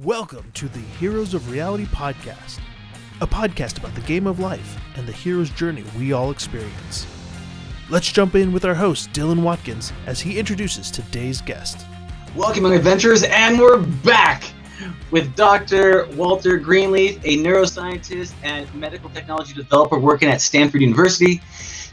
Welcome 0.00 0.50
to 0.54 0.70
the 0.70 0.78
Heroes 0.78 1.34
of 1.34 1.50
Reality 1.50 1.84
podcast, 1.84 2.60
a 3.20 3.26
podcast 3.26 3.76
about 3.76 3.94
the 3.94 4.00
game 4.00 4.26
of 4.26 4.38
life 4.38 4.78
and 4.96 5.06
the 5.06 5.12
hero's 5.12 5.50
journey 5.50 5.84
we 5.98 6.14
all 6.14 6.30
experience. 6.30 7.06
Let's 7.90 8.10
jump 8.10 8.34
in 8.34 8.54
with 8.54 8.64
our 8.64 8.72
host, 8.72 9.12
Dylan 9.12 9.42
Watkins, 9.42 9.92
as 10.06 10.18
he 10.18 10.38
introduces 10.38 10.90
today's 10.90 11.42
guest. 11.42 11.84
Welcome, 12.34 12.64
adventurers, 12.64 13.22
and 13.24 13.58
we're 13.58 13.82
back 13.82 14.44
with 15.10 15.34
Dr. 15.36 16.06
Walter 16.14 16.56
Greenleaf, 16.58 17.18
a 17.24 17.36
neuroscientist 17.36 18.32
and 18.42 18.72
medical 18.74 19.10
technology 19.10 19.54
developer 19.54 19.98
working 19.98 20.28
at 20.28 20.40
Stanford 20.40 20.80
University. 20.80 21.40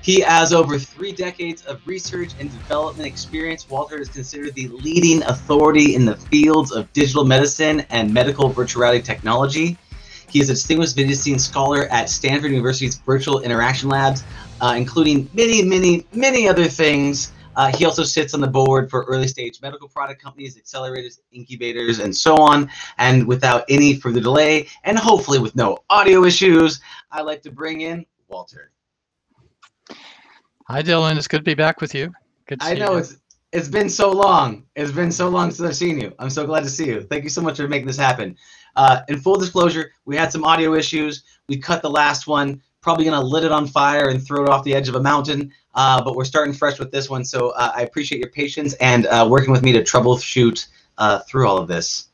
He 0.02 0.22
has 0.22 0.54
over 0.54 0.80
three 0.80 1.12
decades 1.12 1.64
of 1.66 1.86
research 1.86 2.32
and 2.40 2.50
development 2.50 3.08
experience. 3.08 3.70
Walter 3.70 4.00
is 4.00 4.10
considered 4.10 4.56
the 4.56 4.70
leading 4.70 5.24
authority 5.24 5.96
in 5.96 6.06
the 6.06 6.16
fields 6.16 6.72
of 6.72 6.92
digital 6.94 7.26
medicine 7.26 7.82
and 7.90 8.14
medical 8.14 8.50
virtual 8.50 8.82
reality 8.82 9.04
technology. 9.04 9.78
He 10.30 10.40
is 10.40 10.50
a 10.50 10.54
distinguished 10.54 10.96
visiting 10.96 11.40
scholar 11.40 11.86
at 11.88 12.10
Stanford 12.10 12.52
University's 12.52 12.98
Virtual 13.00 13.42
Interaction 13.42 13.90
Labs, 13.90 14.24
uh, 14.62 14.76
including 14.78 15.30
many, 15.34 15.64
many, 15.64 16.06
many 16.14 16.48
other 16.48 16.66
things. 16.68 17.32
Uh, 17.60 17.70
he 17.76 17.84
also 17.84 18.04
sits 18.04 18.34
on 18.34 18.40
the 18.40 18.48
board 18.48 18.90
for 18.90 19.04
early 19.04 19.28
stage 19.28 19.62
medical 19.62 19.90
product 19.90 20.22
companies, 20.22 20.58
accelerators, 20.58 21.20
incubators, 21.34 22.00
and 22.00 22.16
so 22.16 22.38
on. 22.38 22.70
And 23.00 23.28
without 23.28 23.66
any 23.68 23.98
further 23.98 24.22
delay, 24.22 24.70
and 24.86 24.98
hopefully 24.98 25.40
with 25.40 25.58
no 25.58 25.80
audio 25.90 26.24
issues, 26.24 26.80
I'd 27.12 27.24
like 27.24 27.42
to 27.42 27.52
bring 27.52 27.82
in 27.82 28.06
Walter. 28.30 28.72
Hi, 30.70 30.82
Dylan. 30.82 31.18
It's 31.18 31.28
good 31.28 31.40
to 31.40 31.44
be 31.44 31.54
back 31.54 31.82
with 31.82 31.94
you. 31.94 32.14
Good 32.48 32.62
to 32.62 32.66
I 32.66 32.76
know 32.76 32.94
you. 32.94 33.00
it's 33.00 33.18
it's 33.52 33.68
been 33.68 33.90
so 33.90 34.10
long. 34.10 34.64
It's 34.78 34.94
been 34.94 35.12
so 35.12 35.28
long 35.28 35.52
since 35.52 35.68
I've 35.68 35.76
seen 35.76 36.00
you. 36.00 36.14
I'm 36.18 36.30
so 36.30 36.46
glad 36.46 36.64
to 36.64 36.70
see 36.70 36.86
you. 36.86 37.02
Thank 37.02 37.26
you 37.26 37.30
so 37.30 37.42
much 37.42 37.58
for 37.58 37.68
making 37.68 37.88
this 37.88 37.98
happen. 37.98 38.38
Uh, 38.78 39.02
in 39.10 39.20
full 39.20 39.36
disclosure, 39.36 39.92
we 40.06 40.16
had 40.16 40.32
some 40.32 40.46
audio 40.46 40.76
issues. 40.76 41.24
We 41.50 41.58
cut 41.58 41.82
the 41.82 41.90
last 41.90 42.26
one. 42.26 42.62
Probably 42.82 43.06
gonna 43.06 43.22
lit 43.22 43.44
it 43.44 43.52
on 43.52 43.68
fire 43.68 44.10
and 44.10 44.26
throw 44.26 44.44
it 44.44 44.50
off 44.50 44.64
the 44.64 44.74
edge 44.74 44.90
of 44.90 44.96
a 44.96 45.02
mountain. 45.02 45.52
Uh, 45.76 46.04
but 46.04 46.16
we're 46.16 46.26
starting 46.26 46.54
fresh 46.54 46.80
with 46.80 46.92
this 46.92 47.10
one, 47.10 47.24
so 47.24 47.50
uh, 47.52 47.72
I 47.76 47.84
appreciate 47.84 48.20
your 48.20 48.32
patience 48.32 48.74
and 48.76 49.06
uh, 49.08 49.28
working 49.30 49.52
with 49.52 49.64
me 49.64 49.72
to 49.74 49.82
troubleshoot 49.82 50.68
uh, 50.98 51.20
through 51.20 51.48
all 51.48 51.58
of 51.58 51.68
this. 51.68 52.08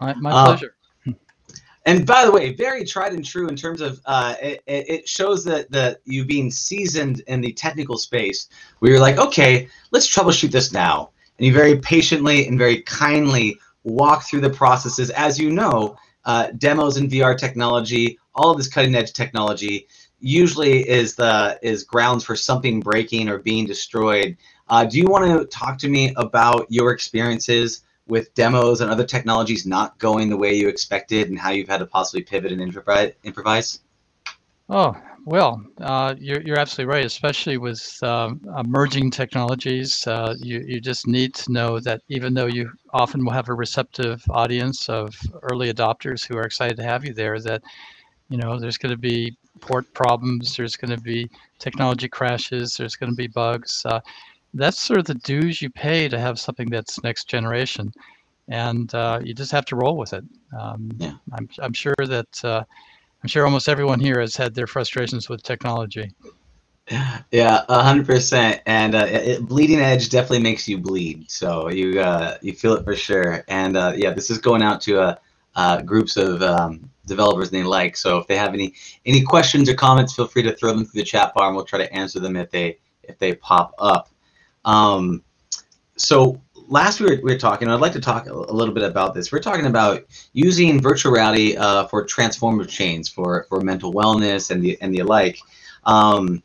My, 0.00 0.14
my 0.14 0.30
uh, 0.30 0.46
pleasure. 0.46 0.74
And 1.84 2.06
by 2.06 2.26
the 2.26 2.32
way, 2.32 2.52
very 2.52 2.84
tried 2.84 3.14
and 3.14 3.24
true 3.24 3.48
in 3.48 3.56
terms 3.56 3.80
of 3.80 4.00
uh, 4.04 4.34
it, 4.42 4.62
it 4.66 4.88
it 4.90 5.08
shows 5.08 5.42
that 5.44 5.70
that 5.70 6.00
you 6.04 6.24
being 6.24 6.50
seasoned 6.50 7.20
in 7.28 7.40
the 7.40 7.52
technical 7.52 7.96
space, 7.96 8.48
where 8.78 8.90
you're 8.90 9.00
like, 9.00 9.16
okay, 9.16 9.68
let's 9.90 10.06
troubleshoot 10.06 10.50
this 10.50 10.70
now, 10.70 11.10
and 11.38 11.46
you 11.46 11.52
very 11.52 11.78
patiently 11.78 12.46
and 12.46 12.58
very 12.58 12.82
kindly 12.82 13.56
walk 13.84 14.24
through 14.24 14.42
the 14.42 14.50
processes. 14.50 15.08
As 15.10 15.38
you 15.38 15.50
know, 15.50 15.96
uh, 16.28 16.48
demos 16.58 16.98
in 16.98 17.08
VR 17.08 17.36
technology, 17.36 18.18
all 18.34 18.50
of 18.50 18.58
this 18.58 18.68
cutting 18.68 18.94
edge 18.94 19.12
technology, 19.14 19.88
usually 20.20 20.88
is 20.88 21.16
the 21.16 21.58
is 21.62 21.82
grounds 21.82 22.22
for 22.22 22.36
something 22.36 22.80
breaking 22.80 23.28
or 23.28 23.38
being 23.38 23.66
destroyed. 23.66 24.36
Uh, 24.68 24.84
do 24.84 24.98
you 24.98 25.06
want 25.06 25.24
to 25.24 25.46
talk 25.46 25.78
to 25.78 25.88
me 25.88 26.12
about 26.16 26.66
your 26.68 26.92
experiences? 26.92 27.82
with 28.06 28.32
demos 28.32 28.80
and 28.80 28.90
other 28.90 29.04
technologies 29.04 29.66
not 29.66 29.98
going 29.98 30.30
the 30.30 30.36
way 30.36 30.54
you 30.54 30.66
expected 30.66 31.28
and 31.28 31.38
how 31.38 31.50
you've 31.50 31.68
had 31.68 31.76
to 31.76 31.84
possibly 31.84 32.22
pivot 32.22 32.50
and 32.50 32.62
improvise 33.22 33.80
Oh, 34.70 34.96
well, 35.24 35.62
uh, 35.80 36.14
you're, 36.18 36.40
you're 36.42 36.58
absolutely 36.58 36.92
right, 36.92 37.04
especially 37.04 37.58
with 37.58 37.98
um, 38.02 38.40
emerging 38.58 39.10
technologies. 39.10 40.06
Uh, 40.06 40.34
you, 40.38 40.64
you 40.66 40.80
just 40.80 41.06
need 41.06 41.34
to 41.34 41.52
know 41.52 41.80
that 41.80 42.00
even 42.08 42.34
though 42.34 42.46
you 42.46 42.70
often 42.92 43.24
will 43.24 43.32
have 43.32 43.48
a 43.48 43.54
receptive 43.54 44.22
audience 44.30 44.88
of 44.88 45.14
early 45.42 45.72
adopters 45.72 46.26
who 46.26 46.36
are 46.36 46.44
excited 46.44 46.76
to 46.76 46.82
have 46.82 47.04
you 47.04 47.12
there, 47.12 47.40
that 47.40 47.62
you 48.28 48.36
know 48.36 48.58
there's 48.58 48.78
going 48.78 48.92
to 48.92 48.98
be 48.98 49.36
port 49.60 49.92
problems, 49.94 50.56
there's 50.56 50.76
going 50.76 50.96
to 50.96 51.02
be 51.02 51.28
technology 51.58 52.08
crashes, 52.08 52.74
there's 52.74 52.96
going 52.96 53.10
to 53.10 53.16
be 53.16 53.26
bugs. 53.28 53.82
Uh, 53.84 54.00
that's 54.54 54.80
sort 54.80 54.98
of 54.98 55.04
the 55.04 55.14
dues 55.14 55.60
you 55.60 55.70
pay 55.70 56.08
to 56.08 56.18
have 56.18 56.38
something 56.38 56.70
that's 56.70 57.02
next 57.02 57.28
generation, 57.28 57.92
and 58.48 58.94
uh, 58.94 59.20
you 59.22 59.34
just 59.34 59.52
have 59.52 59.66
to 59.66 59.76
roll 59.76 59.96
with 59.96 60.12
it. 60.12 60.24
Um, 60.58 60.90
Yeah. 60.96 61.14
I'm, 61.32 61.48
I'm 61.60 61.72
sure 61.72 61.94
that 61.98 62.44
uh, 62.44 62.64
I'm 63.22 63.28
sure 63.28 63.44
almost 63.44 63.68
everyone 63.68 64.00
here 64.00 64.20
has 64.20 64.36
had 64.36 64.54
their 64.54 64.66
frustrations 64.66 65.28
with 65.28 65.42
technology. 65.42 66.12
yeah 67.30 67.64
hundred 67.68 68.06
percent. 68.06 68.62
And 68.66 68.94
uh, 68.94 69.06
it, 69.08 69.46
bleeding 69.46 69.80
edge 69.80 70.08
definitely 70.08 70.40
makes 70.40 70.68
you 70.68 70.78
bleed. 70.78 71.30
So 71.30 71.68
you 71.68 72.00
uh, 72.00 72.38
you 72.40 72.52
feel 72.52 72.74
it 72.74 72.84
for 72.84 72.96
sure. 72.96 73.44
And 73.48 73.76
uh, 73.76 73.92
yeah 73.96 74.12
this 74.12 74.30
is 74.30 74.38
going 74.38 74.62
out 74.62 74.80
to 74.82 75.00
uh, 75.00 75.14
uh, 75.56 75.82
groups 75.82 76.16
of 76.16 76.42
um, 76.42 76.88
developers 77.06 77.50
they 77.50 77.62
like. 77.62 77.96
So 77.96 78.18
if 78.18 78.26
they 78.26 78.36
have 78.36 78.54
any 78.54 78.74
any 79.04 79.22
questions 79.22 79.68
or 79.68 79.74
comments 79.74 80.14
feel 80.14 80.28
free 80.28 80.42
to 80.44 80.54
throw 80.54 80.72
them 80.72 80.84
through 80.84 81.00
the 81.00 81.06
chat 81.06 81.34
bar 81.34 81.48
and 81.48 81.56
we'll 81.56 81.64
try 81.64 81.80
to 81.80 81.92
answer 81.92 82.20
them 82.20 82.36
if 82.36 82.50
they 82.50 82.78
if 83.02 83.18
they 83.18 83.34
pop 83.34 83.74
up. 83.78 84.08
Um, 84.64 85.22
so 85.96 86.40
last 86.68 87.00
we 87.00 87.06
were, 87.06 87.16
we 87.16 87.32
were 87.32 87.38
talking 87.38 87.68
i'd 87.68 87.80
like 87.80 87.92
to 87.92 88.00
talk 88.00 88.26
a, 88.26 88.32
little 88.34 88.74
bit 88.74 88.84
about 88.84 89.14
this. 89.14 89.32
We're 89.32 89.40
talking 89.40 89.66
about 89.66 90.04
using 90.32 90.80
virtual 90.80 91.12
reality 91.12 91.56
uh, 91.56 91.86
for 91.86 92.04
transformative 92.04 92.68
change 92.68 93.12
for 93.12 93.46
for 93.48 93.60
mental 93.60 93.92
wellness 93.92 94.50
and 94.50 94.62
the 94.62 94.78
and 94.80 94.94
the 94.94 95.00
alike 95.00 95.38
um, 95.84 96.42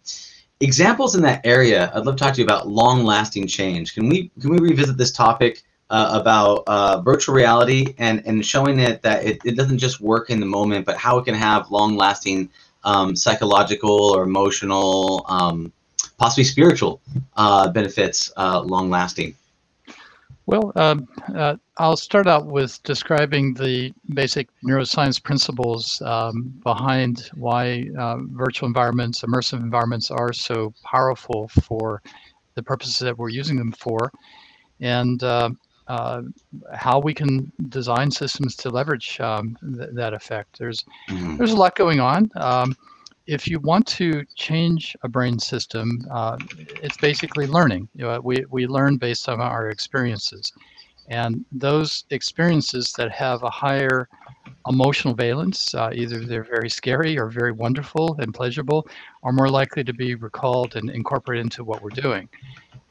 examples 0.59 1.15
in 1.15 1.21
that 1.23 1.45
area 1.45 1.91
i'd 1.93 2.05
love 2.05 2.15
to 2.15 2.23
talk 2.23 2.33
to 2.33 2.41
you 2.41 2.45
about 2.45 2.67
long 2.67 3.03
lasting 3.03 3.47
change. 3.47 3.93
Can 3.93 4.09
we 4.09 4.31
can 4.39 4.51
we 4.51 4.59
revisit 4.59 4.97
this 4.97 5.11
topic 5.11 5.61
uh, 5.89 6.19
about 6.19 6.63
uh, 6.67 7.01
virtual 7.01 7.35
reality 7.35 7.93
and 7.97 8.25
and 8.25 8.45
showing 8.45 8.79
it 8.79 9.01
that 9.01 9.23
it, 9.25 9.39
it 9.43 9.55
doesn't 9.55 9.77
just 9.77 9.99
work 9.99 10.29
in 10.29 10.39
the 10.39 10.45
moment 10.45 10.85
but 10.85 10.97
how 10.97 11.17
it 11.17 11.25
can 11.25 11.35
have 11.35 11.69
long 11.69 11.95
lasting 11.95 12.49
um, 12.85 13.15
psychological 13.15 14.15
or 14.15 14.23
emotional 14.23 15.25
um, 15.27 15.71
possibly 16.17 16.43
spiritual 16.43 17.01
uh, 17.35 17.69
benefits 17.69 18.31
uh, 18.37 18.61
long 18.61 18.89
lasting 18.89 19.35
Well, 20.45 20.73
um, 20.75 21.07
uh, 21.35 21.55
I'll 21.77 21.95
start 21.95 22.27
out 22.27 22.47
with 22.47 22.81
describing 22.83 23.53
the 23.53 23.93
basic 24.13 24.49
neuroscience 24.63 25.21
principles 25.23 26.01
um, 26.01 26.53
behind 26.63 27.29
why 27.35 27.85
uh, 27.97 28.17
virtual 28.31 28.67
environments, 28.67 29.21
immersive 29.21 29.61
environments, 29.61 30.11
are 30.11 30.33
so 30.33 30.73
powerful 30.83 31.47
for 31.47 32.01
the 32.55 32.63
purposes 32.63 32.99
that 32.99 33.17
we're 33.17 33.29
using 33.29 33.57
them 33.57 33.71
for, 33.71 34.11
and 34.81 35.23
uh, 35.23 35.49
uh, 35.87 36.21
how 36.73 36.99
we 36.99 37.13
can 37.13 37.51
design 37.69 38.11
systems 38.11 38.55
to 38.57 38.69
leverage 38.69 39.19
um, 39.21 39.55
th- 39.77 39.89
that 39.93 40.13
effect. 40.13 40.59
There's 40.59 40.83
Mhm. 41.09 41.37
there's 41.37 41.51
a 41.53 41.57
lot 41.57 41.75
going 41.75 41.99
on. 41.99 42.29
If 43.25 43.47
you 43.47 43.59
want 43.59 43.87
to 43.87 44.23
change 44.35 44.95
a 45.03 45.07
brain 45.09 45.39
system, 45.39 45.99
uh, 46.11 46.37
it's 46.81 46.97
basically 46.97 47.47
learning. 47.47 47.87
You 47.95 48.05
know, 48.05 48.19
we, 48.21 48.43
we 48.49 48.67
learn 48.67 48.97
based 48.97 49.29
on 49.29 49.39
our 49.39 49.69
experiences. 49.69 50.51
And 51.07 51.45
those 51.51 52.05
experiences 52.09 52.93
that 52.97 53.11
have 53.11 53.43
a 53.43 53.49
higher 53.49 54.09
emotional 54.67 55.13
valence, 55.13 55.73
uh, 55.73 55.91
either 55.93 56.25
they're 56.25 56.43
very 56.43 56.69
scary 56.69 57.17
or 57.17 57.29
very 57.29 57.51
wonderful 57.51 58.15
and 58.19 58.33
pleasurable, 58.33 58.87
are 59.23 59.33
more 59.33 59.49
likely 59.49 59.83
to 59.83 59.93
be 59.93 60.15
recalled 60.15 60.75
and 60.75 60.89
incorporated 60.89 61.45
into 61.45 61.63
what 61.63 61.81
we're 61.81 61.89
doing. 61.89 62.27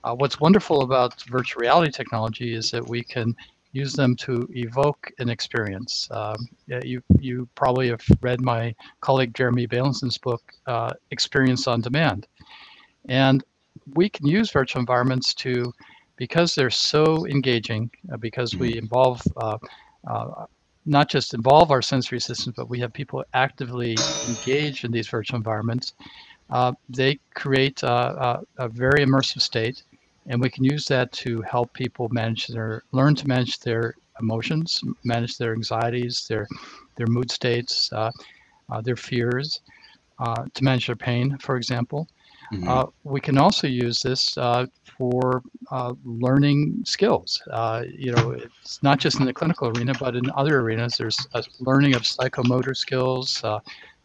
Uh, 0.05 0.15
what's 0.15 0.41
wonderful 0.41 0.83
about 0.83 1.23
virtual 1.25 1.61
reality 1.61 1.91
technology 1.91 2.55
is 2.55 2.71
that 2.71 2.87
we 2.87 3.03
can 3.03 3.35
use 3.73 3.93
them 3.95 4.15
to 4.17 4.49
evoke 4.53 5.11
an 5.19 5.29
experience. 5.29 6.09
Um, 6.11 6.37
you 6.83 7.03
you 7.19 7.49
probably 7.55 7.89
have 7.89 8.05
read 8.21 8.41
my 8.41 8.75
colleague 9.01 9.35
Jeremy 9.35 9.67
Bailenson's 9.67 10.19
book, 10.19 10.43
uh, 10.67 10.93
Experience 11.11 11.67
on 11.67 11.81
Demand, 11.81 12.27
and 13.09 13.43
we 13.95 14.09
can 14.09 14.27
use 14.27 14.51
virtual 14.51 14.81
environments 14.81 15.35
to, 15.35 15.73
because 16.17 16.55
they're 16.55 16.71
so 16.71 17.27
engaging, 17.27 17.91
uh, 18.13 18.17
because 18.17 18.55
we 18.55 18.79
involve. 18.79 19.23
Uh, 19.37 19.59
uh, 20.07 20.47
not 20.85 21.09
just 21.09 21.33
involve 21.33 21.71
our 21.71 21.81
sensory 21.81 22.21
systems, 22.21 22.57
but 22.57 22.69
we 22.69 22.81
have 22.81 22.93
people 22.93 23.25
actively 23.35 23.97
engaged 24.27 24.85
in 24.85 24.91
these 24.91 25.09
virtual 25.09 25.37
environments. 25.37 25.95
Uh, 26.51 26.73
they 26.89 27.19
create 27.35 27.83
uh, 27.85 28.41
a, 28.59 28.65
a 28.65 28.69
very 28.69 29.05
immersive 29.07 29.41
state, 29.41 29.85
and 30.27 30.41
we 30.41 30.51
can 30.51 30.65
use 30.65 30.87
that 30.87 31.11
to 31.13 31.43
help 31.43 31.73
people 31.75 32.09
manage 32.11 32.47
their 32.49 32.83
learn 32.93 33.15
to 33.17 33.29
manage 33.29 33.59
their 33.61 33.95
emotions, 34.21 34.81
manage 35.05 35.37
their 35.39 35.53
anxieties, 35.53 36.27
their 36.29 36.47
their 36.97 37.07
mood 37.09 37.31
states, 37.31 37.91
uh, 37.93 38.11
uh, 38.71 38.81
their 38.83 38.97
fears, 38.97 39.61
uh, 40.19 40.45
to 40.55 40.65
manage 40.65 40.87
their 40.87 40.97
pain, 40.97 41.37
for 41.39 41.57
example. 41.57 42.07
Mhm. 42.53 42.69
Uh, 42.69 42.87
we 43.05 43.21
can 43.21 43.39
also 43.39 43.67
use 43.67 44.01
this 44.03 44.37
uh, 44.37 44.67
for 44.99 45.43
uh, 45.71 45.95
learning 46.05 46.83
skills. 46.85 47.41
Uh, 47.51 47.83
you 47.89 48.13
know, 48.13 48.31
it's 48.33 48.83
not 48.83 48.99
just 48.99 49.19
in 49.21 49.27
the 49.27 49.33
clinical 49.33 49.69
arena, 49.69 49.93
but 49.99 50.15
in 50.17 50.25
other 50.37 50.61
arenas. 50.61 50.97
There's 50.97 51.27
a 51.35 51.43
learning 51.61 51.95
of 51.95 52.03
psychomotor 52.03 52.77
skills, 52.77 53.41
uh, 53.45 53.59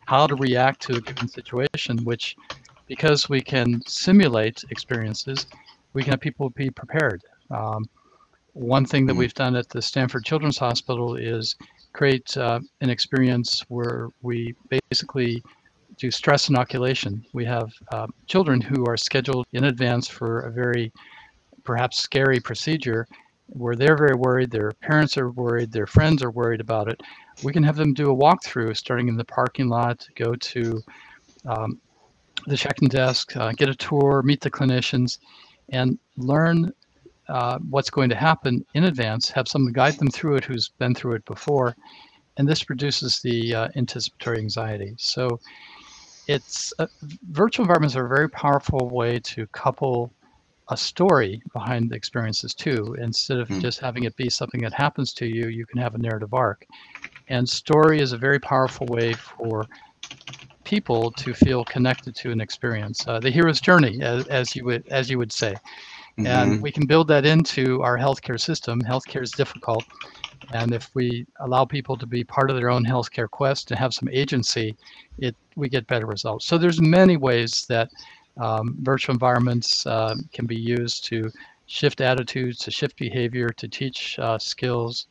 how 0.05 0.27
to 0.27 0.35
react 0.35 0.81
to 0.83 0.95
a 0.97 1.01
given 1.01 1.27
situation, 1.27 1.97
which, 2.03 2.35
because 2.87 3.29
we 3.29 3.41
can 3.41 3.81
simulate 3.85 4.63
experiences, 4.69 5.45
we 5.93 6.03
can 6.03 6.11
have 6.11 6.19
people 6.19 6.49
be 6.51 6.69
prepared. 6.69 7.21
Um, 7.51 7.85
One 8.53 8.85
thing 8.87 9.05
that 9.05 9.13
Mhm. 9.13 9.19
we've 9.19 9.33
done 9.35 9.55
at 9.55 9.69
the 9.69 9.81
Stanford 9.83 10.25
Children's 10.25 10.57
Hospital 10.57 11.15
is 11.15 11.55
create 11.93 12.35
uh, 12.37 12.59
an 12.81 12.89
experience 12.89 13.63
where 13.67 14.09
we 14.23 14.55
basically 14.89 15.43
do 15.97 16.09
stress 16.09 16.49
inoculation. 16.49 17.23
We 17.33 17.45
have 17.45 17.71
uh, 17.91 18.07
children 18.25 18.59
who 18.59 18.85
are 18.87 18.97
scheduled 18.97 19.45
in 19.53 19.65
advance 19.65 20.07
for 20.07 20.39
a 20.39 20.51
very 20.51 20.91
perhaps 21.63 21.99
scary 21.99 22.39
procedure 22.39 23.05
where 23.47 23.75
they're 23.75 23.95
very 23.95 24.15
worried, 24.15 24.49
their 24.49 24.71
parents 24.81 25.17
are 25.17 25.29
worried, 25.31 25.71
their 25.71 25.87
friends 25.87 26.23
are 26.23 26.31
worried 26.31 26.59
about 26.61 26.87
it. 26.89 26.99
We 27.43 27.53
can 27.53 27.63
have 27.63 27.75
them 27.75 27.93
do 27.93 28.11
a 28.11 28.15
walkthrough 28.15 28.75
starting 28.75 29.07
in 29.07 29.17
the 29.17 29.25
parking 29.25 29.69
lot, 29.69 30.05
go 30.15 30.33
to 30.33 30.81
um, 31.45 31.79
the 32.47 32.57
check-in 32.57 32.87
desk, 32.87 33.37
uh, 33.37 33.51
get 33.51 33.69
a 33.69 33.75
tour, 33.75 34.23
meet 34.23 34.41
the 34.41 34.51
clinicians, 34.51 35.19
and 35.71 35.97
learn 36.17 36.71
uh, 37.29 37.59
what's 37.69 37.89
going 37.89 38.09
to 38.09 38.15
happen 38.15 38.65
in 38.73 38.85
advance, 38.85 39.29
have 39.29 39.47
someone 39.47 39.73
guide 39.73 39.97
them 39.99 40.09
through 40.09 40.35
it 40.35 40.45
who's 40.45 40.69
been 40.79 40.95
through 40.95 41.13
it 41.13 41.25
before, 41.25 41.75
and 42.37 42.47
this 42.47 42.69
reduces 42.69 43.19
the 43.21 43.53
uh, 43.53 43.67
anticipatory 43.75 44.39
anxiety. 44.39 44.93
So 44.97 45.39
it's 46.27 46.73
uh, 46.79 46.87
virtual 47.31 47.63
environments 47.63 47.95
are 47.95 48.05
a 48.05 48.09
very 48.09 48.29
powerful 48.29 48.89
way 48.91 49.19
to 49.19 49.47
couple 49.47 50.13
a 50.69 50.77
story 50.77 51.41
behind 51.53 51.89
the 51.89 51.95
experiences 51.95 52.53
too. 52.53 52.95
Instead 53.01 53.39
of 53.39 53.47
Mm. 53.49 53.61
just 53.61 53.79
having 53.79 54.03
it 54.03 54.15
be 54.17 54.29
something 54.29 54.61
that 54.61 54.73
happens 54.73 55.13
to 55.13 55.25
you, 55.25 55.47
you 55.47 55.65
can 55.65 55.79
have 55.81 55.95
a 55.95 55.99
narrative 55.99 56.33
arc. 56.33 56.65
And 57.29 57.47
story 57.47 57.99
is 58.01 58.11
a 58.11 58.17
very 58.17 58.39
powerful 58.39 58.87
way 58.87 59.15
for 59.15 59.67
people 60.67 61.11
to 61.23 61.33
feel 61.33 61.63
connected 61.75 62.13
to 62.21 62.31
an 62.31 62.41
experience. 62.41 62.97
Uh, 63.07 63.19
the 63.25 63.31
hero's 63.31 63.61
journey, 63.61 63.95
as, 64.01 64.25
as 64.39 64.55
you 64.55 64.63
would 64.65 64.83
as 64.99 65.09
you 65.09 65.17
would 65.17 65.31
say 65.31 65.53
Mhm. 66.19 66.25
and 66.27 66.61
we 66.61 66.71
can 66.71 66.85
build 66.87 67.07
that 67.07 67.25
into 67.25 67.81
our 67.87 67.97
healthcare 67.97 68.39
system. 68.39 68.81
Healthcare 68.81 69.23
is 69.23 69.33
difficult, 69.33 69.85
and 70.51 70.73
if 70.73 70.89
we 70.95 71.25
allow 71.45 71.63
people 71.65 71.97
to 71.97 72.07
be 72.07 72.23
part 72.23 72.49
of 72.49 72.55
their 72.57 72.69
own 72.75 72.83
healthcare 72.85 73.29
quest 73.29 73.71
and 73.71 73.79
have 73.79 73.93
some 73.93 74.09
agency, 74.11 74.75
it 75.19 75.35
we 75.55 75.69
get 75.69 75.87
better 75.87 76.07
results. 76.07 76.45
So 76.47 76.57
there's 76.57 76.81
many 76.81 77.17
ways 77.17 77.65
that 77.69 77.87
um, 78.47 78.65
virtual 78.81 79.13
environments 79.13 79.85
uh, 79.85 80.15
can 80.33 80.45
be 80.45 80.55
used 80.79 81.05
to 81.09 81.31
shift 81.67 82.01
attitudes, 82.01 82.57
to 82.59 82.71
shift 82.71 82.95
behavior, 82.97 83.49
to 83.61 83.67
teach 83.67 84.17
uh, 84.19 84.37
skills, 84.37 85.07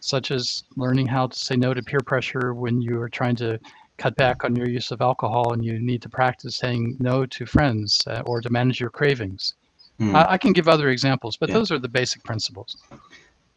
such 0.00 0.30
as 0.30 0.64
learning 0.76 1.06
how 1.06 1.26
to 1.28 1.38
say 1.38 1.56
no 1.56 1.74
to 1.74 1.82
peer 1.82 2.02
pressure 2.12 2.54
when 2.54 2.80
you 2.80 3.00
are 3.00 3.08
trying 3.08 3.36
to 3.36 3.58
cut 4.00 4.16
back 4.16 4.44
on 4.44 4.56
your 4.56 4.68
use 4.68 4.90
of 4.90 5.00
alcohol 5.02 5.52
and 5.52 5.64
you 5.64 5.78
need 5.78 6.00
to 6.02 6.08
practice 6.08 6.56
saying 6.56 6.96
no 6.98 7.26
to 7.26 7.44
friends 7.44 8.00
uh, 8.06 8.22
or 8.24 8.40
to 8.40 8.50
manage 8.50 8.80
your 8.80 8.90
cravings. 8.90 9.54
Hmm. 9.98 10.16
I, 10.16 10.32
I 10.32 10.38
can 10.38 10.52
give 10.52 10.68
other 10.68 10.88
examples, 10.88 11.36
but 11.36 11.48
Yeah. 11.48 11.56
those 11.56 11.70
are 11.70 11.78
the 11.78 11.88
basic 11.88 12.24
principles. 12.24 12.76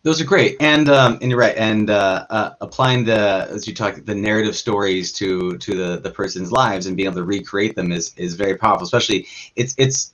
Those 0.04 0.19
are 0.19 0.25
great, 0.25 0.57
and 0.60 0.90
um, 0.90 1.18
and 1.22 1.31
you're 1.31 1.40
right. 1.40 1.56
And 1.56 1.90
uh, 1.90 2.25
uh, 2.30 2.50
applying 2.60 3.06
the 3.06 3.48
as 3.50 3.66
you 3.69 3.74
talk 3.74 4.04
the 4.04 4.13
narrative 4.13 4.54
stories 4.54 5.13
to 5.13 5.57
to 5.57 5.72
the 5.81 6.01
the 6.01 6.12
person's 6.12 6.51
lives 6.51 6.88
and 6.88 6.98
being 6.98 7.07
able 7.07 7.22
to 7.22 7.24
recreate 7.24 7.74
them 7.78 7.89
is 7.94 8.13
is 8.18 8.36
very 8.36 8.57
powerful. 8.57 8.84
Especially 8.84 9.25
it's 9.56 9.74
it's 9.78 10.13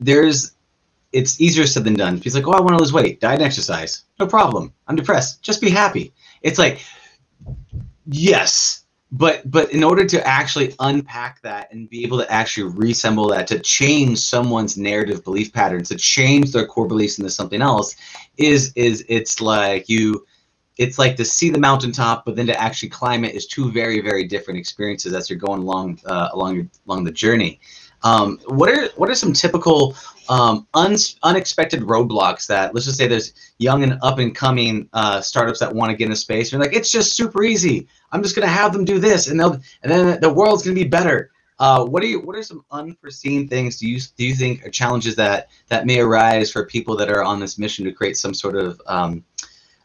there's 0.00 0.52
it's 1.12 1.40
easier 1.40 1.66
said 1.66 1.84
than 1.84 1.94
done. 1.94 2.18
He's 2.18 2.34
like, 2.34 2.46
oh, 2.46 2.52
I 2.52 2.60
want 2.60 2.74
to 2.76 2.82
lose 2.84 2.92
weight, 2.92 3.20
diet 3.20 3.40
and 3.40 3.46
exercise, 3.46 4.04
no 4.20 4.26
problem. 4.26 4.70
I'm 4.86 4.96
depressed, 4.96 5.40
just 5.40 5.62
be 5.62 5.70
happy. 5.70 6.12
It's 6.42 6.58
like 6.58 6.84
yes, 8.04 8.84
but 9.16 9.50
but 9.50 9.72
in 9.72 9.82
order 9.82 10.04
to 10.04 10.26
actually 10.26 10.74
unpack 10.80 11.40
that 11.40 11.72
and 11.72 11.88
be 11.88 12.04
able 12.04 12.18
to 12.18 12.30
actually 12.30 12.70
reassemble 12.70 13.28
that 13.28 13.46
to 13.46 13.58
change 13.58 14.18
someone's 14.18 14.76
narrative 14.76 15.24
belief 15.24 15.52
patterns, 15.52 15.88
to 15.88 15.96
change 15.96 16.52
their 16.52 16.66
core 16.66 16.86
beliefs 16.86 17.18
into 17.18 17.30
something 17.30 17.62
else 17.62 17.96
is 18.36 18.72
is 18.76 19.04
it's 19.08 19.40
like 19.40 19.88
you 19.88 20.26
it's 20.76 20.98
like 20.98 21.16
to 21.16 21.24
see 21.24 21.48
the 21.48 21.58
mountaintop 21.58 22.24
but 22.26 22.36
then 22.36 22.46
to 22.46 22.60
actually 22.60 22.90
climb 22.90 23.24
it 23.24 23.34
is 23.34 23.46
two 23.46 23.72
very 23.72 24.00
very 24.00 24.24
different 24.24 24.58
experiences 24.58 25.14
as 25.14 25.30
you're 25.30 25.38
going 25.38 25.62
along 25.62 25.98
uh, 26.04 26.28
along 26.32 26.54
your, 26.54 26.66
along 26.86 27.04
the 27.04 27.12
journey 27.12 27.58
um, 28.06 28.38
what 28.46 28.70
are 28.70 28.88
what 28.96 29.10
are 29.10 29.14
some 29.14 29.32
typical 29.32 29.96
um, 30.28 30.66
un, 30.74 30.96
unexpected 31.24 31.80
roadblocks 31.80 32.46
that 32.46 32.72
let's 32.72 32.86
just 32.86 32.98
say 32.98 33.08
there's 33.08 33.34
young 33.58 33.82
and 33.82 33.98
up 34.02 34.18
and 34.18 34.34
coming 34.34 34.88
uh, 34.92 35.20
startups 35.20 35.58
that 35.58 35.74
want 35.74 35.90
to 35.90 35.96
get 35.96 36.04
into 36.04 36.16
space 36.16 36.52
and 36.52 36.62
like 36.62 36.72
it's 36.72 36.90
just 36.90 37.16
super 37.16 37.42
easy 37.42 37.88
i'm 38.12 38.22
just 38.22 38.36
to 38.36 38.46
have 38.46 38.72
them 38.72 38.84
do 38.84 38.98
this 39.00 39.28
and 39.28 39.40
they'll 39.40 39.60
and 39.82 39.90
then 39.90 40.20
the 40.20 40.32
world's 40.32 40.62
to 40.62 40.72
be 40.72 40.84
better 40.84 41.30
uh, 41.58 41.84
what 41.84 42.02
are 42.02 42.06
you 42.06 42.20
what 42.20 42.36
are 42.36 42.42
some 42.42 42.64
unforeseen 42.70 43.48
things 43.48 43.78
do 43.78 43.88
you 43.88 43.98
do 44.16 44.24
you 44.24 44.34
think 44.34 44.64
are 44.64 44.70
challenges 44.70 45.16
that 45.16 45.48
that 45.68 45.84
may 45.84 45.98
arise 45.98 46.52
for 46.52 46.64
people 46.64 46.96
that 46.96 47.10
are 47.10 47.24
on 47.24 47.40
this 47.40 47.58
mission 47.58 47.84
to 47.84 47.92
create 47.92 48.16
some 48.16 48.34
sort 48.34 48.54
of 48.54 48.80
um, 48.86 49.24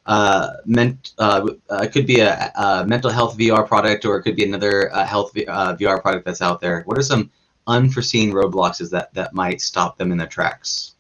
uh, 0.07 0.53
ment, 0.65 1.12
uh, 1.19 1.47
uh, 1.69 1.77
it 1.83 1.91
could 1.91 2.07
be 2.07 2.19
a, 2.21 2.51
a 2.56 2.83
mental 2.88 3.12
health 3.12 3.38
VR 3.38 3.67
product 3.67 4.03
or 4.03 4.17
it 4.17 4.24
could 4.24 4.35
be 4.35 4.44
another 4.44 4.94
uh, 4.94 5.06
health 5.06 5.31
v, 5.31 5.45
uh, 5.45 5.75
VR 5.75 6.01
product 6.01 6.25
that's 6.25 6.41
out 6.41 6.59
there. 6.59 6.81
What 6.85 6.97
are 6.97 7.03
some 7.03 7.29
unforeseen 7.67 8.31
roadblocks 8.31 8.81
is 8.81 8.89
that 8.91 9.13
that 9.13 9.33
might 9.33 9.61
stop 9.61 9.97
them 9.97 10.11
in 10.11 10.17
their 10.17 10.27
tracks? 10.27 10.93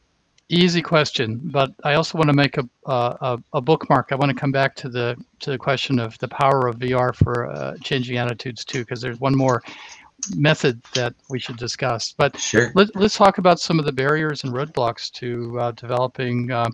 Easy 0.49 0.81
question, 0.81 1.39
but 1.45 1.71
I 1.85 1.93
also 1.93 2.17
want 2.17 2.29
to 2.29 2.35
make 2.35 2.57
a, 2.57 2.67
a, 2.85 3.39
a 3.53 3.61
bookmark. 3.61 4.09
I 4.11 4.15
want 4.15 4.29
to 4.31 4.35
come 4.35 4.51
back 4.51 4.75
to 4.77 4.89
the 4.89 5.15
to 5.39 5.51
the 5.51 5.57
question 5.57 5.97
of 5.97 6.17
the 6.19 6.27
power 6.27 6.67
of 6.67 6.77
VR 6.77 7.15
for 7.15 7.49
uh, 7.49 7.77
changing 7.81 8.17
attitudes 8.17 8.65
too, 8.65 8.79
because 8.79 8.99
there's 8.99 9.19
one 9.21 9.35
more 9.35 9.63
method 10.35 10.81
that 10.93 11.13
we 11.29 11.39
should 11.39 11.57
discuss. 11.57 12.13
But 12.17 12.37
Sure. 12.37 12.71
let, 12.75 12.93
let's 12.95 13.15
talk 13.15 13.37
about 13.37 13.59
some 13.59 13.79
of 13.79 13.85
the 13.85 13.91
barriers 13.93 14.43
and 14.43 14.53
roadblocks 14.53 15.09
to 15.13 15.57
uh, 15.59 15.71
developing 15.71 16.51
uh, 16.51 16.69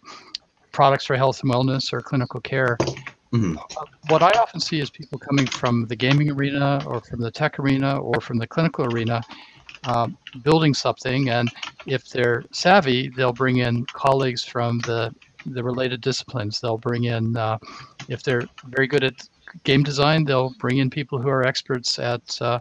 products 0.72 1.06
for 1.06 1.16
health 1.16 1.42
and 1.44 1.51
wellness 1.51 1.94
or 1.94 2.01
clinical 2.01 2.42
care. 2.42 2.78
Mhm. 3.33 3.57
What 4.10 4.24
I 4.24 4.31
often 4.40 4.60
see 4.60 4.80
is 4.80 4.90
people 4.90 5.19
coming 5.19 5.45
from 5.45 5.86
the 5.86 5.95
gaming 5.95 6.31
arena 6.31 6.81
or 6.88 7.01
from 7.01 7.19
the 7.19 7.30
tech 7.30 7.60
arena 7.60 8.00
or 8.00 8.22
from 8.22 8.38
the 8.38 8.48
clinical 8.48 8.86
arena 8.86 9.22
um, 9.88 10.18
building 10.44 10.74
something. 10.74 11.30
And 11.30 11.50
if 11.86 12.10
they're 12.10 12.44
savvy, 12.51 13.10
they'll 13.10 13.34
bring 13.34 13.57
in 13.57 13.86
colleagues 13.88 14.44
from 14.44 14.80
the, 14.80 15.13
the 15.45 15.63
related 15.63 16.01
disciplines. 16.01 16.60
They'll 16.60 16.78
bring 16.78 17.06
in, 17.06 17.36
uh, 17.36 17.57
if 18.07 18.22
they're 18.24 18.44
very 18.66 18.88
good 18.88 19.04
at 19.04 19.28
game 19.63 19.84
design, 19.84 20.25
they'll 20.25 20.54
bring 20.60 20.78
in 20.78 20.89
people 20.89 21.19
who 21.19 21.30
are 21.30 21.45
experts 21.45 22.00
at 22.00 22.42
uh, 22.42 22.60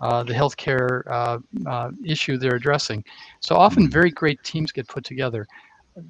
uh, 0.00 0.22
the 0.24 0.32
healthcare 0.32 1.02
uh, 1.06 1.38
uh, 1.66 1.90
issue 2.04 2.36
they're 2.36 2.56
addressing. 2.56 3.02
So 3.40 3.56
often, 3.56 3.88
very 3.88 4.10
great 4.10 4.42
teams 4.42 4.72
get 4.72 4.86
put 4.88 5.04
together. 5.04 5.46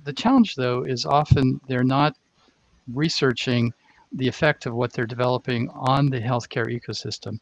The 0.04 0.12
challenge, 0.12 0.56
though, 0.56 0.82
is 0.84 1.06
often 1.06 1.60
they're 1.68 1.84
not 1.84 2.16
researching 2.92 3.72
the 4.12 4.26
effect 4.26 4.66
of 4.66 4.74
what 4.74 4.92
they're 4.92 5.06
developing 5.06 5.68
on 5.70 6.08
the 6.08 6.20
healthcare 6.20 6.66
ecosystem. 6.66 7.38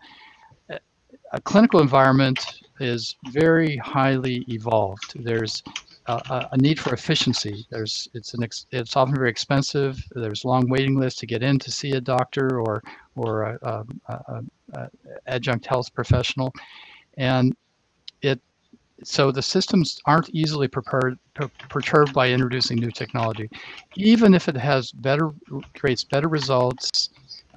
A- 1.35 1.41
clinical 1.41 1.81
environment 1.81 2.39
is 2.81 3.17
very 3.31 3.77
highly 3.77 4.45
evolved. 4.49 5.13
There's 5.17 5.63
a, 6.07 6.49
a- 6.53 6.57
need 6.57 6.79
for 6.79 6.95
efficiency. 6.95 7.67
There's 7.71 8.09
it's 8.15 8.35
an 8.35 8.43
ex, 8.45 8.67
it's 8.71 8.97
often 8.97 9.17
very 9.17 9.31
expensive. 9.31 9.99
There's 10.13 10.45
long 10.45 10.69
waiting 10.69 10.99
lists 10.99 11.21
to 11.21 11.27
get 11.27 11.43
in 11.43 11.59
to 11.59 11.71
see 11.71 11.93
a 11.93 12.01
doctor 12.01 12.61
or 12.61 12.83
or 13.17 13.43
a, 13.43 13.59
a, 13.63 14.43
a, 14.75 14.89
adjunct 15.27 15.67
health 15.67 15.93
professional, 15.95 16.53
and 17.17 17.55
it 18.23 18.41
so 19.03 19.33
the 19.33 19.43
systems 19.43 20.01
aren't 20.07 20.31
easily 20.31 20.69
prepared, 20.69 21.19
per- 21.35 21.51
perturbed 21.69 22.13
by 22.15 22.31
introducing 22.31 22.79
new 22.79 22.91
technology, 22.91 23.49
even 23.97 24.35
if 24.35 24.49
it 24.49 24.57
has 24.57 24.93
better 24.93 25.31
creates 25.75 26.05
better 26.05 26.29
results, 26.29 27.11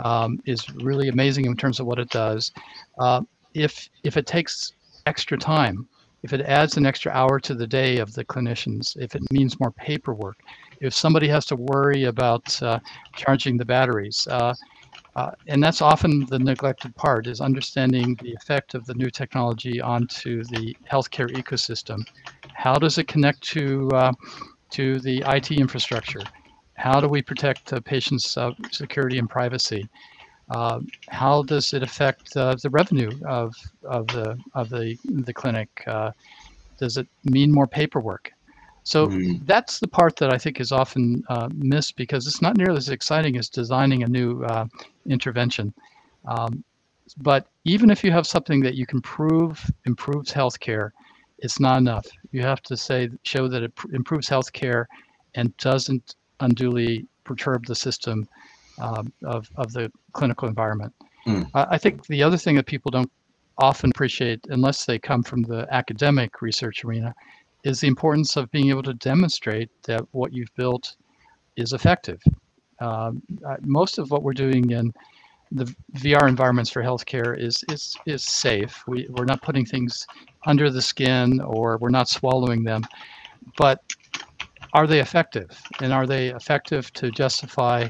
um, 0.03 0.39
is 0.45 0.67
really 0.75 1.09
amazing 1.09 1.45
in 1.45 1.55
terms 1.55 1.79
of 1.79 1.85
what 1.85 1.99
it 1.99 2.09
does. 2.09 2.51
Uh, 2.97 3.21
if 3.57 3.89
if 4.03 4.17
it 4.17 4.25
takes 4.25 4.73
extra 5.05 5.37
time, 5.37 5.87
if 6.23 6.33
it 6.33 6.41
adds 6.41 6.77
an 6.77 6.85
extra 6.85 7.11
hour 7.11 7.39
to 7.39 7.53
the 7.53 7.67
day 7.67 7.97
of 7.97 8.13
the 8.13 8.25
clinicians, 8.25 8.95
if 8.97 9.15
it 9.15 9.23
means 9.31 9.59
more 9.59 9.71
paperwork, 9.71 10.37
if 10.81 10.93
somebody 10.93 11.27
has 11.27 11.45
to 11.45 11.55
worry 11.55 12.05
about 12.05 12.61
uh, 12.61 12.79
charging 13.15 13.57
the 13.57 13.65
batteries. 13.65 14.27
Uh, 14.29 14.53
uh, 15.15 15.31
and 15.47 15.63
that's 15.63 15.81
often 15.81 16.25
the 16.29 16.37
neglected 16.37 16.95
part 16.95 17.25
is 17.25 17.41
understanding 17.41 18.15
the 18.21 18.33
effect 18.33 18.75
of 18.75 18.85
the 18.85 18.93
new 18.93 19.09
technology 19.09 19.81
onto 19.81 20.43
the 20.45 20.75
healthcare 20.91 21.35
ecosystem. 21.35 21.97
How 22.53 22.75
does 22.75 22.99
it 22.99 23.07
connect 23.07 23.41
to 23.53 23.89
uh, 23.93 24.11
to 24.71 24.99
the 24.99 25.23
IT 25.25 25.51
infrastructure? 25.57 26.23
How 26.75 26.99
do 27.01 27.07
we 27.07 27.23
protect 27.23 27.73
patients' 27.85 28.37
uh, 28.37 28.51
security 28.71 29.17
and 29.17 29.29
privacy? 29.29 29.87
Uh, 30.49 30.79
how 31.09 31.43
does 31.43 31.73
it 31.73 31.83
affect 31.83 32.35
uh, 32.37 32.55
the 32.63 32.69
revenue 32.69 33.11
of, 33.27 33.53
of 33.83 34.07
the 34.07 34.37
of 34.55 34.69
the 34.69 34.97
the 35.05 35.33
clinic? 35.33 35.69
Uh, 35.87 36.11
does 36.79 36.97
it 36.97 37.07
mean 37.25 37.51
more 37.51 37.67
paperwork? 37.67 38.31
So 38.83 39.07
Mhm. 39.07 39.45
that's 39.45 39.79
the 39.79 39.87
part 39.87 40.15
that 40.17 40.33
I 40.33 40.37
think 40.37 40.61
is 40.61 40.71
often 40.71 41.21
uh, 41.29 41.49
missed 41.53 41.97
because 41.97 42.25
it's 42.27 42.41
not 42.41 42.55
nearly 42.57 42.77
as 42.77 42.89
exciting 42.89 43.37
as 43.37 43.49
designing 43.49 44.03
a 44.03 44.07
new 44.07 44.43
uh, 44.45 44.65
intervention. 45.09 45.73
Um, 46.25 46.63
but 47.17 47.47
even 47.65 47.89
if 47.89 48.03
you 48.03 48.11
have 48.11 48.27
something 48.27 48.61
that 48.61 48.75
you 48.75 48.85
can 48.85 49.01
prove 49.01 49.59
improves 49.85 50.31
healthcare, 50.31 50.91
it's 51.39 51.59
not 51.59 51.77
enough. 51.79 52.07
You 52.31 52.41
have 52.41 52.61
to 52.63 52.77
say 52.77 53.09
show 53.23 53.47
that 53.49 53.63
it 53.63 53.75
pr- 53.75 53.93
improves 53.93 54.29
healthcare 54.29 54.85
and 55.35 55.55
doesn't 55.57 56.15
unduly 56.39 57.05
perturb 57.25 57.65
the 57.65 57.75
system 57.75 58.27
um, 58.79 59.11
of, 59.23 59.49
of 59.55 59.71
the 59.73 59.91
clinical 60.13 60.47
environment. 60.47 60.93
Mm. 61.25 61.49
I 61.53 61.67
I 61.71 61.77
think 61.77 62.05
the 62.07 62.23
other 62.23 62.37
thing 62.37 62.55
that 62.55 62.65
people 62.65 62.91
don't 62.91 63.11
often 63.57 63.89
appreciate, 63.89 64.39
unless 64.49 64.85
they 64.85 64.99
come 64.99 65.23
from 65.23 65.41
the 65.43 65.67
academic 65.71 66.41
research 66.41 66.85
arena, 66.85 67.13
is 67.63 67.81
the 67.81 67.87
importance 67.87 68.37
of 68.37 68.51
being 68.51 68.69
able 68.69 68.83
to 68.83 68.93
demonstrate 68.93 69.69
that 69.83 70.01
what 70.11 70.33
you've 70.33 70.53
built 70.55 70.95
is 71.55 71.73
effective. 71.73 72.21
Um, 72.79 73.21
uh, 73.45 73.57
most 73.61 73.97
of 73.97 74.11
what 74.11 74.21
we're 74.21 74.33
doing 74.33 74.69
in 74.71 74.93
the 75.51 75.65
VR 75.95 76.27
environments 76.27 76.69
for 76.69 76.83
healthcare 76.83 77.37
is 77.37 77.63
is 77.71 77.95
is 78.05 78.23
safe. 78.23 78.83
We 78.87 79.07
we're 79.09 79.25
not 79.25 79.41
putting 79.41 79.65
things 79.65 80.05
under 80.45 80.69
the 80.69 80.81
skin 80.81 81.41
or 81.41 81.77
we're 81.77 81.89
not 81.89 82.09
swallowing 82.09 82.63
them, 82.63 82.83
but 83.57 83.81
are 84.73 84.85
they 84.85 84.99
effective? 84.99 85.49
And 85.81 85.93
are 85.93 86.05
they 86.05 86.29
effective 86.29 86.91
to 86.93 87.09
justify 87.11 87.89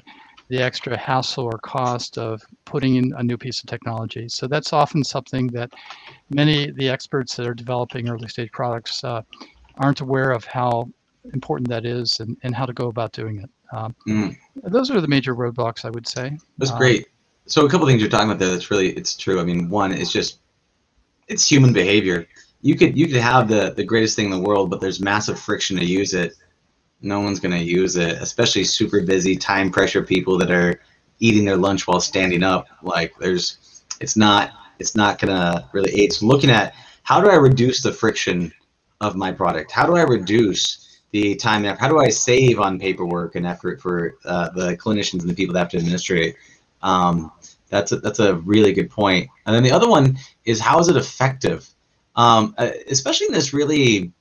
the 0.50 0.62
extra 0.62 0.98
hassle 0.98 1.46
or 1.46 1.58
cost 1.60 2.18
of 2.18 2.42
putting 2.66 2.96
in 2.96 3.13
a 3.18 3.24
new 3.24 3.38
piece 3.38 3.60
of 3.60 3.66
technology? 3.68 4.27
So 4.30 4.48
that's 4.48 4.74
often 4.74 5.04
something 5.04 5.48
that 5.48 5.72
many 6.30 6.72
the 6.72 6.89
experts 6.89 7.36
that 7.36 7.48
are 7.48 7.54
developing 7.54 8.10
early 8.10 8.27
stage 8.27 8.51
products 8.51 9.04
uh, 9.04 9.22
aren't 9.77 10.01
aware 10.01 10.32
of 10.32 10.46
how 10.46 10.89
important 11.34 11.70
that 11.70 11.86
is 11.86 12.20
and, 12.20 12.38
and 12.44 12.56
how 12.56 12.66
to 12.66 12.74
go 12.74 12.88
about 12.88 13.12
doing 13.12 13.42
it. 13.42 13.50
Um, 13.75 13.96
Mm. 14.08 14.36
those 14.63 14.89
are 14.89 15.01
the 15.01 15.08
major 15.08 15.36
roadblocks, 15.36 15.86
I 15.86 15.89
would 15.89 16.08
say. 16.08 16.38
That's 16.58 16.72
Um, 16.72 16.77
great. 16.77 17.08
So 17.48 17.66
a 17.66 17.70
couple 17.70 17.88
things 17.88 18.01
you're 18.01 18.10
talking 18.10 18.30
about 18.30 18.39
there 18.39 18.50
that's 18.50 18.72
really 18.72 18.89
it's 18.89 19.16
true. 19.16 19.39
I 19.39 19.44
mean, 19.44 19.70
one 19.70 19.94
is 19.94 20.12
just 20.12 20.39
it's 21.27 21.50
human 21.50 21.74
behavior. 21.74 22.27
You 22.62 22.75
could 22.75 22.98
you 22.98 23.08
could 23.08 23.18
have 23.18 23.48
the 23.48 23.74
the 23.75 23.84
greatest 23.84 24.16
thing 24.16 24.25
in 24.25 24.32
the 24.32 24.39
world, 24.39 24.70
but 24.70 24.82
there's 24.82 25.00
massive 25.00 25.39
friction 25.39 25.77
to 25.77 25.86
use 25.86 26.13
it. 26.13 26.34
No 27.01 27.20
one's 27.20 27.39
gonna 27.39 27.58
use 27.58 27.96
it, 27.96 28.22
especially 28.22 28.63
super 28.63 29.01
busy, 29.01 29.36
time 29.36 29.72
pressure 29.72 30.01
people 30.01 30.38
that 30.39 30.51
are 30.51 30.82
eating 31.20 31.46
their 31.46 31.58
lunch 31.58 31.88
while 31.88 32.00
standing 32.00 32.44
up. 32.44 32.68
Like 32.82 33.13
there's 33.20 33.84
it's 34.00 34.16
not 34.16 34.51
it's 34.80 34.96
not 34.96 35.20
gonna 35.20 35.70
really 35.74 35.94
aid. 36.00 36.13
So 36.13 36.25
looking 36.25 36.50
at 36.50 36.74
how 37.04 37.22
do 37.22 37.30
I 37.30 37.36
reduce 37.36 37.82
the 37.82 37.94
friction 37.94 38.51
of 39.01 39.16
my 39.16 39.32
product? 39.32 39.72
How 39.72 39.86
do 39.86 39.96
I 39.96 40.01
reduce 40.01 41.01
the 41.12 41.36
time 41.36 41.66
and? 41.66 41.80
How 41.80 41.88
do 41.88 42.00
I 42.00 42.10
save 42.10 42.60
on 42.60 42.80
paperwork 42.80 43.36
and 43.36 43.46
effort 43.46 43.82
for 43.82 44.16
uh, 44.25 44.50
the 44.50 44.75
clinicians 44.77 45.22
and 45.22 45.30
the 45.30 45.34
people 45.34 45.54
that 45.54 45.60
have 45.60 45.70
to 45.70 45.77
administrate? 45.77 46.36
Um, 46.82 47.32
that's 47.70 47.92
a, 47.92 47.98
that's 47.98 48.20
a 48.20 48.36
really 48.36 48.74
good 48.74 48.89
point. 48.89 49.30
And 49.46 49.56
then 49.56 49.63
the 49.63 49.72
other 49.72 49.89
one 49.89 50.18
is 50.46 50.60
how 50.60 50.80
is 50.80 50.88
it 50.88 50.98
effective? 50.98 51.68
Um, 52.16 52.56
uh, 52.58 52.72
especially 52.89 53.27
in 53.27 53.34
this 53.34 53.54
really 53.54 54.12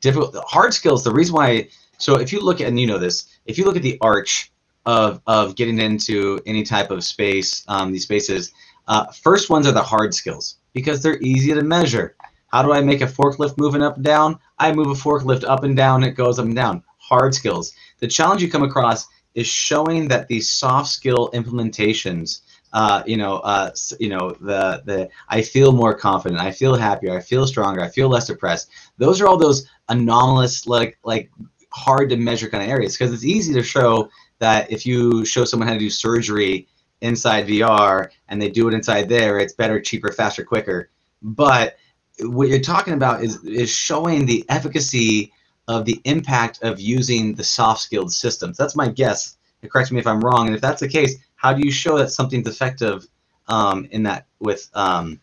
difficult 0.00 0.36
hard 0.46 0.72
skills. 0.72 1.04
The 1.04 1.12
reason 1.12 1.34
why 1.34 1.68
so 2.02 2.16
if 2.16 2.32
you 2.32 2.40
look 2.40 2.60
at 2.60 2.66
and 2.66 2.80
you 2.80 2.88
know 2.88 2.98
this, 2.98 3.38
if 3.46 3.56
you 3.56 3.64
look 3.64 3.76
at 3.76 3.82
the 3.82 3.96
arch 4.00 4.50
of 4.86 5.20
of 5.28 5.54
getting 5.54 5.78
into 5.78 6.40
any 6.46 6.64
type 6.64 6.90
of 6.90 7.04
space, 7.04 7.64
um, 7.68 7.92
these 7.92 8.02
spaces, 8.02 8.52
uh, 8.88 9.06
first 9.12 9.50
ones 9.50 9.68
are 9.68 9.72
the 9.72 9.82
hard 9.82 10.12
skills 10.12 10.56
because 10.72 11.00
they're 11.00 11.20
easy 11.20 11.54
to 11.54 11.62
measure. 11.62 12.16
How 12.48 12.62
do 12.62 12.72
I 12.72 12.80
make 12.80 13.02
a 13.02 13.06
forklift 13.06 13.56
moving 13.56 13.82
up 13.82 13.96
and 13.96 14.04
down? 14.04 14.40
I 14.58 14.72
move 14.72 14.88
a 14.88 14.94
forklift 14.94 15.44
up 15.44 15.62
and 15.62 15.76
down, 15.76 16.02
it 16.02 16.16
goes 16.16 16.40
up 16.40 16.44
and 16.44 16.56
down. 16.56 16.82
Hard 16.98 17.36
skills. 17.36 17.72
The 18.00 18.08
challenge 18.08 18.42
you 18.42 18.50
come 18.50 18.64
across 18.64 19.06
is 19.36 19.46
showing 19.46 20.08
that 20.08 20.26
these 20.26 20.50
soft 20.50 20.88
skill 20.88 21.30
implementations, 21.34 22.40
uh, 22.72 23.04
you 23.06 23.16
know, 23.16 23.36
uh, 23.36 23.70
you 24.00 24.08
know, 24.08 24.32
the 24.40 24.82
the 24.86 25.08
I 25.28 25.40
feel 25.40 25.70
more 25.70 25.94
confident, 25.94 26.40
I 26.40 26.50
feel 26.50 26.74
happier, 26.74 27.16
I 27.16 27.20
feel 27.20 27.46
stronger, 27.46 27.80
I 27.80 27.88
feel 27.88 28.08
less 28.08 28.26
depressed. 28.26 28.70
Those 28.98 29.20
are 29.20 29.28
all 29.28 29.36
those 29.36 29.68
anomalous, 29.88 30.66
like 30.66 30.98
like 31.04 31.30
hard 31.72 32.10
to 32.10 32.16
measure 32.16 32.48
kind 32.48 32.62
of 32.62 32.68
areas 32.68 32.96
because 32.96 33.12
it's 33.12 33.24
easy 33.24 33.52
to 33.54 33.62
show 33.62 34.10
that 34.38 34.70
if 34.70 34.84
you 34.84 35.24
show 35.24 35.44
someone 35.44 35.68
how 35.68 35.74
to 35.74 35.80
do 35.80 35.90
surgery 35.90 36.68
inside 37.00 37.46
VR 37.46 38.10
and 38.28 38.40
they 38.40 38.50
do 38.50 38.68
it 38.68 38.74
inside 38.74 39.08
there, 39.08 39.38
it's 39.38 39.52
better, 39.52 39.80
cheaper, 39.80 40.12
faster, 40.12 40.44
quicker. 40.44 40.90
But 41.22 41.76
what 42.20 42.48
you're 42.48 42.60
talking 42.60 42.94
about 42.94 43.22
is 43.22 43.42
is 43.44 43.70
showing 43.70 44.26
the 44.26 44.44
efficacy 44.48 45.32
of 45.68 45.84
the 45.84 46.00
impact 46.04 46.62
of 46.62 46.80
using 46.80 47.34
the 47.34 47.44
soft 47.44 47.80
skilled 47.80 48.12
systems. 48.12 48.56
That's 48.56 48.76
my 48.76 48.88
guess. 48.88 49.36
And 49.62 49.70
Correct 49.70 49.92
me 49.92 50.00
if 50.00 50.06
I'm 50.06 50.20
wrong. 50.20 50.46
And 50.46 50.54
if 50.54 50.60
that's 50.60 50.80
the 50.80 50.88
case, 50.88 51.16
how 51.36 51.52
do 51.52 51.64
you 51.64 51.72
show 51.72 51.96
that 51.98 52.10
something's 52.10 52.48
effective 52.48 53.06
um, 53.48 53.86
in 53.90 54.02
that 54.04 54.26
with 54.40 54.68
um, 54.74 55.20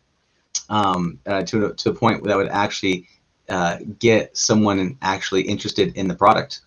um, 0.69 1.19
uh, 1.25 1.43
to 1.43 1.73
to 1.73 1.89
a 1.89 1.93
point 1.93 2.23
that 2.23 2.37
would 2.37 2.49
actually 2.49 3.07
uh, 3.49 3.77
get 3.99 4.35
someone 4.35 4.97
actually 5.01 5.41
interested 5.41 5.95
in 5.95 6.07
the 6.07 6.15
product? 6.15 6.61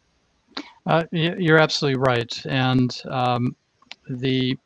Uh, 0.87 1.05
you're 1.13 1.59
absolutely 1.59 2.01
right. 2.01 2.47
And 2.47 3.01
um, 3.09 3.57
the 4.09 4.59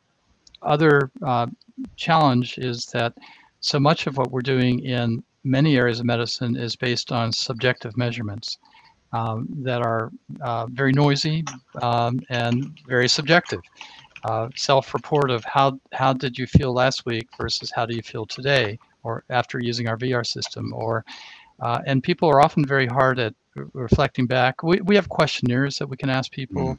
other 0.61 1.11
uh, 1.23 1.47
challenge 1.95 2.57
is 2.57 2.87
that 2.87 3.13
so 3.59 3.79
much 3.79 4.07
of 4.07 4.17
what 4.17 4.31
we're 4.31 4.41
doing 4.41 4.79
in 4.79 5.23
many 5.43 5.77
areas 5.77 5.99
of 5.99 6.05
medicine 6.05 6.55
is 6.55 6.75
based 6.75 7.11
on 7.11 7.31
subjective 7.31 7.95
measurements 7.97 8.57
um, 9.13 9.47
that 9.59 9.81
are 9.81 10.11
uh, 10.41 10.65
very 10.67 10.91
noisy 10.91 11.43
um, 11.81 12.19
and 12.29 12.77
very 12.87 13.07
subjective. 13.07 13.61
Uh, 14.23 14.49
self-report 14.55 15.29
of 15.29 15.45
how 15.45 15.79
how 15.93 16.11
did 16.11 16.37
you 16.37 16.47
feel 16.47 16.73
last 16.73 17.05
week 17.05 17.27
versus 17.37 17.71
how 17.73 17.85
do 17.85 17.95
you 17.95 18.01
feel 18.01 18.25
today 18.25 18.77
or 19.03 19.23
after 19.29 19.59
using 19.59 19.87
our 19.87 19.97
VR 19.97 20.25
system 20.25 20.73
or 20.73 21.05
uh, 21.59 21.81
and 21.85 22.03
people 22.03 22.29
are 22.29 22.41
often 22.41 22.65
very 22.65 22.87
hard 22.87 23.19
at 23.19 23.33
re- 23.55 23.65
reflecting 23.73 24.25
back. 24.25 24.63
We, 24.63 24.81
we 24.81 24.95
have 24.95 25.09
questionnaires 25.09 25.77
that 25.77 25.87
we 25.87 25.97
can 25.97 26.09
ask 26.09 26.31
people. 26.31 26.77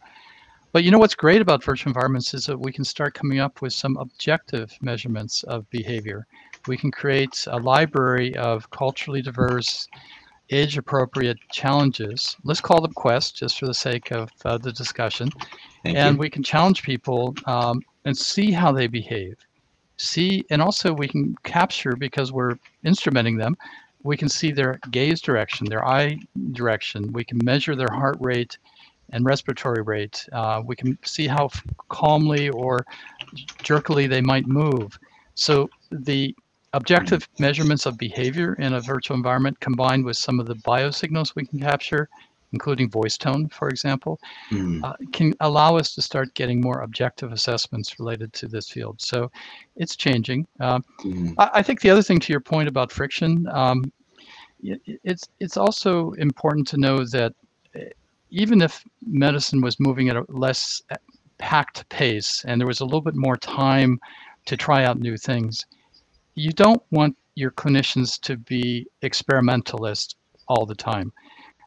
But 0.72 0.84
you 0.84 0.90
know 0.90 0.98
what's 0.98 1.14
great 1.14 1.40
about 1.40 1.64
virtual 1.64 1.90
environments 1.90 2.34
is 2.34 2.44
that 2.46 2.58
we 2.58 2.72
can 2.72 2.84
start 2.84 3.14
coming 3.14 3.40
up 3.40 3.62
with 3.62 3.72
some 3.72 3.96
objective 3.96 4.72
measurements 4.82 5.42
of 5.44 5.68
behavior. 5.70 6.26
We 6.66 6.76
can 6.76 6.90
create 6.90 7.46
a 7.48 7.58
library 7.58 8.36
of 8.36 8.70
culturally 8.70 9.22
diverse, 9.22 9.88
age 10.50 10.76
appropriate 10.76 11.38
challenges. 11.50 12.36
Let's 12.44 12.60
call 12.60 12.80
them 12.82 12.92
quests 12.92 13.32
just 13.32 13.58
for 13.58 13.66
the 13.66 13.74
sake 13.74 14.12
of 14.12 14.30
uh, 14.44 14.58
the 14.58 14.72
discussion. 14.72 15.30
Thank 15.82 15.96
and 15.96 16.16
you. 16.16 16.20
we 16.20 16.30
can 16.30 16.42
challenge 16.42 16.82
people 16.82 17.34
um, 17.46 17.82
and 18.04 18.16
see 18.16 18.52
how 18.52 18.70
they 18.72 18.86
behave. 18.86 19.36
See, 19.96 20.44
and 20.50 20.62
also 20.62 20.92
we 20.92 21.08
can 21.08 21.34
capture 21.42 21.96
because 21.96 22.30
we're 22.30 22.56
instrumenting 22.84 23.38
them. 23.38 23.56
We 24.08 24.16
can 24.16 24.30
see 24.30 24.52
their 24.52 24.80
gaze 24.90 25.20
direction, 25.20 25.66
their 25.66 25.86
eye 25.86 26.18
direction. 26.52 27.12
We 27.12 27.24
can 27.24 27.38
measure 27.44 27.76
their 27.76 27.92
heart 28.00 28.16
rate 28.20 28.56
and 29.12 29.22
respiratory 29.26 29.82
rate. 29.82 30.26
Uh, 30.32 30.62
we 30.64 30.76
can 30.76 30.98
see 31.04 31.26
how 31.26 31.50
calmly 31.90 32.48
or 32.48 32.86
jerkily 33.62 34.06
they 34.06 34.22
might 34.22 34.46
move. 34.46 34.98
So 35.34 35.68
the 35.90 36.34
objective 36.72 37.28
measurements 37.38 37.84
of 37.84 37.98
behavior 37.98 38.54
in 38.54 38.72
a 38.72 38.80
virtual 38.80 39.14
environment 39.14 39.60
combined 39.60 40.06
with 40.06 40.16
some 40.16 40.40
of 40.40 40.46
the 40.46 40.56
biosignals 40.56 41.34
we 41.34 41.44
can 41.44 41.60
capture, 41.60 42.08
including 42.54 42.88
voice 42.88 43.18
tone, 43.18 43.46
for 43.48 43.68
example, 43.68 44.18
Mm. 44.50 44.82
uh, 44.84 44.94
can 45.12 45.34
allow 45.40 45.76
us 45.76 45.94
to 45.94 46.00
start 46.00 46.32
getting 46.32 46.62
more 46.62 46.80
objective 46.80 47.30
assessments 47.32 47.98
related 48.00 48.32
to 48.32 48.48
this 48.48 48.70
field. 48.70 48.96
So 49.02 49.30
it's 49.76 49.96
changing. 49.96 50.46
Um, 50.60 50.82
Mm. 51.04 51.34
I, 51.36 51.50
I 51.58 51.62
think 51.62 51.82
the 51.82 51.90
other 51.90 52.02
thing 52.02 52.20
to 52.20 52.32
your 52.32 52.40
point 52.40 52.68
about 52.68 52.90
friction, 52.90 53.46
um, 53.48 53.92
it's 54.62 55.24
it's 55.40 55.56
also 55.56 56.12
important 56.12 56.66
to 56.68 56.76
know 56.78 57.04
that 57.04 57.32
uh, 57.76 57.80
even 58.30 58.60
if 58.60 58.82
medicine 59.02 59.60
was 59.60 59.76
moving 59.80 60.08
at 60.08 60.16
a 60.16 60.24
less 60.28 60.82
uh, 60.90 60.96
packed 61.38 61.88
pace 61.88 62.44
and 62.46 62.60
there 62.60 62.66
was 62.66 62.80
a 62.80 62.84
little 62.84 63.00
bit 63.00 63.14
more 63.16 63.36
time 63.36 63.98
to 64.46 64.56
try 64.56 64.84
out 64.84 64.98
new 64.98 65.16
things, 65.16 65.64
you 66.34 66.52
don't 66.52 66.82
want 66.90 67.16
your 67.36 67.50
clinicians 67.52 68.20
to 68.20 68.36
be 68.36 68.86
experimentalists 69.02 70.16
all 70.48 70.66
the 70.66 70.74
time. 70.74 71.12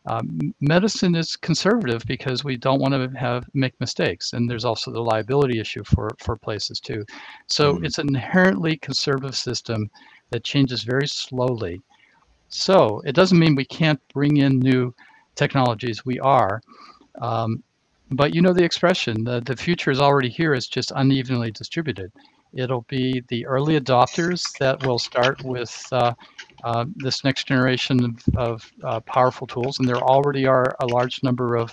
Um, 0.10 0.54
medicine 0.60 1.16
is 1.16 1.36
conservative 1.36 2.02
because 2.08 2.44
we 2.44 2.58
don't 2.58 2.82
want 2.82 2.94
to 2.94 3.18
have 3.20 3.46
make 3.54 3.80
mistakes, 3.80 4.34
and 4.34 4.50
there's 4.50 4.66
also 4.66 4.92
the 4.92 5.00
liability 5.02 5.60
issue 5.60 5.84
for 5.84 6.10
for 6.20 6.36
places 6.38 6.80
too. 6.80 7.06
So 7.48 7.78
Mhm. 7.78 7.86
it's 7.86 8.00
an 8.00 8.08
inherently 8.08 8.78
conservative 8.78 9.36
system 9.38 9.90
that 10.32 10.44
changes 10.44 10.84
very 10.84 11.08
slowly. 11.08 11.82
So 12.52 13.02
it 13.06 13.14
doesn't 13.14 13.40
mean 13.40 13.56
we 13.56 13.66
can't 13.66 14.02
bring 14.14 14.38
in 14.38 14.60
new 14.60 14.94
technologies. 15.36 16.06
We 16.06 16.20
are, 16.20 16.62
um, 17.22 17.64
but 18.12 18.36
you 18.36 18.42
know 18.42 18.54
the 18.54 18.64
expression: 18.64 19.24
the 19.24 19.42
the 19.42 19.56
future 19.56 19.90
is 19.90 20.02
already 20.02 20.30
here. 20.30 20.54
It's 20.54 20.68
just 20.68 20.92
unevenly 20.96 21.52
distributed. 21.52 22.12
It'll 22.54 22.86
be 22.90 23.24
the 23.30 23.46
early 23.46 23.80
adopters 23.80 24.44
that 24.60 24.86
will 24.86 25.00
start 25.00 25.42
with 25.46 25.88
uh, 25.94 26.14
uh, 26.66 26.86
this 26.98 27.24
next 27.24 27.48
generation 27.48 28.04
of, 28.04 28.36
of 28.36 28.72
uh, 28.84 29.00
powerful 29.02 29.48
tools, 29.48 29.80
and 29.80 29.88
there 29.88 30.04
already 30.04 30.46
are 30.46 30.76
a 30.82 30.88
large 30.88 31.24
number 31.24 31.56
of 31.56 31.72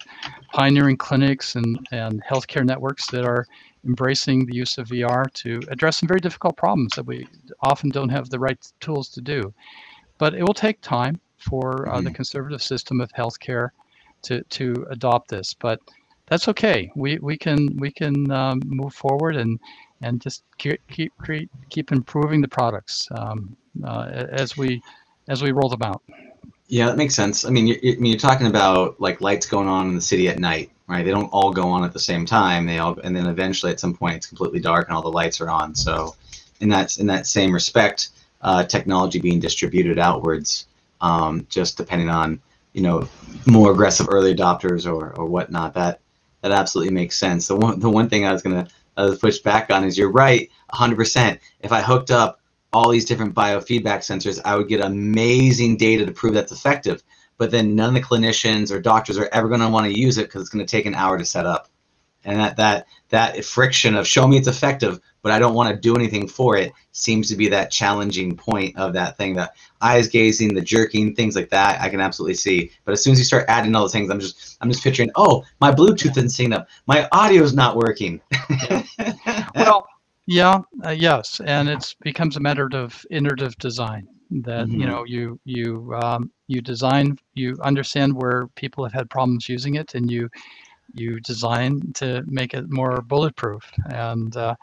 pioneering 0.53 0.97
clinics 0.97 1.57
and, 1.57 1.85
and 1.91 2.23
healthcare 2.23 2.65
networks 2.65 3.09
that 3.11 3.25
are 3.25 3.45
embracing 3.85 4.47
the 4.47 4.55
use 4.55 4.79
of 4.79 4.87
VR 4.87 5.25
to 5.33 5.61
address 5.69 5.99
some 5.99 6.07
very 6.07 6.21
difficult 6.21 6.57
problems 6.57 6.93
that 6.95 7.07
we 7.07 7.27
often 7.61 7.91
don't 7.91 8.11
have 8.11 8.31
the 8.31 8.39
right 8.39 8.65
tools 8.79 9.09
to 9.09 9.21
do. 9.21 9.53
But 10.19 10.35
it 10.35 10.43
will 10.43 10.55
take 10.55 10.81
time 10.81 11.21
for 11.39 11.89
uh, 11.89 12.01
the 12.01 12.11
Mhm. 12.11 12.15
conservative 12.15 12.63
system 12.63 13.01
of 13.01 13.11
healthcare 13.13 13.71
to, 14.23 14.43
to 14.45 14.87
adopt 14.91 15.31
this. 15.31 15.55
But 15.55 15.81
that's 16.29 16.49
okay. 16.49 16.91
We 16.97 17.19
we 17.19 17.37
can 17.39 17.69
we 17.79 17.91
can 17.91 18.31
um, 18.31 18.61
move 18.67 18.95
forward 18.95 19.37
and 19.37 19.59
and 20.03 20.21
just 20.21 20.45
keep 20.59 20.81
keep 20.91 21.13
keep, 21.25 21.51
keep 21.71 21.93
improving 21.93 22.41
the 22.41 22.49
products 22.49 23.09
um, 23.13 23.57
uh, 23.85 24.09
as 24.31 24.57
we 24.57 24.83
as 25.29 25.43
we 25.43 25.53
roll 25.53 25.69
them 25.69 25.83
out. 25.83 26.03
Yeah, 26.69 26.87
that 26.87 26.97
makes 26.97 27.15
sense. 27.15 27.45
I 27.45 27.51
mean, 27.51 27.67
you're, 27.67 27.79
I 27.79 27.97
mean, 27.99 28.13
you're 28.13 28.19
talking 28.19 28.47
about 28.47 29.01
like 29.01 29.21
lights 29.21 29.47
going 29.47 29.69
on 29.69 29.89
in 29.89 29.95
the 29.95 30.01
city 30.01 30.29
at 30.29 30.39
night, 30.39 30.71
right? 30.89 31.05
They 31.05 31.11
don't 31.11 31.29
all 31.33 31.53
go 31.53 31.69
on 31.69 31.85
at 31.85 31.93
the 31.93 32.01
same 32.01 32.27
time. 32.27 32.67
They 32.67 32.79
all, 32.79 32.99
and 33.05 33.17
then 33.17 33.27
eventually 33.27 33.73
at 33.73 33.81
some 33.81 33.95
point 33.95 34.17
it's 34.17 34.27
completely 34.27 34.61
dark 34.61 34.89
and 34.89 34.97
all 34.97 35.03
the 35.03 35.11
lights 35.11 35.41
are 35.41 35.51
on. 35.51 35.75
So, 35.75 36.17
in 36.61 36.69
that 36.71 36.99
in 36.99 37.07
that 37.07 37.27
same 37.27 37.53
respect, 37.53 38.11
uh, 38.43 38.65
technology 38.65 39.21
being 39.21 39.41
distributed 39.41 39.99
outwards, 39.99 40.67
um, 41.01 41.47
just 41.49 41.77
depending 41.77 42.09
on 42.09 42.41
you 42.73 42.83
know 42.83 43.09
more 43.47 43.73
aggressive 43.73 44.09
early 44.11 44.35
adopters 44.35 44.91
or 44.91 45.15
or 45.19 45.27
whatnot. 45.27 45.75
That 45.75 46.01
that 46.43 46.53
absolutely 46.53 46.95
makes 46.95 47.19
sense. 47.19 47.49
The 47.49 47.57
one 47.57 47.81
the 47.81 47.91
one 47.91 48.09
thing 48.09 48.25
I 48.25 48.33
was 48.33 48.43
gonna 48.43 48.69
push 49.21 49.39
back 49.39 49.71
on 49.71 49.85
is 49.85 49.97
you're 49.97 50.11
right, 50.11 50.51
100%. 50.73 51.39
If 51.61 51.73
I 51.73 51.81
hooked 51.81 52.11
up 52.11 52.41
all 52.73 52.91
these 52.91 53.05
different 53.05 53.35
biofeedback 53.35 53.99
sensors, 53.99 54.41
I 54.45 54.57
would 54.57 54.69
get 54.69 54.81
amazing 54.81 55.77
data 55.77 56.05
to 56.05 56.13
prove 56.13 56.35
that's 56.35 56.53
effective. 56.53 57.03
But 57.39 57.51
then 57.51 57.75
none 57.75 57.95
of 57.97 58.03
the 58.03 58.07
clinicians 58.07 58.73
or 58.73 58.81
doctors 58.81 59.17
are 59.17 59.29
ever 59.33 59.49
going 59.49 59.61
to 59.61 59.69
want 59.69 59.87
to 59.87 59.99
use 59.99 60.19
it 60.19 60.27
because 60.27 60.43
it's 60.43 60.51
going 60.51 60.65
to 60.65 60.71
take 60.71 60.87
an 60.87 60.95
hour 60.95 61.17
to 61.17 61.25
set 61.25 61.47
up. 61.47 61.69
And 62.29 62.39
that 62.39 62.57
that 62.59 62.87
that 63.09 63.43
friction 63.43 63.97
of 63.97 64.07
show 64.07 64.29
me 64.29 64.37
it's 64.37 64.49
effective, 64.49 65.01
but 65.23 65.33
I 65.33 65.39
don't 65.39 65.55
want 65.55 65.75
to 65.75 65.81
do 65.81 65.97
anything 65.97 66.29
for 66.29 66.59
it 66.59 66.73
seems 66.93 67.27
to 67.31 67.37
be 67.37 67.49
that 67.49 67.71
challenging 67.71 68.37
point 68.37 68.77
of 68.77 68.93
that 68.93 69.17
thing. 69.17 69.35
That 69.35 69.57
eyes 69.81 70.09
gazing, 70.09 70.55
the 70.55 70.61
jerking, 70.61 71.15
things 71.15 71.35
like 71.35 71.49
that, 71.49 71.81
I 71.81 71.89
can 71.89 72.01
absolutely 72.01 72.35
see. 72.35 72.71
But 72.85 72.93
as 72.93 73.03
soon 73.03 73.15
as 73.15 73.19
you 73.19 73.25
start 73.25 73.47
adding 73.49 73.75
all 73.75 73.81
those 73.81 73.93
things, 73.93 74.11
I'm 74.11 74.21
just 74.21 74.59
I'm 74.61 74.71
just 74.71 74.85
picturing, 74.85 75.11
oh, 75.17 75.43
my 75.61 75.73
Bluetooth 75.73 76.19
isn't 76.19 76.27
synced 76.27 76.55
up, 76.55 76.69
my 76.87 77.09
audio's 77.13 77.55
not 77.55 77.77
working. 77.77 78.21
well, 79.55 79.89
yeah, 80.27 80.61
uh, 80.85 80.91
yes, 80.91 81.41
and 81.47 81.71
it 81.71 81.95
becomes 82.03 82.37
a 82.37 82.41
matter 82.41 82.69
of 82.75 83.07
iterative 83.11 83.57
design. 83.57 84.07
That 84.31 84.67
mm-hmm. 84.67 84.81
you 84.81 84.87
know, 84.87 85.05
you 85.05 85.41
you 85.47 85.95
um, 85.95 86.31
you 86.47 86.61
design, 86.61 87.17
you 87.33 87.57
understand 87.63 88.13
where 88.13 88.49
people 88.49 88.85
have 88.85 88.93
had 88.93 89.09
problems 89.09 89.49
using 89.49 89.77
it, 89.77 89.95
and 89.95 90.11
you 90.11 90.29
you 90.95 91.21
design 91.21 91.93
to 91.95 92.23
make 92.27 92.55
it 92.55 92.71
more 92.71 93.03
bulletproof. 93.03 93.63
And 93.87 94.37
uh, 94.37 94.55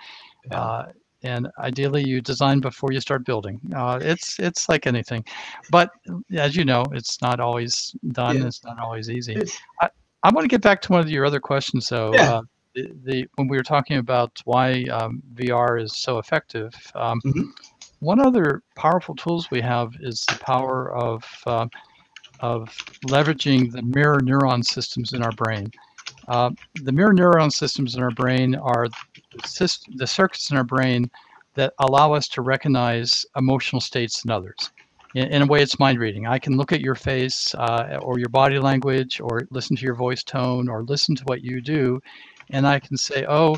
yeah. 0.49 0.59
uh, 0.59 0.91
and 1.23 1.47
ideally, 1.57 2.03
you 2.03 2.21
design 2.21 2.59
before 2.59 2.91
you 2.91 2.99
start 2.99 3.25
building. 3.25 3.59
Uh, 3.75 3.99
it's 4.01 4.39
it's 4.39 4.69
like 4.69 4.85
anything, 4.85 5.25
but 5.71 5.89
as 6.37 6.55
you 6.55 6.65
know, 6.65 6.85
it's 6.91 7.21
not 7.21 7.39
always 7.39 7.95
done. 8.11 8.37
Yeah. 8.37 8.47
It's 8.47 8.63
not 8.63 8.79
always 8.79 9.09
easy. 9.09 9.41
I, 9.81 9.89
I 10.23 10.29
want 10.29 10.43
to 10.43 10.47
get 10.47 10.61
back 10.61 10.81
to 10.83 10.91
one 10.91 11.01
of 11.01 11.09
your 11.09 11.25
other 11.25 11.39
questions, 11.39 11.89
though. 11.89 12.13
Yeah. 12.13 12.33
Uh, 12.33 12.41
the, 12.75 12.91
the 13.05 13.27
when 13.35 13.47
we 13.47 13.57
were 13.57 13.63
talking 13.63 13.97
about 13.97 14.39
why 14.45 14.83
um, 14.91 15.23
VR 15.33 15.81
is 15.81 15.95
so 15.95 16.19
effective, 16.19 16.73
um, 16.93 17.21
mm-hmm. 17.25 17.43
one 17.99 18.19
other 18.19 18.61
powerful 18.75 19.15
tools 19.15 19.49
we 19.49 19.61
have 19.61 19.93
is 20.01 20.21
the 20.27 20.37
power 20.39 20.93
of 20.93 21.25
uh, 21.47 21.67
of 22.41 22.75
leveraging 23.07 23.71
the 23.71 23.81
mirror 23.81 24.19
neuron 24.19 24.63
systems 24.63 25.13
in 25.13 25.23
our 25.23 25.31
brain. 25.31 25.71
Uh, 26.27 26.51
the 26.75 26.91
mirror 26.91 27.13
neuron 27.13 27.51
systems 27.51 27.95
in 27.95 28.03
our 28.03 28.11
brain 28.11 28.55
are 28.55 28.87
the, 28.87 30.07
circuits 30.07 30.51
in 30.51 30.57
our 30.57 30.63
brain 30.63 31.09
that 31.53 31.73
allow 31.79 32.13
us 32.13 32.27
to 32.27 32.41
recognize 32.41 33.25
emotional 33.37 33.79
states 33.79 34.25
in 34.25 34.31
others. 34.31 34.71
In, 35.13 35.27
in 35.27 35.41
a 35.43 35.45
way, 35.45 35.61
it's 35.61 35.79
mind 35.79 35.99
reading. 35.99 36.27
I 36.27 36.39
can 36.39 36.57
look 36.57 36.71
at 36.71 36.81
your 36.81 36.95
face 36.95 37.53
uh, 37.55 37.99
or 38.01 38.19
your 38.19 38.29
body 38.29 38.59
language 38.59 39.21
or 39.21 39.47
listen 39.51 39.75
to 39.75 39.83
your 39.83 39.95
voice 39.95 40.23
tone 40.23 40.67
or 40.67 40.83
listen 40.83 41.15
to 41.15 41.23
what 41.25 41.43
you 41.43 41.61
do 41.61 42.01
and 42.49 42.67
I 42.67 42.79
can 42.79 42.97
say, 42.97 43.25
oh, 43.27 43.57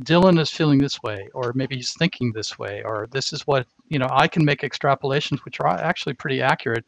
Dylan 0.00 0.38
is 0.38 0.50
feeling 0.50 0.78
this 0.78 1.02
way, 1.02 1.28
or 1.32 1.52
maybe 1.54 1.76
he's 1.76 1.94
thinking 1.94 2.32
this 2.32 2.58
way, 2.58 2.82
or 2.84 3.08
this 3.10 3.32
is 3.32 3.46
what, 3.46 3.66
you 3.88 3.98
know, 3.98 4.08
I 4.10 4.28
can 4.28 4.44
make 4.44 4.60
extrapolations 4.60 5.38
which 5.44 5.60
are 5.60 5.68
actually 5.68 6.14
pretty 6.14 6.42
accurate. 6.42 6.84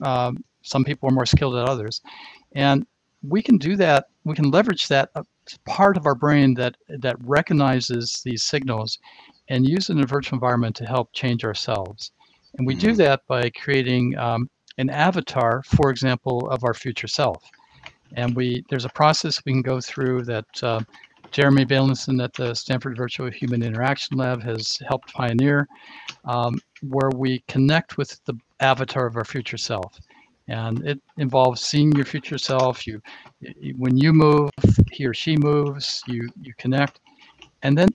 Um, 0.00 0.42
some 0.62 0.84
people 0.84 1.08
are 1.08 1.12
more 1.12 1.26
skilled 1.26 1.56
at 1.56 1.68
others. 1.68 2.00
And 2.52 2.86
we 3.26 3.42
can 3.42 3.58
do 3.58 3.76
that, 3.76 4.06
we 4.24 4.34
can 4.34 4.50
leverage 4.50 4.88
that 4.88 5.10
uh, 5.14 5.22
part 5.66 5.96
of 5.96 6.06
our 6.06 6.14
brain 6.14 6.54
that, 6.54 6.76
that 6.88 7.16
recognizes 7.20 8.22
these 8.24 8.42
signals 8.42 8.98
and 9.48 9.68
use 9.68 9.88
it 9.88 9.94
in 9.94 10.02
a 10.02 10.06
virtual 10.06 10.36
environment 10.36 10.76
to 10.76 10.86
help 10.86 11.12
change 11.12 11.44
ourselves. 11.44 12.12
And 12.58 12.66
we 12.66 12.74
do 12.74 12.88
mm-hmm. 12.88 12.96
that 12.98 13.22
by 13.26 13.50
creating 13.50 14.16
um, 14.18 14.48
an 14.78 14.90
avatar, 14.90 15.62
for 15.64 15.90
example, 15.90 16.48
of 16.50 16.64
our 16.64 16.74
future 16.74 17.08
self. 17.08 17.42
And 18.14 18.36
we 18.36 18.62
there's 18.68 18.84
a 18.84 18.90
process 18.90 19.42
we 19.44 19.52
can 19.52 19.62
go 19.62 19.80
through 19.80 20.24
that 20.24 20.62
uh, 20.62 20.80
Jeremy 21.30 21.64
Bailenson 21.64 22.22
at 22.22 22.34
the 22.34 22.54
Stanford 22.54 22.96
Virtual 22.96 23.30
Human 23.30 23.62
Interaction 23.62 24.18
Lab 24.18 24.42
has 24.42 24.78
helped 24.86 25.14
pioneer, 25.14 25.66
um, 26.26 26.60
where 26.82 27.10
we 27.14 27.42
connect 27.48 27.96
with 27.96 28.22
the 28.26 28.34
avatar 28.60 29.06
of 29.06 29.16
our 29.16 29.24
future 29.24 29.56
self. 29.56 29.98
And 30.48 30.86
it 30.86 31.00
involves 31.18 31.60
seeing 31.62 31.92
your 31.92 32.04
future 32.04 32.38
self. 32.38 32.86
You, 32.86 33.00
when 33.76 33.96
you 33.96 34.12
move, 34.12 34.50
he 34.90 35.06
or 35.06 35.14
she 35.14 35.36
moves. 35.36 36.02
You 36.06 36.28
you 36.40 36.52
connect, 36.58 37.00
and 37.62 37.78
then 37.78 37.88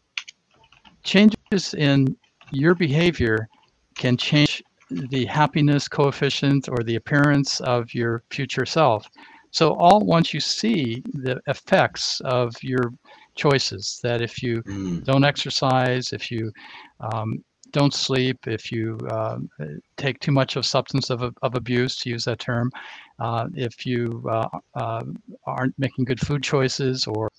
changes 1.04 1.74
in 1.74 2.16
your 2.52 2.74
behavior 2.74 3.48
can 3.96 4.16
change 4.18 4.64
the 4.90 5.26
happiness 5.26 5.88
coefficient 5.88 6.70
or 6.70 6.84
the 6.84 6.96
appearance 6.96 7.60
of 7.62 7.94
your 7.94 8.24
future 8.30 8.66
self. 8.66 9.10
So 9.52 9.74
all 9.76 10.06
once 10.06 10.34
you 10.34 10.40
see 10.40 11.04
the 11.14 11.42
effects 11.48 12.22
of 12.22 12.56
your 12.62 12.94
choices, 13.36 14.00
that 14.04 14.22
if 14.22 14.42
you 14.44 14.62
mm. 14.64 15.04
don't 15.04 15.24
exercise, 15.24 16.14
if 16.14 16.32
you 16.32 16.52
um, 17.00 17.44
don't 17.72 17.94
sleep, 17.94 18.48
if 18.48 18.72
you 18.72 18.98
uh, 19.10 19.40
take 19.98 20.20
too 20.20 20.32
much 20.32 20.56
of 20.56 20.66
substance 20.66 21.10
of, 21.10 21.22
of 21.22 21.56
abuse, 21.56 21.96
to 21.98 22.10
use 22.10 22.26
that 22.26 22.40
term, 22.40 22.72
uh, 23.20 23.48
if 23.56 23.86
you 23.86 24.24
uh, 24.30 24.48
uh 24.76 25.04
aren't 25.46 25.78
making 25.80 26.06
good 26.06 26.20
food 26.20 26.44
choices 26.44 27.08
or 27.08 27.30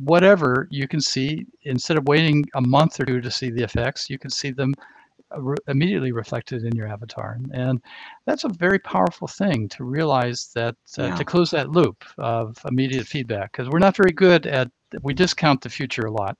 whatever, 0.00 0.66
you 0.70 0.88
can 0.88 1.00
see, 1.00 1.46
instead 1.62 1.96
of 1.96 2.06
waiting 2.08 2.44
a 2.54 2.60
month 2.60 3.00
or 3.00 3.04
two 3.04 3.20
to 3.20 3.30
see 3.30 3.50
the 3.50 3.62
effects, 3.62 4.10
you 4.10 4.18
can 4.18 4.30
see 4.30 4.50
them 4.50 4.74
re- 5.36 5.56
immediately 5.68 6.12
reflected 6.12 6.64
in 6.64 6.74
your 6.74 6.88
avatar. 6.88 7.38
And 7.52 7.80
that's 8.26 8.44
a 8.44 8.48
very 8.48 8.78
powerful 8.78 9.28
thing 9.28 9.68
to 9.70 9.84
realize 9.84 10.50
that 10.54 10.76
uh, 10.98 11.04
yeah. 11.04 11.14
to 11.16 11.24
close 11.24 11.50
that 11.50 11.70
loop 11.70 12.04
of 12.18 12.56
immediate 12.68 13.06
feedback 13.06 13.52
because 13.52 13.68
we're 13.68 13.78
not 13.78 13.96
very 13.96 14.12
good 14.12 14.46
at 14.46 14.70
we 15.02 15.14
discount 15.14 15.60
the 15.62 15.70
future 15.70 16.06
a 16.06 16.10
lot. 16.10 16.36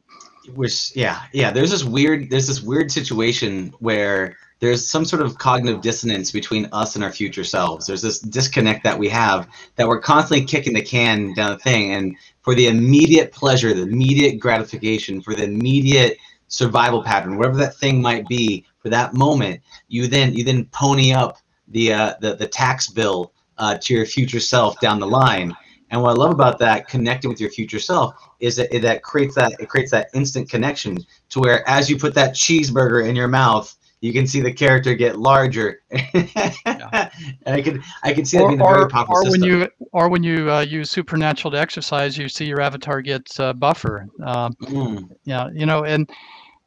Which 0.54 0.94
yeah 0.96 1.22
yeah 1.32 1.50
there's 1.50 1.70
this 1.70 1.84
weird 1.84 2.30
there's 2.30 2.46
this 2.46 2.62
weird 2.62 2.90
situation 2.90 3.72
where 3.78 4.36
there's 4.62 4.88
some 4.88 5.04
sort 5.04 5.22
of 5.22 5.38
cognitive 5.38 5.80
dissonance 5.80 6.30
between 6.30 6.68
us 6.72 6.94
and 6.94 7.02
our 7.02 7.10
future 7.10 7.42
selves. 7.42 7.86
There's 7.86 8.02
this 8.02 8.20
disconnect 8.20 8.84
that 8.84 8.96
we 8.96 9.08
have 9.08 9.48
that 9.74 9.88
we're 9.88 10.00
constantly 10.00 10.46
kicking 10.46 10.72
the 10.72 10.82
can 10.82 11.34
down 11.34 11.50
the 11.50 11.58
thing, 11.58 11.92
and 11.92 12.16
for 12.42 12.54
the 12.54 12.68
immediate 12.68 13.32
pleasure, 13.32 13.74
the 13.74 13.82
immediate 13.82 14.38
gratification, 14.38 15.20
for 15.20 15.34
the 15.34 15.44
immediate 15.44 16.16
survival 16.46 17.02
pattern, 17.02 17.38
whatever 17.38 17.56
that 17.56 17.74
thing 17.76 18.00
might 18.00 18.28
be, 18.28 18.64
for 18.78 18.88
that 18.88 19.14
moment, 19.14 19.60
you 19.88 20.06
then 20.06 20.32
you 20.34 20.44
then 20.44 20.66
pony 20.66 21.12
up 21.12 21.38
the 21.68 21.92
uh, 21.92 22.14
the, 22.20 22.34
the 22.34 22.46
tax 22.46 22.88
bill 22.88 23.32
uh, 23.58 23.78
to 23.78 23.94
your 23.94 24.06
future 24.06 24.40
self 24.40 24.78
down 24.80 25.00
the 25.00 25.06
line. 25.06 25.56
And 25.92 26.00
what 26.00 26.10
I 26.10 26.14
love 26.14 26.32
about 26.32 26.58
that 26.58 26.88
connecting 26.88 27.30
with 27.30 27.38
your 27.38 27.50
future 27.50 27.78
self 27.78 28.14
is 28.40 28.56
that 28.56 28.74
it, 28.74 28.80
that 28.80 29.02
creates 29.02 29.34
that 29.36 29.52
it 29.60 29.68
creates 29.68 29.90
that 29.92 30.08
instant 30.14 30.48
connection 30.48 30.98
to 31.28 31.40
where 31.40 31.68
as 31.68 31.88
you 31.88 31.98
put 31.98 32.14
that 32.14 32.34
cheeseburger 32.34 33.06
in 33.06 33.14
your 33.14 33.28
mouth, 33.28 33.76
you 34.00 34.12
can 34.12 34.26
see 34.26 34.40
the 34.40 34.52
character 34.52 34.94
get 34.94 35.18
larger. 35.18 35.82
yeah. 35.92 37.10
And 37.46 37.56
I 37.56 37.62
can 37.62 37.82
I 38.02 38.12
can 38.14 38.24
see 38.24 38.38
that 38.38 38.44
or, 38.44 38.48
being 38.48 38.60
a 38.60 38.64
very 38.64 38.88
powerful 38.88 39.16
or 39.16 39.24
system. 39.24 39.40
when 39.42 39.50
you 39.50 39.68
or 39.92 40.08
when 40.08 40.22
you 40.22 40.50
uh, 40.50 40.60
use 40.60 40.90
supernatural 40.90 41.52
to 41.52 41.58
exercise, 41.58 42.16
you 42.16 42.28
see 42.28 42.46
your 42.46 42.60
avatar 42.60 43.02
get 43.02 43.28
uh, 43.38 43.52
buffer. 43.52 44.08
Um, 44.24 44.54
mm. 44.62 45.08
Yeah, 45.24 45.50
you 45.52 45.66
know, 45.66 45.84
and 45.84 46.08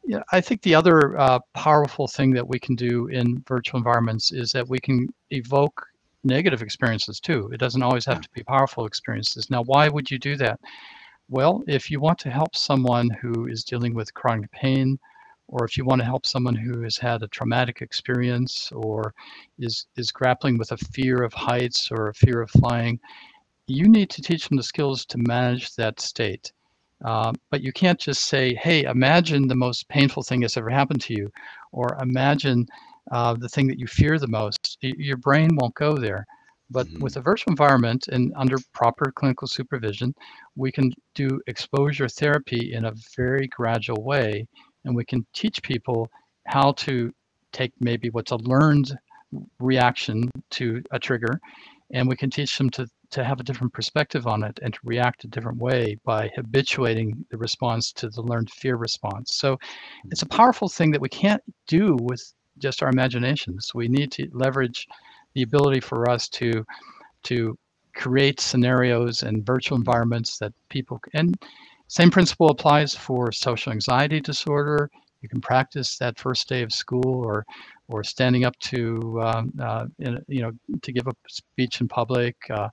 yeah, 0.06 0.22
I 0.32 0.40
think 0.40 0.62
the 0.62 0.76
other 0.76 1.18
uh, 1.18 1.40
powerful 1.56 2.08
thing 2.08 2.32
that 2.32 2.48
we 2.48 2.60
can 2.60 2.76
do 2.76 3.08
in 3.08 3.44
virtual 3.48 3.80
environments 3.80 4.32
is 4.32 4.52
that 4.52 4.70
we 4.70 4.80
can 4.80 5.08
evoke 5.32 5.82
negative 6.26 6.62
experiences 6.62 7.20
too. 7.20 7.50
It 7.54 7.60
doesn't 7.60 7.84
always 7.84 8.06
have 8.06 8.22
to 8.22 8.30
be 8.34 8.44
powerful 8.44 8.86
experiences. 8.86 9.50
Now, 9.50 9.64
why 9.64 9.88
would 9.88 10.10
you 10.10 10.20
do 10.20 10.36
that? 10.38 10.60
Well, 11.30 11.64
if 11.68 11.90
you 11.90 12.00
want 12.00 12.20
to 12.20 12.30
help 12.30 12.56
someone 12.56 13.10
who 13.10 13.48
is 13.48 13.64
dealing 13.64 13.94
with 13.94 14.14
chronic 14.14 14.52
pain, 14.52 15.00
or 15.48 15.64
if 15.66 15.78
you 15.78 15.86
want 15.86 16.02
to 16.02 16.06
help 16.06 16.26
someone 16.26 16.56
who 16.56 16.82
has 16.82 16.98
had 16.98 17.22
a 17.22 17.28
traumatic 17.28 17.82
experience 17.82 18.72
or 18.72 19.14
is, 19.60 19.86
is 19.96 20.12
grappling 20.12 20.58
with 20.58 20.72
a 20.72 20.78
fear 20.78 21.24
of 21.24 21.34
heights 21.34 21.90
or 21.92 22.10
a 22.10 22.14
fear 22.14 22.42
of 22.42 22.50
flying, 22.52 23.00
you 23.68 23.88
need 23.88 24.10
to 24.12 24.22
teach 24.22 24.48
them 24.48 24.58
the 24.58 24.64
skills 24.64 25.06
to 25.06 25.18
manage 25.20 25.76
that 25.76 26.00
state. 26.00 26.52
Um, 27.04 27.36
but 27.52 27.62
you 27.62 27.72
can't 27.72 28.00
just 28.00 28.24
say, 28.24 28.56
hey, 28.56 28.84
imagine 28.84 29.48
the 29.48 29.56
most 29.56 29.88
painful 29.90 30.24
thing 30.24 30.40
that's 30.42 30.58
ever 30.58 30.70
happened 30.70 31.02
to 31.02 31.14
you, 31.14 31.32
or 31.72 31.98
imagine 32.02 32.68
uh, 33.12 33.34
the 33.34 33.50
thing 33.50 33.68
that 33.68 33.80
you 33.80 33.88
fear 33.88 34.18
the 34.20 34.28
most. 34.28 34.78
Your 34.82 35.18
brain 35.18 35.56
won't 35.56 35.76
go 35.76 35.98
there. 35.98 36.26
But 36.72 36.88
Mhm. 36.88 37.02
with 37.02 37.18
a 37.18 37.22
virtual 37.22 37.52
environment 37.52 38.08
and 38.08 38.34
under 38.36 38.58
proper 38.74 39.12
clinical 39.12 39.48
supervision, 39.48 40.16
we 40.56 40.72
can 40.72 40.92
do 41.14 41.40
exposure 41.46 42.08
therapy 42.08 42.74
in 42.74 42.86
a 42.86 42.94
very 43.16 43.48
gradual 43.48 44.04
way, 44.04 44.48
and 44.84 44.96
we 44.96 45.06
can 45.06 45.26
teach 45.34 45.62
people 45.62 46.10
how 46.48 46.72
to 46.74 47.14
take 47.52 47.72
maybe 47.80 48.10
what's 48.10 48.32
a 48.32 48.38
learned 48.38 48.98
reaction 49.60 50.30
to 50.52 50.82
a 50.92 51.00
trigger, 51.00 51.40
and 51.92 52.08
we 52.08 52.16
can 52.16 52.30
teach 52.32 52.58
them 52.58 52.70
to 52.72 52.88
to 53.12 53.24
have 53.24 53.40
a 53.40 53.44
different 53.44 53.72
perspective 53.72 54.26
on 54.26 54.44
it 54.44 54.60
and 54.64 54.74
to 54.74 54.80
react 54.84 55.24
a 55.24 55.28
different 55.28 55.60
way 55.60 55.96
by 56.04 56.30
habituating 56.36 57.26
the 57.30 57.38
response 57.38 57.94
to 57.94 58.10
the 58.10 58.22
learned 58.22 58.50
fear 58.50 58.76
response. 58.76 59.36
So 59.36 59.58
it's 60.10 60.24
a 60.24 60.28
powerful 60.28 60.68
thing 60.68 60.92
that 60.92 61.00
we 61.00 61.10
can't 61.10 61.42
do 61.68 61.96
with 62.02 62.34
just 62.60 62.84
our 62.84 62.90
imaginations. 62.90 63.74
We 63.74 63.88
need 63.88 64.12
to 64.14 64.30
leverage 64.34 64.88
the 65.34 65.44
ability 65.44 65.82
for 65.82 66.10
us 66.10 66.30
to 66.30 66.66
to 67.24 67.58
create 67.96 68.40
scenarios 68.40 69.24
and 69.24 69.46
virtual 69.46 69.78
environments 69.78 70.38
that 70.38 70.54
people 70.70 71.00
and 71.14 71.36
same 71.88 72.10
principle 72.10 72.50
applies 72.50 72.96
for 72.96 73.32
social 73.32 73.72
anxiety 73.72 74.20
disorder. 74.20 74.90
You 75.22 75.30
can 75.30 75.42
practice 75.42 75.98
that 75.98 76.20
first 76.20 76.50
day 76.50 76.62
of 76.62 76.74
school 76.74 77.24
or 77.26 77.46
or 77.88 78.04
standing 78.04 78.46
up 78.46 78.58
to 78.60 79.22
um, 79.22 79.54
uh, 79.62 79.86
in, 80.00 80.20
you 80.28 80.42
know 80.42 80.52
to 80.82 80.92
give 80.92 81.08
a 81.08 81.14
speech 81.28 81.82
in 81.82 81.88
public. 81.88 82.36
Uh, 82.50 82.70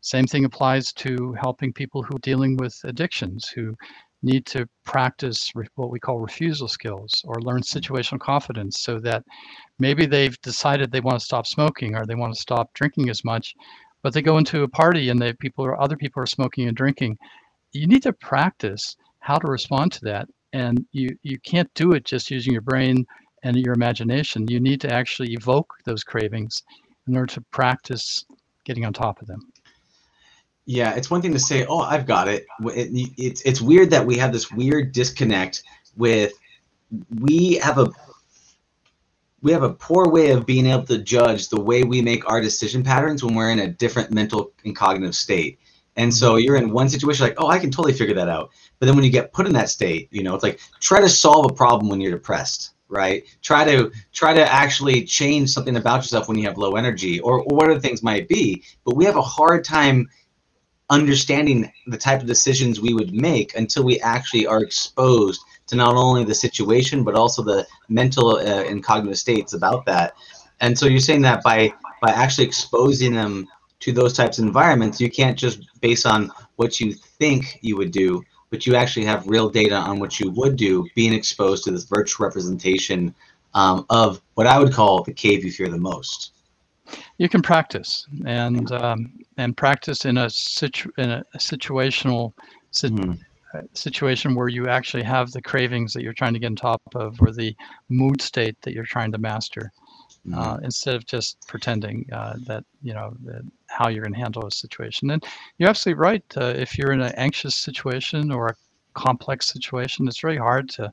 same 0.00 0.26
thing 0.26 0.44
applies 0.44 0.92
to 0.92 1.32
helping 1.40 1.72
people 1.72 2.02
who 2.02 2.16
are 2.16 2.20
dealing 2.20 2.56
with 2.56 2.78
addictions 2.84 3.48
who 3.48 3.74
need 4.22 4.44
to 4.46 4.68
practice 4.84 5.52
re- 5.54 5.66
what 5.76 5.90
we 5.90 6.00
call 6.00 6.18
refusal 6.18 6.68
skills 6.68 7.22
or 7.26 7.40
learn 7.40 7.60
mm. 7.60 7.80
situational 7.80 8.18
confidence 8.18 8.80
so 8.80 8.98
that 8.98 9.24
maybe 9.78 10.06
they've 10.06 10.40
decided 10.40 10.90
they 10.90 11.00
want 11.00 11.18
to 11.18 11.24
stop 11.24 11.46
smoking 11.46 11.94
or 11.94 12.04
they 12.04 12.14
want 12.14 12.34
to 12.34 12.40
stop 12.40 12.72
drinking 12.74 13.08
as 13.08 13.24
much 13.24 13.54
but 14.02 14.12
they 14.12 14.22
go 14.22 14.38
into 14.38 14.62
a 14.62 14.68
party 14.68 15.08
and 15.08 15.20
they 15.20 15.32
people 15.32 15.64
or 15.64 15.80
other 15.80 15.96
people 15.96 16.22
are 16.22 16.26
smoking 16.26 16.68
and 16.68 16.76
drinking. 16.76 17.18
You 17.72 17.86
need 17.86 18.02
to 18.04 18.12
practice 18.12 18.96
how 19.20 19.38
to 19.38 19.46
respond 19.50 19.92
to 19.92 20.00
that 20.02 20.28
and 20.52 20.84
you 20.92 21.16
you 21.22 21.38
can't 21.40 21.72
do 21.74 21.92
it 21.92 22.04
just 22.04 22.30
using 22.30 22.52
your 22.52 22.62
brain 22.62 23.06
and 23.42 23.56
your 23.56 23.74
imagination. 23.74 24.48
You 24.48 24.60
need 24.60 24.80
to 24.82 24.92
actually 24.92 25.32
evoke 25.32 25.74
those 25.84 26.04
cravings 26.04 26.62
in 27.06 27.16
order 27.16 27.34
to 27.34 27.40
practice 27.52 28.24
getting 28.64 28.84
on 28.84 28.92
top 28.92 29.20
of 29.20 29.26
them 29.26 29.40
Yeah, 30.68 30.92
it's 30.94 31.10
one 31.10 31.22
thing 31.22 31.32
to 31.32 31.38
say, 31.38 31.64
"Oh, 31.64 31.78
I've 31.78 32.04
got 32.04 32.28
it." 32.28 32.46
It- 32.66 33.10
It's 33.16 33.40
it's 33.40 33.60
weird 33.62 33.88
that 33.88 34.04
we 34.04 34.18
have 34.18 34.32
this 34.32 34.50
weird 34.52 34.92
disconnect 34.92 35.62
with 35.96 36.34
we 37.20 37.54
have 37.54 37.78
a 37.78 37.90
we 39.40 39.50
have 39.52 39.62
a 39.62 39.72
poor 39.72 40.10
way 40.10 40.30
of 40.30 40.44
being 40.44 40.66
able 40.66 40.82
to 40.82 40.98
judge 40.98 41.48
the 41.48 41.60
way 41.60 41.84
we 41.84 42.02
make 42.02 42.28
our 42.30 42.42
decision 42.42 42.82
patterns 42.82 43.24
when 43.24 43.34
we're 43.34 43.50
in 43.50 43.60
a 43.60 43.68
different 43.68 44.10
mental 44.10 44.52
and 44.66 44.76
cognitive 44.76 45.14
state. 45.14 45.58
And 45.96 46.12
so 46.12 46.34
mm-hmm. 46.34 46.44
you're 46.44 46.56
in 46.56 46.70
one 46.70 46.90
situation 46.90 47.24
like, 47.24 47.36
"Oh, 47.38 47.46
I 47.48 47.58
can 47.58 47.70
totally 47.70 47.94
figure 47.94 48.16
that 48.16 48.28
out." 48.28 48.50
But 48.78 48.86
then 48.86 48.94
when 48.94 49.06
you 49.06 49.10
get 49.10 49.32
put 49.32 49.46
in 49.46 49.54
that 49.54 49.70
state, 49.70 50.08
you 50.10 50.22
know, 50.22 50.34
it's 50.34 50.44
like 50.44 50.60
try 50.80 51.00
to 51.00 51.08
solve 51.08 51.50
a 51.50 51.54
problem 51.54 51.88
when 51.88 52.02
you're 52.02 52.12
depressed, 52.12 52.74
right? 52.88 53.24
Try 53.40 53.64
to 53.64 53.90
try 54.12 54.34
to 54.34 54.52
actually 54.52 55.04
change 55.04 55.48
something 55.48 55.76
about 55.76 56.02
yourself 56.02 56.28
when 56.28 56.36
you 56.36 56.44
have 56.44 56.58
low 56.58 56.72
energy 56.76 57.20
or, 57.20 57.40
or 57.40 57.56
whatever 57.56 57.80
things 57.80 58.02
might 58.02 58.28
be. 58.28 58.62
But 58.84 58.96
we 58.96 59.06
have 59.06 59.16
a 59.16 59.22
hard 59.22 59.64
time 59.64 60.08
understanding 60.90 61.70
the 61.86 61.98
type 61.98 62.20
of 62.20 62.26
decisions 62.26 62.80
we 62.80 62.94
would 62.94 63.12
make 63.12 63.54
until 63.56 63.84
we 63.84 64.00
actually 64.00 64.46
are 64.46 64.62
exposed 64.62 65.40
to 65.66 65.76
not 65.76 65.94
only 65.96 66.24
the 66.24 66.34
situation 66.34 67.04
but 67.04 67.14
also 67.14 67.42
the 67.42 67.66
mental 67.88 68.36
uh, 68.36 68.64
and 68.64 68.82
cognitive 68.82 69.18
states 69.18 69.52
about 69.52 69.84
that. 69.86 70.14
And 70.60 70.78
so 70.78 70.86
you're 70.86 71.00
saying 71.00 71.22
that 71.22 71.42
by 71.42 71.72
by 72.00 72.10
actually 72.10 72.46
exposing 72.46 73.12
them 73.12 73.46
to 73.80 73.92
those 73.92 74.12
types 74.12 74.38
of 74.38 74.44
environments 74.44 75.00
you 75.00 75.10
can't 75.10 75.38
just 75.38 75.66
base 75.80 76.04
on 76.06 76.30
what 76.56 76.80
you 76.80 76.92
think 76.92 77.58
you 77.62 77.76
would 77.76 77.92
do 77.92 78.22
but 78.50 78.66
you 78.66 78.74
actually 78.74 79.04
have 79.04 79.26
real 79.28 79.48
data 79.48 79.76
on 79.76 79.98
what 80.00 80.18
you 80.18 80.30
would 80.30 80.56
do 80.56 80.86
being 80.94 81.12
exposed 81.12 81.64
to 81.64 81.70
this 81.70 81.84
virtual 81.84 82.26
representation 82.26 83.14
um, 83.54 83.86
of 83.90 84.20
what 84.34 84.46
i 84.46 84.58
would 84.58 84.72
call 84.72 85.02
the 85.02 85.12
cave 85.12 85.44
you 85.44 85.52
fear 85.52 85.68
the 85.68 85.76
most 85.76 86.32
you 87.18 87.28
can 87.28 87.42
practice 87.42 88.06
and 88.26 88.70
um, 88.72 89.12
and 89.36 89.56
practice 89.56 90.04
in 90.04 90.18
a 90.18 90.30
situ 90.30 90.90
in 90.98 91.10
a 91.10 91.24
situational 91.36 92.32
sit- 92.70 92.92
uh, 93.54 93.62
situation 93.72 94.34
where 94.34 94.48
you 94.48 94.68
actually 94.68 95.02
have 95.02 95.32
the 95.32 95.42
cravings 95.42 95.92
that 95.92 96.02
you're 96.02 96.12
trying 96.12 96.34
to 96.34 96.38
get 96.38 96.48
on 96.48 96.56
top 96.56 96.82
of 96.94 97.20
or 97.20 97.32
the 97.32 97.54
mood 97.88 98.20
state 98.20 98.56
that 98.62 98.74
you're 98.74 98.84
trying 98.84 99.10
to 99.12 99.18
master 99.18 99.72
uh, 100.34 100.58
instead 100.62 100.94
of 100.94 101.06
just 101.06 101.38
pretending 101.48 102.06
uh, 102.12 102.34
that 102.46 102.64
you 102.82 102.92
know 102.92 103.14
that 103.24 103.42
how 103.68 103.88
you're 103.88 104.02
going 104.02 104.12
to 104.12 104.18
handle 104.18 104.46
a 104.46 104.50
situation. 104.50 105.10
And 105.10 105.24
you're 105.56 105.70
absolutely 105.70 106.00
right 106.00 106.24
uh, 106.36 106.54
if 106.56 106.76
you're 106.76 106.92
in 106.92 107.00
an 107.00 107.14
anxious 107.16 107.56
situation 107.56 108.30
or 108.30 108.48
a 108.48 108.54
complex 108.94 109.46
situation 109.46 110.08
it's 110.08 110.20
very 110.20 110.36
hard 110.36 110.68
to 110.68 110.92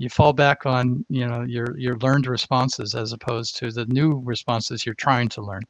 you 0.00 0.08
fall 0.08 0.32
back 0.32 0.64
on 0.64 1.04
you 1.08 1.26
know 1.28 1.42
your 1.42 1.78
your 1.78 1.96
learned 1.98 2.26
responses 2.26 2.94
as 2.94 3.12
opposed 3.12 3.56
to 3.56 3.70
the 3.70 3.84
new 3.86 4.20
responses 4.24 4.84
you're 4.86 4.94
trying 4.94 5.28
to 5.28 5.42
learn 5.42 5.62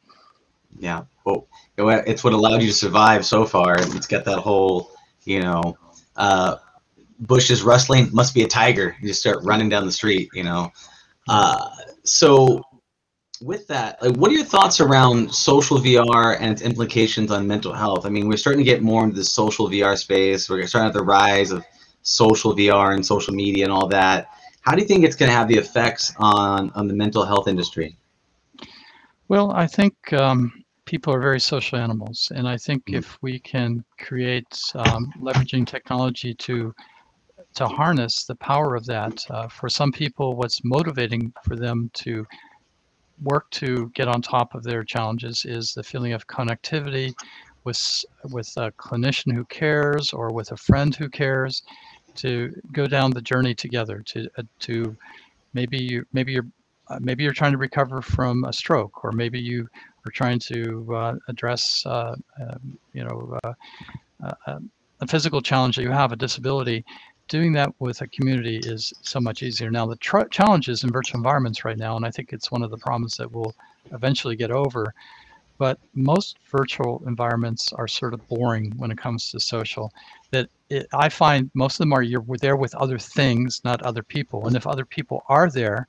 Yeah. 0.79 1.03
Well, 1.25 1.49
it's 1.77 2.23
what 2.25 2.33
allowed 2.33 2.63
you 2.63 2.69
to 2.69 2.75
survive 2.75 3.25
so 3.27 3.45
far. 3.45 3.77
It's 3.79 4.07
got 4.07 4.25
that 4.25 4.39
whole, 4.39 4.93
you 5.25 5.43
know, 5.43 5.77
uh, 6.17 6.57
bushes 7.21 7.63
rustling. 7.63 8.09
Must 8.13 8.35
be 8.35 8.43
a 8.43 8.49
tiger. 8.49 8.97
You 9.01 9.09
just 9.09 9.21
start 9.21 9.39
running 9.43 9.69
down 9.69 9.87
the 9.87 9.93
street. 9.93 10.29
You 10.35 10.45
know. 10.45 10.73
Uh, 11.29 11.71
so, 12.05 12.63
with 13.43 13.67
that, 13.69 14.03
like, 14.03 14.17
what 14.17 14.31
are 14.31 14.35
your 14.35 14.45
thoughts 14.45 14.81
around 14.81 15.33
social 15.33 15.79
VR 15.79 16.37
and 16.41 16.53
its 16.53 16.63
implications 16.63 17.31
on 17.31 17.47
mental 17.47 17.73
health? 17.73 18.05
I 18.07 18.09
mean, 18.09 18.29
we're 18.29 18.37
starting 18.37 18.65
to 18.65 18.71
get 18.71 18.83
more 18.83 19.05
into 19.05 19.17
the 19.17 19.25
social 19.25 19.69
VR 19.69 19.97
space. 19.97 20.49
We're 20.49 20.67
starting 20.67 20.89
at 20.89 20.95
the 20.95 21.05
rise 21.05 21.51
of 21.51 21.65
social 22.03 22.55
VR 22.55 22.95
and 22.95 23.05
social 23.05 23.35
media 23.35 23.65
and 23.65 23.73
all 23.73 23.87
that. 23.89 24.29
How 24.63 24.75
do 24.75 24.83
you 24.83 24.89
think 24.89 25.05
it's 25.05 25.17
going 25.17 25.31
to 25.31 25.37
have 25.37 25.49
the 25.49 25.57
effects 25.57 26.13
on 26.19 26.71
on 26.75 26.87
the 26.89 26.95
mental 26.95 27.25
health 27.25 27.49
industry? 27.49 27.97
Well, 29.29 29.53
I 29.53 29.67
think 29.67 29.95
um, 30.13 30.53
people 30.87 31.15
are 31.15 31.21
very 31.21 31.41
social 31.41 31.79
animals, 31.79 32.33
and 32.35 32.49
I 32.49 32.57
think 32.57 32.85
Mm. 32.87 32.99
if 32.99 33.19
we 33.23 33.39
can 33.39 33.85
create 33.99 34.61
um, 34.75 35.13
leveraging 35.19 35.67
technology 35.67 36.35
to 36.35 36.75
to 37.55 37.67
harness 37.67 38.27
the 38.27 38.37
power 38.37 38.77
of 38.77 38.85
that, 38.87 39.25
uh, 39.31 39.49
for 39.49 39.69
some 39.69 39.91
people, 39.91 40.37
what's 40.37 40.61
motivating 40.63 41.33
for 41.45 41.57
them 41.57 41.91
to 41.95 42.27
work 43.23 43.51
to 43.51 43.91
get 43.95 44.09
on 44.09 44.23
top 44.23 44.55
of 44.55 44.63
their 44.63 44.83
challenges 44.85 45.45
is 45.45 45.73
the 45.73 45.83
feeling 45.83 46.13
of 46.13 46.27
connectivity 46.27 47.13
with 47.65 48.05
with 48.31 48.49
a 48.57 48.73
clinician 48.73 49.33
who 49.33 49.45
cares 49.47 50.13
or 50.13 50.33
with 50.33 50.51
a 50.53 50.57
friend 50.57 50.95
who 50.95 51.09
cares, 51.09 51.63
to 52.17 52.55
go 52.73 52.87
down 52.87 53.11
the 53.11 53.23
journey 53.23 53.55
together. 53.55 54.03
To 54.07 54.29
uh, 54.39 54.43
to 54.61 54.97
maybe 55.55 55.79
you 55.79 56.07
maybe 56.13 56.33
you're 56.33 56.47
uh, 56.89 56.99
maybe 57.01 57.23
you're 57.23 57.33
trying 57.33 57.53
to 57.53 57.59
recover 57.59 58.03
from 58.03 58.45
a 58.45 58.53
stroke, 58.53 59.05
or 59.05 59.13
maybe 59.13 59.41
you 59.41 59.69
are 60.07 60.11
trying 60.11 60.39
to 60.39 60.95
uh, 60.95 61.15
address, 61.29 61.85
uh, 61.87 62.17
um, 62.41 62.79
you 62.93 63.05
know, 63.05 63.39
uh, 63.45 63.53
uh, 64.47 64.59
a 65.01 65.07
physical 65.07 65.41
challenge 65.41 65.77
that 65.77 65.83
you 65.83 65.91
have, 65.91 66.13
a 66.13 66.17
disability. 66.17 66.85
Doing 67.29 67.53
that 67.53 67.73
with 67.79 68.01
a 68.01 68.09
community 68.09 68.59
is 68.65 68.93
so 69.03 69.21
much 69.21 69.43
easier. 69.43 69.71
Now, 69.71 69.87
the 69.87 69.97
tr- 69.97 70.27
challenges 70.31 70.83
in 70.83 70.91
virtual 70.91 71.19
environments 71.19 71.65
right 71.65 71.79
now, 71.79 71.97
and 71.97 72.05
I 72.05 72.11
think 72.11 72.33
it's 72.33 72.51
one 72.51 72.63
of 72.63 72.71
the 72.71 72.79
problems 72.79 73.17
that 73.19 73.31
we'll 73.31 73.55
eventually 73.93 74.35
get 74.35 74.51
over. 74.51 74.93
But 75.59 75.79
most 75.95 76.39
virtual 76.51 77.03
environments 77.07 77.73
are 77.73 77.87
sort 77.87 78.15
of 78.15 78.27
boring 78.29 78.73
when 78.79 78.91
it 78.91 78.99
comes 78.99 79.31
to 79.31 79.39
social. 79.39 79.93
It, 80.71 80.87
I 80.95 81.09
find 81.09 81.51
most 81.55 81.75
of 81.75 81.79
them 81.79 81.93
are 81.93 82.03
you're 82.03 82.25
there 82.41 82.57
with 82.57 82.75
other 82.77 82.99
things, 82.99 83.61
not 83.65 83.83
other 83.83 84.03
people. 84.03 84.47
And 84.47 84.57
if 84.57 84.67
other 84.67 84.85
people 84.85 85.23
are 85.29 85.51
there, 85.51 85.89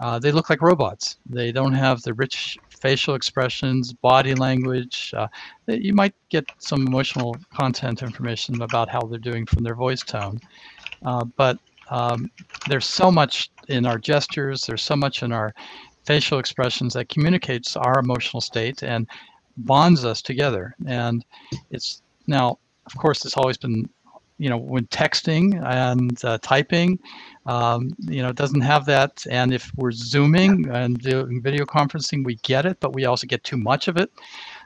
uh, 0.00 0.18
they 0.18 0.32
look 0.32 0.48
like 0.50 0.62
robots. 0.62 1.18
They 1.28 1.52
don't 1.52 1.74
have 1.74 2.02
the 2.02 2.14
rich 2.14 2.58
facial 2.80 3.14
expressions, 3.14 3.92
body 3.92 4.34
language. 4.34 5.14
Uh, 5.16 5.28
you 5.66 5.94
might 5.94 6.14
get 6.28 6.44
some 6.58 6.86
emotional 6.86 7.36
content 7.54 8.02
information 8.02 8.62
about 8.62 8.88
how 8.88 9.00
they're 9.02 9.18
doing 9.18 9.46
from 9.46 9.62
their 9.62 9.76
voice 9.76 10.02
tone. 10.02 10.40
Uh, 11.04 11.24
but 11.36 11.58
um, 11.90 12.30
there's 12.68 12.86
so 12.86 13.10
much 13.10 13.50
in 13.68 13.86
our 13.86 13.98
gestures, 13.98 14.62
there's 14.62 14.82
so 14.82 14.96
much 14.96 15.22
in 15.22 15.32
our 15.32 15.54
facial 16.04 16.38
expressions 16.38 16.94
that 16.94 17.08
communicates 17.08 17.76
our 17.76 17.98
emotional 18.00 18.40
state 18.40 18.82
and 18.82 19.06
bonds 19.56 20.04
us 20.04 20.22
together. 20.22 20.74
And 20.86 21.24
it's 21.70 22.02
now, 22.26 22.58
of 22.86 22.96
course, 22.96 23.24
it's 23.24 23.36
always 23.36 23.58
been, 23.58 23.88
you 24.42 24.50
know, 24.50 24.58
when 24.74 24.86
texting 24.88 25.44
and 25.64 26.16
uh, 26.24 26.38
typing, 26.42 26.98
um, 27.46 27.80
you 28.14 28.22
know, 28.22 28.30
it 28.34 28.36
doesn't 28.36 28.60
have 28.72 28.84
that. 28.86 29.12
And 29.30 29.48
if 29.58 29.64
we're 29.76 29.92
zooming 29.92 30.68
and 30.70 30.98
doing 30.98 31.40
video 31.42 31.64
conferencing, 31.64 32.24
we 32.24 32.34
get 32.52 32.66
it, 32.66 32.76
but 32.80 32.92
we 32.96 33.04
also 33.10 33.26
get 33.26 33.42
too 33.44 33.56
much 33.56 33.88
of 33.88 33.96
it. 33.96 34.10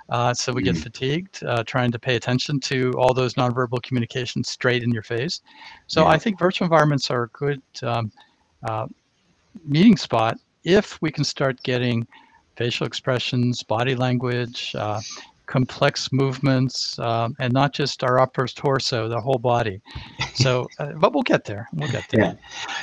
Uh, 0.08 0.32
so 0.32 0.52
we 0.52 0.62
get 0.62 0.76
Mhm. 0.76 0.82
fatigued 0.86 1.44
uh, 1.44 1.62
trying 1.64 1.92
to 1.92 1.98
pay 1.98 2.16
attention 2.16 2.60
to 2.60 2.92
all 3.00 3.12
those 3.12 3.34
nonverbal 3.34 3.82
communications 3.82 4.48
straight 4.48 4.82
in 4.82 4.90
your 4.92 5.02
face. 5.02 5.42
So 5.86 6.00
Yeah. 6.00 6.14
I 6.14 6.18
think 6.18 6.38
virtual 6.38 6.66
environments 6.66 7.10
are 7.10 7.24
a 7.24 7.28
good 7.28 7.62
um, 7.82 8.10
uh, 8.68 8.86
meeting 9.64 9.96
spot 9.96 10.36
if 10.64 11.00
we 11.02 11.10
can 11.10 11.24
start 11.24 11.62
getting 11.62 12.06
facial 12.56 12.86
expressions, 12.86 13.62
body 13.62 13.94
language, 13.94 14.74
uh, 14.74 15.00
complex 15.46 16.12
movements, 16.12 16.98
um, 16.98 17.36
and 17.38 17.52
not 17.52 17.72
just 17.72 18.04
our 18.04 18.18
upper 18.18 18.46
torso, 18.46 19.08
the 19.08 19.20
whole 19.20 19.38
body. 19.38 19.80
So, 20.34 20.68
uh, 20.78 20.92
but 20.92 21.12
we'll 21.12 21.22
get 21.22 21.44
there. 21.44 21.68
We'll 21.72 21.90
get 21.90 22.08
there. 22.10 22.20
Yeah, 22.20 22.34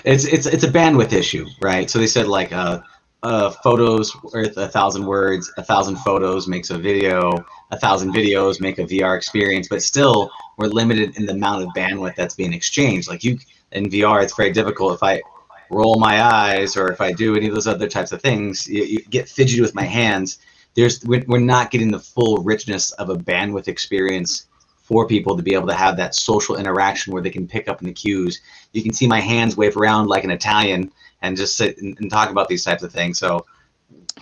it's 0.04 0.26
it's 0.26 0.46
it's 0.46 0.64
a 0.64 0.70
bandwidth 0.70 1.14
issue, 1.14 1.46
right? 1.62 1.90
So 1.90 2.00
they 2.00 2.08
said 2.08 2.28
like 2.28 2.52
uh, 2.52 2.82
uh, 3.24 3.52
photos 3.52 4.16
worth 4.24 4.58
a 4.58 4.68
thousand 4.68 5.06
words, 5.06 5.52
a 5.58 5.64
thousand 5.64 5.98
photos 5.98 6.48
makes 6.48 6.70
a 6.70 6.78
video, 6.78 7.46
a 7.72 7.80
thousand 7.80 8.14
videos 8.14 8.60
make 8.60 8.80
a 8.80 8.84
VR 8.84 9.16
experience, 9.16 9.68
but 9.68 9.82
still 9.82 10.30
we're 10.58 10.68
limited 10.68 11.18
in 11.18 11.26
the 11.26 11.34
amount 11.34 11.64
of 11.64 11.70
bandwidth 11.70 12.16
that's 12.16 12.36
being 12.36 12.54
exchanged. 12.54 13.08
Like 13.08 13.24
you 13.24 13.40
in 13.72 13.86
VR, 13.86 14.24
it's 14.24 14.36
very 14.36 14.52
difficult 14.52 14.94
if 14.94 15.04
I 15.04 15.22
roll 15.70 16.00
my 16.00 16.22
eyes 16.22 16.78
or 16.78 16.92
if 16.92 17.02
I 17.02 17.12
do 17.12 17.36
any 17.36 17.48
of 17.48 17.54
those 17.54 17.68
other 17.68 17.88
types 17.88 18.12
of 18.12 18.22
things, 18.22 18.68
you, 18.68 18.84
you 18.84 19.00
get 19.10 19.28
fidgety 19.28 19.62
with 19.62 19.74
my 19.74 19.86
hands. 19.86 20.40
There's 20.76 21.04
we're, 21.04 21.24
we're 21.28 21.40
not 21.40 21.72
getting 21.72 21.92
the 21.92 22.00
full 22.00 22.38
richness 22.38 22.92
of 22.92 23.10
a 23.10 23.16
bandwidth 23.16 23.68
experience 23.68 24.48
for 24.84 25.08
people 25.08 25.38
to 25.38 25.44
be 25.44 25.54
able 25.54 25.68
to 25.68 25.74
have 25.74 25.96
that 25.98 26.14
social 26.14 26.58
interaction 26.58 27.14
where 27.14 27.22
they 27.22 27.30
can 27.30 27.48
pick 27.48 27.70
up 27.70 27.82
in 27.82 27.88
the 27.88 27.94
cues. 27.94 28.42
You 28.74 28.84
can 28.84 28.94
see 28.94 29.08
my 29.08 29.22
hands 29.22 29.56
wave 29.56 29.78
around 29.78 30.08
like 30.08 30.24
an 30.24 30.32
Italian 30.32 30.92
and 31.22 31.38
just 31.38 31.56
sit 31.56 31.78
and, 31.78 31.98
and 32.00 32.12
talk 32.12 32.30
about 32.30 32.50
these 32.50 32.64
types 32.66 32.84
of 32.84 32.92
things. 32.92 33.18
So, 33.18 33.46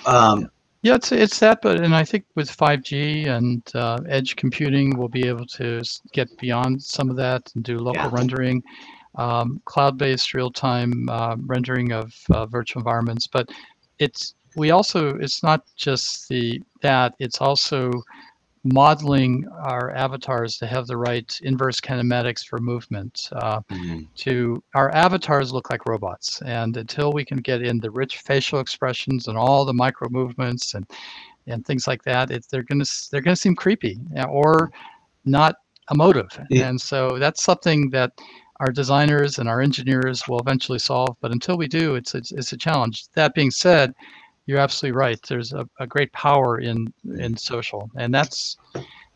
um, 0.05 0.49
yeah, 0.83 0.95
it's 0.95 1.11
it's 1.11 1.39
that, 1.39 1.61
but 1.61 1.79
and 1.79 1.95
I 1.95 2.03
think 2.03 2.25
with 2.35 2.55
5G 2.55 3.27
and 3.27 3.63
uh, 3.75 3.99
edge 4.07 4.35
computing, 4.35 4.97
we'll 4.97 5.09
be 5.09 5.27
able 5.27 5.45
to 5.47 5.83
get 6.11 6.35
beyond 6.39 6.81
some 6.81 7.09
of 7.09 7.15
that 7.17 7.51
and 7.53 7.63
do 7.63 7.77
local 7.77 8.03
yeah. 8.03 8.09
rendering, 8.11 8.63
um, 9.15 9.61
cloud-based 9.65 10.33
real-time 10.33 11.07
uh, 11.09 11.35
rendering 11.45 11.91
of 11.91 12.15
uh, 12.31 12.47
virtual 12.47 12.79
environments. 12.81 13.27
But 13.27 13.49
it's 13.99 14.33
we 14.55 14.71
also 14.71 15.15
it's 15.17 15.43
not 15.43 15.65
just 15.75 16.27
the 16.29 16.61
that 16.81 17.15
it's 17.19 17.41
also 17.41 17.91
modeling 18.63 19.47
our 19.59 19.91
avatars 19.91 20.57
to 20.57 20.67
have 20.67 20.85
the 20.85 20.95
right 20.95 21.39
inverse 21.43 21.79
kinematics 21.79 22.45
for 22.45 22.59
movement. 22.59 23.29
Uh, 23.31 23.61
mm-hmm. 23.61 24.01
To 24.15 24.63
our 24.75 24.93
avatars 24.93 25.51
look 25.51 25.69
like 25.71 25.87
robots, 25.87 26.41
and 26.43 26.77
until 26.77 27.11
we 27.11 27.25
can 27.25 27.39
get 27.39 27.61
in 27.61 27.79
the 27.79 27.89
rich 27.89 28.17
facial 28.19 28.59
expressions 28.59 29.27
and 29.27 29.37
all 29.37 29.65
the 29.65 29.73
micro 29.73 30.09
movements 30.09 30.75
and 30.75 30.85
and 31.47 31.65
things 31.65 31.87
like 31.87 32.03
that, 32.03 32.29
it, 32.31 32.45
they're 32.51 32.63
gonna 32.63 32.85
they're 33.11 33.21
gonna 33.21 33.35
seem 33.35 33.55
creepy 33.55 33.99
or 34.29 34.71
not 35.25 35.55
emotive. 35.91 36.29
Yeah. 36.49 36.69
And 36.69 36.79
so 36.79 37.17
that's 37.17 37.43
something 37.43 37.89
that 37.89 38.11
our 38.59 38.71
designers 38.71 39.39
and 39.39 39.49
our 39.49 39.59
engineers 39.59 40.27
will 40.27 40.39
eventually 40.39 40.79
solve. 40.79 41.17
But 41.19 41.31
until 41.31 41.57
we 41.57 41.67
do, 41.67 41.95
it's 41.95 42.13
it's, 42.13 42.31
it's 42.31 42.53
a 42.53 42.57
challenge. 42.57 43.07
That 43.13 43.33
being 43.33 43.51
said 43.51 43.93
you're 44.45 44.60
absolutely 44.60 44.97
right. 44.97 45.19
There's 45.27 45.54
a, 45.54 45.67
a 45.80 45.88
great 45.88 46.12
power 46.13 46.60
in 46.60 46.93
in 47.19 47.38
social, 47.38 47.89
and 47.95 48.13
that's 48.13 48.58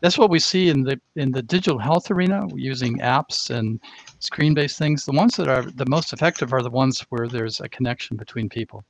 that's 0.00 0.18
what 0.18 0.30
we 0.30 0.38
see 0.38 0.68
in 0.68 0.82
the 0.82 1.00
in 1.16 1.32
the 1.32 1.42
digital 1.42 1.78
health 1.78 2.10
arena 2.10 2.46
using 2.54 2.98
apps 2.98 3.50
and 3.50 3.80
screen-based 4.18 4.78
things. 4.78 5.04
The 5.04 5.12
ones 5.12 5.36
that 5.36 5.48
are 5.48 5.62
the 5.62 5.86
most 5.88 6.12
effective 6.12 6.52
are 6.52 6.62
the 6.62 6.70
ones 6.70 7.00
where 7.08 7.28
there's 7.28 7.60
a 7.60 7.68
connection 7.68 8.16
between 8.16 8.48
people. 8.48 8.84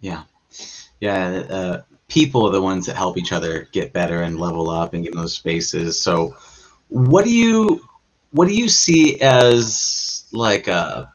Yeah, 0.00 0.24
yeah. 1.00 1.44
Uh, 1.48 1.82
people 2.08 2.46
are 2.46 2.52
the 2.52 2.62
ones 2.62 2.86
that 2.86 2.96
help 2.96 3.16
each 3.16 3.32
other 3.32 3.68
get 3.72 3.92
better 3.92 4.22
and 4.22 4.38
level 4.38 4.70
up 4.70 4.94
and 4.94 5.02
get 5.02 5.14
in 5.14 5.18
those 5.18 5.34
spaces. 5.34 5.98
So, 6.00 6.36
what 6.88 7.24
do 7.24 7.32
you 7.34 7.80
what 8.30 8.48
do 8.48 8.54
you 8.54 8.68
see 8.68 9.20
as 9.20 10.24
like 10.32 10.68
a 10.68 11.10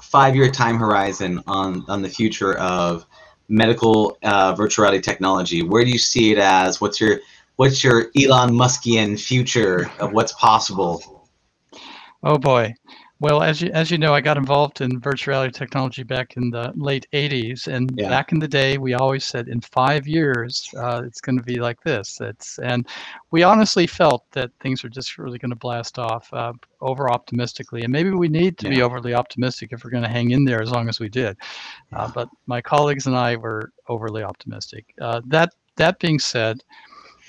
five-year 0.00 0.50
time 0.50 0.76
horizon 0.76 1.42
on 1.46 1.84
on 1.88 2.02
the 2.02 2.08
future 2.08 2.56
of 2.58 3.04
medical 3.50 4.16
uh, 4.22 4.54
virtual 4.54 4.84
reality 4.84 5.02
technology? 5.02 5.62
Where 5.62 5.84
do 5.84 5.90
you 5.90 5.98
see 5.98 6.32
it 6.32 6.38
as? 6.38 6.80
What's 6.80 7.00
your 7.00 7.20
what's 7.56 7.84
your 7.84 8.10
Elon 8.16 8.50
Muskian 8.50 9.20
future 9.20 9.90
of 9.98 10.12
what's 10.12 10.32
possible? 10.32 11.28
Oh 12.22 12.38
boy. 12.38 12.74
Well, 13.20 13.42
as 13.42 13.60
you 13.60 13.70
as 13.72 13.90
you 13.90 13.98
know, 13.98 14.14
I 14.14 14.22
got 14.22 14.38
involved 14.38 14.80
in 14.80 14.98
virtual 14.98 15.32
reality 15.32 15.52
technology 15.52 16.02
back 16.02 16.38
in 16.38 16.48
the 16.48 16.72
late 16.74 17.06
'80s, 17.12 17.66
and 17.68 17.92
yeah. 17.94 18.08
back 18.08 18.32
in 18.32 18.38
the 18.38 18.48
day, 18.48 18.78
we 18.78 18.94
always 18.94 19.26
said 19.26 19.48
in 19.48 19.60
five 19.60 20.08
years 20.08 20.66
uh, 20.74 21.02
it's 21.04 21.20
going 21.20 21.36
to 21.36 21.44
be 21.44 21.60
like 21.60 21.82
this. 21.82 22.18
It's 22.22 22.58
and 22.60 22.88
we 23.30 23.42
honestly 23.42 23.86
felt 23.86 24.24
that 24.32 24.50
things 24.60 24.82
were 24.82 24.88
just 24.88 25.18
really 25.18 25.38
going 25.38 25.50
to 25.50 25.56
blast 25.56 25.98
off 25.98 26.32
uh, 26.32 26.54
over 26.80 27.10
optimistically, 27.10 27.82
and 27.82 27.92
maybe 27.92 28.08
we 28.08 28.28
need 28.28 28.56
to 28.56 28.68
yeah. 28.68 28.76
be 28.76 28.82
overly 28.82 29.12
optimistic 29.12 29.72
if 29.72 29.84
we're 29.84 29.90
going 29.90 30.02
to 30.02 30.08
hang 30.08 30.30
in 30.30 30.46
there 30.46 30.62
as 30.62 30.70
long 30.70 30.88
as 30.88 30.98
we 30.98 31.10
did. 31.10 31.36
Uh, 31.92 32.10
but 32.14 32.30
my 32.46 32.62
colleagues 32.62 33.06
and 33.06 33.14
I 33.14 33.36
were 33.36 33.70
overly 33.88 34.22
optimistic. 34.22 34.94
Uh, 34.98 35.20
that 35.26 35.52
that 35.76 35.98
being 35.98 36.18
said, 36.18 36.62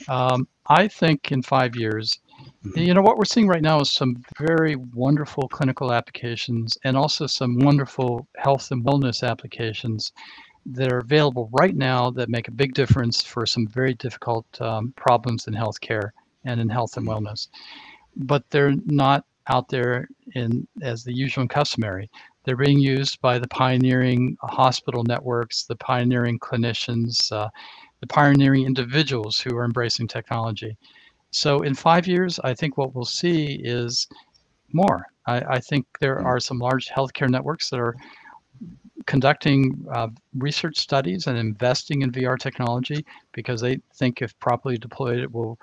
um, 0.07 0.47
I 0.67 0.87
think 0.87 1.33
in 1.33 1.41
five 1.41 1.75
years. 1.75 2.19
You 2.63 2.93
know, 2.93 3.01
what 3.01 3.17
we're 3.17 3.25
seeing 3.25 3.47
right 3.47 3.61
now 3.61 3.79
is 3.79 3.91
some 3.91 4.23
very 4.37 4.75
wonderful 4.75 5.47
clinical 5.47 5.91
applications 5.91 6.77
and 6.83 6.95
also 6.95 7.25
some 7.25 7.57
wonderful 7.57 8.27
health 8.37 8.69
and 8.69 8.85
wellness 8.85 9.27
applications 9.27 10.11
that 10.67 10.91
are 10.93 10.99
available 10.99 11.49
right 11.53 11.75
now 11.75 12.11
that 12.11 12.29
make 12.29 12.47
a 12.47 12.51
big 12.51 12.75
difference 12.75 13.23
for 13.23 13.47
some 13.47 13.65
very 13.67 13.95
difficult 13.95 14.45
um, 14.61 14.93
problems 14.95 15.47
in 15.47 15.55
healthcare 15.55 16.11
and 16.45 16.61
in 16.61 16.69
health 16.69 16.97
and 16.97 17.07
wellness. 17.07 17.47
But 18.15 18.47
they're 18.51 18.75
not 18.85 19.25
out 19.47 19.67
there 19.69 20.07
in 20.35 20.67
as 20.83 21.03
the 21.03 21.13
usual 21.13 21.41
and 21.41 21.49
customary. 21.49 22.11
They're 22.43 22.55
being 22.55 22.79
used 22.79 23.19
by 23.21 23.39
the 23.39 23.47
pioneering 23.47 24.37
hospital 24.43 25.03
networks, 25.03 25.63
the 25.63 25.75
pioneering 25.77 26.37
clinicians, 26.37 27.31
uh, 27.31 27.49
the 28.01 28.07
pioneering 28.07 28.65
individuals 28.65 29.39
who 29.39 29.57
are 29.57 29.65
embracing 29.65 30.07
technology. 30.07 30.77
So 31.31 31.61
in 31.61 31.73
five 31.73 32.07
years, 32.07 32.39
I 32.43 32.53
think 32.53 32.77
what 32.77 32.93
we'll 32.93 33.05
see 33.05 33.59
is 33.63 34.07
more. 34.73 35.05
I, 35.27 35.41
I 35.55 35.59
think 35.59 35.85
there 35.99 36.17
mm. 36.17 36.25
are 36.25 36.39
some 36.39 36.59
large 36.59 36.87
healthcare 36.89 37.29
networks 37.29 37.69
that 37.69 37.79
are 37.79 37.95
conducting 39.05 39.85
uh, 39.93 40.07
research 40.35 40.77
studies 40.77 41.27
and 41.27 41.37
investing 41.37 42.01
in 42.01 42.11
VR 42.11 42.37
technology 42.37 43.05
because 43.31 43.61
they 43.61 43.79
think 43.95 44.21
if 44.21 44.37
properly 44.39 44.77
deployed, 44.77 45.19
it 45.19 45.31
will 45.31 45.57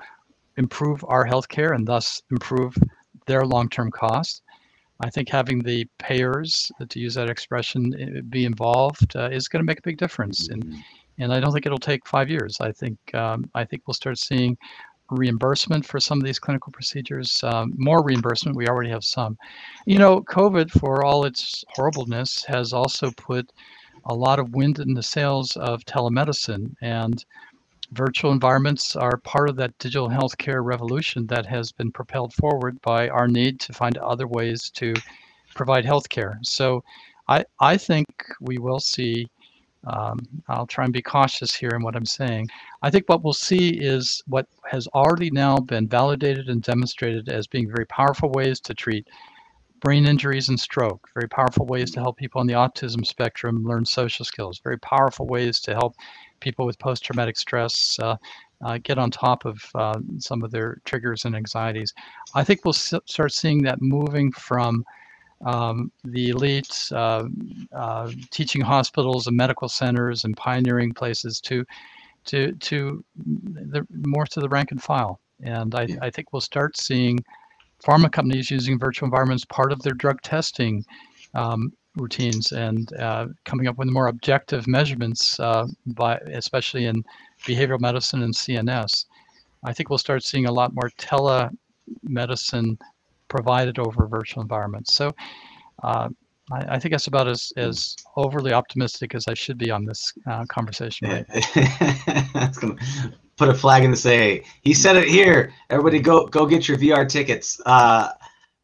improve 0.57 1.05
our 1.07 1.25
healthcare 1.27 1.75
and 1.75 1.87
thus 1.87 2.23
improve 2.31 2.77
their 3.27 3.45
long-term 3.45 3.91
costs. 3.91 4.43
I 5.01 5.11
think 5.11 5.29
having 5.29 5.61
the 5.61 5.87
payers, 5.99 6.73
to 6.89 6.99
use 6.99 7.15
that 7.15 7.31
expression, 7.31 7.95
eh, 8.01 8.21
be 8.29 8.45
involved 8.45 9.15
uh, 9.15 9.29
is 9.31 9.47
going 9.47 9.61
to 9.61 9.67
make 9.67 9.79
a 9.79 9.83
big 9.83 9.99
difference. 9.99 10.49
And 10.49 10.65
mm-hmm. 10.65 10.81
and 11.21 11.33
I 11.33 11.39
don't 11.39 11.53
think 11.53 11.67
it'll 11.67 11.79
take 11.79 12.07
five 12.07 12.29
years. 12.29 12.61
I 12.61 12.73
think 12.73 12.99
um, 13.15 13.49
I 13.55 13.65
think 13.65 13.83
we'll 13.87 13.95
start 13.95 14.19
seeing 14.19 14.57
reimbursement 15.11 15.85
for 15.87 16.01
some 16.01 16.19
of 16.19 16.25
these 16.25 16.39
clinical 16.39 16.73
procedures, 16.73 17.43
um, 17.45 17.73
more 17.77 18.03
reimbursement. 18.03 18.57
We 18.57 18.69
already 18.69 18.91
have 18.91 19.05
some. 19.05 19.37
You 19.87 19.99
know, 19.99 20.21
COVID, 20.23 20.71
for 20.71 21.05
all 21.05 21.25
its 21.25 21.65
horribleness, 21.75 22.45
has 22.45 22.73
also 22.73 23.11
put 23.13 23.51
a 24.05 24.15
lot 24.15 24.39
of 24.39 24.55
wind 24.55 24.79
in 24.79 24.95
the 24.95 25.03
sails 25.03 25.57
of 25.57 25.85
telemedicine, 25.85 26.75
and 26.83 27.25
virtual 27.93 28.33
environments 28.33 28.97
are 28.97 29.17
part 29.19 29.49
of 29.49 29.57
that 29.57 29.77
digital 29.79 30.09
healthcare 30.09 30.65
revolution 30.65 31.27
that 31.27 31.47
has 31.47 31.73
been 31.73 31.91
propelled 31.91 32.33
forward 32.35 32.81
by 32.83 33.09
our 33.09 33.29
need 33.29 33.61
to 33.61 33.73
find 33.73 33.97
other 33.99 34.27
ways 34.27 34.71
to 34.71 34.95
provide 35.55 35.85
healthcare. 35.85 36.35
So, 36.43 36.83
I 37.29 37.45
I 37.61 37.77
think 37.77 38.07
we 38.41 38.59
will 38.59 38.81
see 38.81 39.29
um, 39.87 40.19
I'll 40.49 40.67
try 40.67 40.85
and 40.85 40.93
be 40.93 41.03
cautious 41.03 41.55
here 41.55 41.71
in 41.75 41.83
what 41.83 41.97
I'm 41.97 42.05
saying. 42.05 42.49
I 42.83 42.91
think 42.91 43.09
what 43.09 43.23
we'll 43.23 43.33
see 43.33 43.71
is 43.71 44.23
what 44.27 44.47
has 44.71 44.87
already 44.89 45.31
now 45.31 45.57
been 45.59 45.89
validated 45.89 46.49
and 46.49 46.63
demonstrated 46.63 47.29
as 47.29 47.47
being 47.47 47.71
very 47.71 47.87
powerful 47.87 48.31
ways 48.31 48.61
to 48.61 48.75
treat 48.75 49.07
brain 49.81 50.07
injuries 50.07 50.49
and 50.49 50.59
stroke, 50.59 51.09
very 51.15 51.29
powerful 51.29 51.67
ways 51.67 51.91
to 51.93 52.01
help 52.01 52.17
people 52.17 52.41
on 52.41 52.47
the 52.47 52.55
autism 52.55 53.07
spectrum 53.07 53.65
learn 53.65 53.85
social 53.85 54.25
skills, 54.25 54.61
very 54.63 54.79
powerful 54.81 55.27
ways 55.27 55.61
to 55.61 55.73
help 55.73 55.95
people 56.41 56.67
with 56.67 56.79
post 56.79 57.05
traumatic 57.05 57.37
stress 57.37 57.99
uh, 58.01 58.17
uh, 58.65 58.79
get 58.83 58.99
on 58.99 59.11
top 59.11 59.45
of 59.45 59.63
uh, 59.77 59.99
some 60.19 60.43
of 60.43 60.51
their 60.51 60.79
triggers 60.85 61.25
and 61.25 61.37
anxieties. 61.37 61.95
I 62.35 62.43
think 62.43 62.65
we'll 62.65 62.75
s- 62.75 62.95
start 63.07 63.33
seeing 63.33 63.63
that 63.63 63.81
moving 63.81 64.33
from 64.33 64.85
um, 65.45 65.93
the 66.05 66.31
elite, 66.31 66.91
uh, 66.93 67.25
uh, 67.73 68.11
teaching 68.31 68.61
hospitals 68.61 69.27
and 69.27 69.37
medical 69.37 69.69
centers 69.69 70.25
and 70.25 70.37
pioneering 70.37 70.93
places 70.93 71.41
to 71.43 71.65
to 72.27 72.53
to 72.53 73.05
the 73.17 73.87
more 73.93 74.27
to 74.27 74.41
the 74.41 74.49
rank 74.49 74.71
and 74.71 74.83
file. 74.83 75.21
And 75.43 75.75
I. 75.75 75.89
I 76.03 76.11
think 76.11 76.33
we'll 76.33 76.41
start 76.41 76.77
seeing 76.77 77.25
pharma 77.85 78.11
companies 78.11 78.51
using 78.51 78.79
virtual 78.79 79.07
environments 79.07 79.45
part 79.45 79.73
of 79.73 79.83
their 79.83 79.95
drug 79.95 80.21
testing 80.23 80.85
um, 81.35 81.73
routines 81.97 82.53
and 82.53 82.93
uh, 82.95 83.27
coming 83.45 83.67
up 83.67 83.77
with 83.77 83.89
more 83.89 84.09
objective 84.09 84.67
measurements, 84.67 85.39
uh, 85.41 85.67
by 85.87 86.17
especially 86.33 86.87
in 86.87 87.05
behavioral 87.45 87.81
medicine 87.81 88.23
and 88.23 88.35
CNS. 88.35 89.07
I 89.65 89.73
think 89.73 89.91
we'll 89.91 89.99
start 89.99 90.23
seeing 90.23 90.47
a 90.47 90.53
lot 90.53 90.75
more 90.75 90.91
telemedicine 90.99 92.79
provided 93.29 93.79
over 93.79 94.07
virtual 94.07 94.43
environments. 94.43 94.95
So 94.95 95.13
uh, 95.83 96.09
I, 96.51 96.77
I 96.77 96.79
think 96.79 96.93
that's 96.93 97.07
about 97.07 97.29
as, 97.29 97.53
as 97.57 97.97
overly 98.17 98.53
optimistic 98.53 99.15
as 99.15 99.27
I 99.29 99.35
should 99.35 99.59
be 99.59 99.71
on 99.71 99.85
this 99.85 100.13
uh, 100.27 100.45
conversation. 100.47 101.09
Right? 101.09 101.27
That's 102.35 102.59
gonna 102.59 102.77
put 103.37 103.49
a 103.49 103.55
flag 103.55 103.85
in 103.85 103.91
the 103.91 103.97
say. 103.97 104.45
He 104.63 104.75
said 104.75 104.97
it 104.97 105.09
here. 105.09 105.53
Everybody, 105.71 106.01
go 106.01 106.27
go 106.27 106.47
get 106.47 106.69
your 106.69 106.79
VR 106.79 107.09
tickets. 107.09 107.61
Uh, 107.65 108.11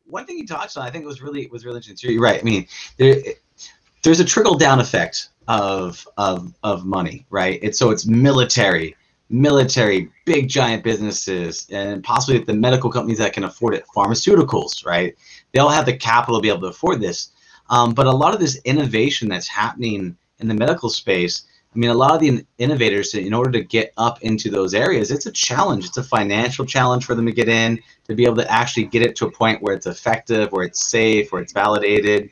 one 0.07 0.27
thing 0.27 0.39
you 0.39 0.47
touched 0.47 0.77
on, 0.77 0.87
I 0.87 0.91
think 0.91 1.05
it 1.05 1.07
was 1.07 1.23
really 1.23 1.47
was 1.49 1.65
really 1.65 1.79
interesting. 1.79 2.11
You're 2.11 2.23
right. 2.23 2.41
I 2.41 2.43
mean, 2.43 2.67
there, 2.99 3.17
there's 4.03 4.21
a 4.21 4.25
trickle 4.25 4.57
down 4.57 4.81
effect 4.81 5.31
of 5.49 6.07
of 6.17 6.55
of 6.63 6.85
money, 6.85 7.27
right? 7.31 7.59
It's 7.63 7.79
so 7.79 7.91
it's 7.91 8.07
military, 8.07 8.97
military, 9.35 10.09
big 10.25 10.49
giant 10.49 10.85
businesses, 10.85 11.67
and 11.73 12.05
possibly 12.05 12.39
the 12.39 12.55
medical 12.55 12.89
companies 12.89 13.19
that 13.19 13.33
can 13.33 13.45
afford 13.45 13.75
it, 13.75 13.85
pharmaceuticals, 13.95 14.87
right? 14.87 15.17
They 15.53 15.59
all 15.59 15.69
have 15.69 15.87
the 15.87 15.97
capital 15.97 16.39
to 16.39 16.43
be 16.43 16.49
able 16.49 16.61
to 16.61 16.69
afford 16.69 17.01
this. 17.01 17.31
Um, 17.69 17.95
but 17.95 18.07
a 18.07 18.13
lot 18.13 18.33
of 18.33 18.41
this 18.41 18.61
innovation 18.65 19.29
that's 19.29 19.49
happening 19.49 20.17
in 20.39 20.49
the 20.49 20.55
medical 20.55 20.89
space, 20.89 21.47
I 21.75 21.79
mean, 21.79 21.91
a 21.91 21.95
lot 21.95 22.15
of 22.15 22.21
the 22.21 22.47
innovators, 22.59 23.15
in 23.15 23.35
order 23.35 23.51
to 23.51 23.65
get 23.65 23.93
up 23.97 24.23
into 24.23 24.51
those 24.51 24.73
areas, 24.73 25.11
it's 25.11 25.27
a 25.27 25.33
challenge. 25.33 25.85
It's 25.87 25.97
a 25.97 26.05
financial 26.05 26.65
challenge 26.65 27.05
for 27.05 27.17
them 27.17 27.27
to 27.27 27.33
get 27.33 27.49
in, 27.49 27.81
to 28.07 28.15
be 28.15 28.25
able 28.25 28.37
to 28.37 28.49
actually 28.49 28.85
get 28.85 29.03
it 29.03 29.17
to 29.17 29.27
a 29.27 29.33
point 29.33 29.61
where 29.61 29.75
it's 29.75 29.87
effective, 29.87 30.53
where 30.53 30.65
it's 30.65 30.89
safe, 30.89 31.33
where 31.33 31.43
it's 31.43 31.53
validated. 31.53 32.31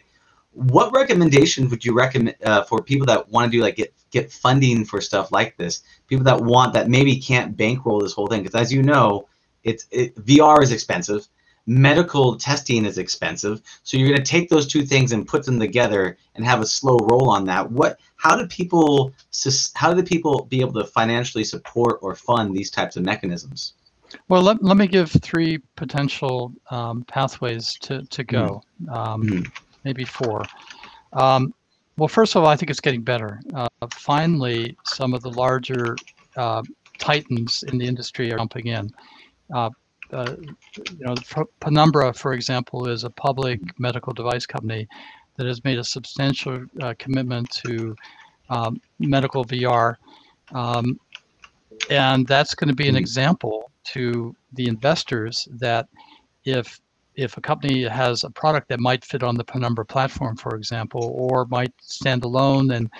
What 0.52 0.92
recommendations 0.92 1.70
would 1.70 1.84
you 1.84 1.94
recommend 1.94 2.36
uh, 2.44 2.62
for 2.64 2.82
people 2.82 3.06
that 3.06 3.28
want 3.28 3.50
to 3.50 3.56
do 3.56 3.62
like 3.62 3.76
get 3.76 3.94
get 4.10 4.30
funding 4.30 4.84
for 4.84 5.00
stuff 5.00 5.32
like 5.32 5.56
this? 5.56 5.82
People 6.08 6.24
that 6.24 6.40
want 6.40 6.74
that 6.74 6.88
maybe 6.88 7.16
can't 7.16 7.56
bankroll 7.56 8.00
this 8.00 8.12
whole 8.12 8.26
thing 8.26 8.42
because, 8.42 8.60
as 8.60 8.72
you 8.72 8.82
know, 8.82 9.28
it's 9.64 9.86
it, 9.90 10.14
VR 10.16 10.62
is 10.62 10.72
expensive 10.72 11.28
medical 11.66 12.36
testing 12.36 12.84
is 12.84 12.98
expensive 12.98 13.62
so 13.84 13.96
you're 13.96 14.08
going 14.08 14.18
to 14.18 14.30
take 14.30 14.48
those 14.48 14.66
two 14.66 14.84
things 14.84 15.12
and 15.12 15.26
put 15.26 15.44
them 15.44 15.60
together 15.60 16.16
and 16.34 16.44
have 16.44 16.60
a 16.60 16.66
slow 16.66 16.98
roll 16.98 17.30
on 17.30 17.44
that. 17.44 17.70
What 17.70 18.00
how 18.16 18.36
do 18.36 18.46
people 18.46 19.12
how 19.74 19.94
do 19.94 20.02
people 20.02 20.46
be 20.46 20.60
able 20.60 20.74
to 20.74 20.84
financially 20.84 21.44
support 21.44 21.98
or 22.02 22.14
fund 22.14 22.54
these 22.54 22.70
types 22.70 22.96
of 22.96 23.04
mechanisms? 23.04 23.74
Well 24.28 24.42
let, 24.42 24.62
let 24.62 24.76
me 24.76 24.86
give 24.86 25.10
three 25.10 25.58
potential 25.76 26.52
um, 26.70 27.04
pathways 27.04 27.74
to, 27.82 28.02
to 28.02 28.24
go. 28.24 28.62
Mm 28.84 28.96
um, 28.96 29.22
mm 29.22 29.52
maybe 29.84 30.04
four. 30.04 30.44
Um, 31.12 31.54
well 31.98 32.08
first 32.08 32.34
of 32.34 32.42
all 32.42 32.48
i 32.48 32.56
think 32.56 32.70
it's 32.70 32.80
getting 32.80 33.02
better. 33.02 33.40
Uh, 33.54 33.68
finally 33.90 34.76
some 34.84 35.14
of 35.14 35.22
the 35.22 35.30
larger 35.30 35.96
uh, 36.36 36.62
titans 36.98 37.62
in 37.64 37.78
the 37.78 37.86
industry 37.86 38.32
are 38.32 38.38
jumping 38.38 38.68
in. 38.68 38.90
Uh, 39.52 39.70
uh, 40.12 40.36
you 40.76 41.06
know, 41.06 41.14
Penumbra, 41.60 42.12
for 42.12 42.34
example, 42.34 42.88
is 42.88 43.04
a 43.04 43.10
public 43.10 43.60
medical 43.78 44.12
device 44.12 44.44
company 44.44 44.86
that 45.36 45.46
has 45.46 45.64
made 45.64 45.78
a 45.78 45.84
substantial 45.84 46.64
uh, 46.82 46.94
commitment 46.98 47.50
to 47.50 47.96
um, 48.50 48.80
medical 48.98 49.44
VR. 49.44 49.96
Um, 50.52 51.00
and 51.88 52.26
that's 52.26 52.54
going 52.54 52.68
to 52.68 52.74
be 52.74 52.88
an 52.88 52.96
example 52.96 53.70
to 53.84 54.36
the 54.52 54.68
investors 54.68 55.48
that 55.52 55.88
if 56.44 56.78
if 57.14 57.36
a 57.36 57.40
company 57.40 57.84
has 57.84 58.24
a 58.24 58.30
product 58.30 58.68
that 58.68 58.80
might 58.80 59.04
fit 59.04 59.22
on 59.22 59.36
the 59.36 59.44
Penumbra 59.44 59.84
platform, 59.84 60.36
for 60.36 60.56
example, 60.56 61.12
or 61.16 61.44
might 61.46 61.72
stand 61.80 62.24
alone 62.24 62.70
and 62.72 62.90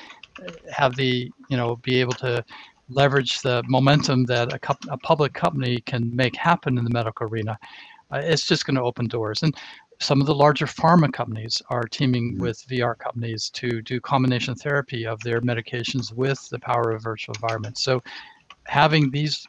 have 0.70 0.96
the 0.96 1.31
you 1.48 1.57
know 1.57 1.77
be 1.77 2.01
able 2.01 2.12
to 2.14 2.44
leverage 2.88 3.40
the 3.40 3.62
momentum 3.68 4.25
that 4.25 4.53
a, 4.53 4.77
a 4.90 4.98
public 4.98 5.33
company 5.33 5.81
can 5.81 6.14
make 6.14 6.37
happen 6.37 6.79
in 6.79 6.85
the 6.85 6.90
medical 6.90 7.27
arena, 7.27 7.59
uh, 8.12 8.20
it's 8.22 8.46
just 8.46 8.66
going 8.66 8.75
to 8.75 8.83
open 8.83 9.07
doors. 9.07 9.42
And 9.42 9.57
some 10.01 10.20
of 10.20 10.27
the 10.27 10.35
larger 10.35 10.66
pharma 10.66 11.12
companies 11.12 11.62
are 11.70 11.85
teaming 11.85 12.33
mm-hmm. 12.33 12.42
with 12.42 12.66
VR 12.68 12.98
companies 12.98 13.51
to 13.51 13.81
do 13.83 14.01
combination 14.01 14.55
therapy 14.55 15.07
of 15.07 15.20
their 15.20 15.40
medications 15.40 16.12
with 16.12 16.48
the 16.51 16.59
power 16.59 16.90
of 16.90 17.03
virtual 17.03 17.35
environments. 17.37 17.83
So 17.83 18.03
having 18.64 19.11
these 19.11 19.46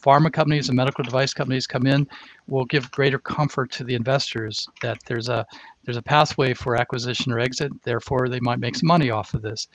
pharma 0.00 0.32
companies 0.32 0.68
and 0.68 0.76
medical 0.76 1.02
device 1.02 1.34
companies 1.34 1.66
come 1.66 1.86
in 1.86 2.06
will 2.46 2.64
give 2.64 2.90
greater 2.90 3.18
comfort 3.18 3.70
to 3.72 3.84
the 3.84 3.94
investors 3.94 4.68
that 4.82 4.98
there's 5.06 5.28
a 5.28 5.46
there's 5.84 5.96
a 5.96 6.02
pathway 6.02 6.54
for 6.54 6.76
acquisition 6.76 7.32
or 7.32 7.38
exit 7.38 7.72
therefore 7.84 8.28
they 8.28 8.40
might 8.40 8.58
make 8.58 8.76
some 8.76 8.86
money 8.86 9.10
off 9.10 9.34
of 9.34 9.42
this 9.42 9.68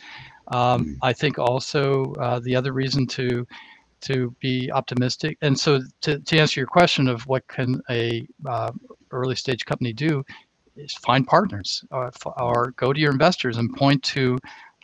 um, 0.49 0.85
mm. 0.85 0.97
I 1.01 1.13
think 1.13 1.39
also 1.39 2.13
uh, 2.15 2.39
the 2.39 2.55
other 2.55 2.73
reason 2.73 3.07
to 3.07 3.45
to 4.03 4.35
be 4.41 4.69
optimistic, 4.71 5.37
and 5.41 5.57
so 5.57 5.79
to, 6.01 6.19
to 6.19 6.37
answer 6.37 6.59
your 6.59 6.67
question 6.67 7.07
of 7.07 7.25
what 7.25 7.47
can 7.47 7.81
a 7.89 8.27
uh, 8.45 8.71
early 9.11 9.35
stage 9.35 9.65
company 9.65 9.93
do, 9.93 10.23
is 10.75 10.93
find 10.95 11.25
partners 11.25 11.85
or, 11.89 12.07
uh, 12.07 12.29
or 12.37 12.71
go 12.71 12.91
to 12.91 12.99
your 12.99 13.11
investors 13.11 13.57
and 13.57 13.73
point 13.75 14.03
to 14.03 14.37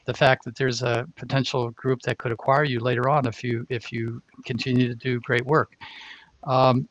the 0.10 0.14
fact 0.16 0.44
that 0.44 0.56
there's 0.56 0.82
a 0.82 1.08
potential 1.16 1.70
group 1.70 2.02
that 2.02 2.18
could 2.18 2.32
acquire 2.32 2.64
you 2.64 2.80
later 2.80 3.08
on 3.08 3.28
if 3.28 3.44
you 3.44 3.64
if 3.70 3.92
you 3.92 4.20
continue 4.44 4.88
to 4.88 4.96
do 4.96 5.20
great 5.20 5.46
work. 5.46 5.78
Um, 6.46 6.90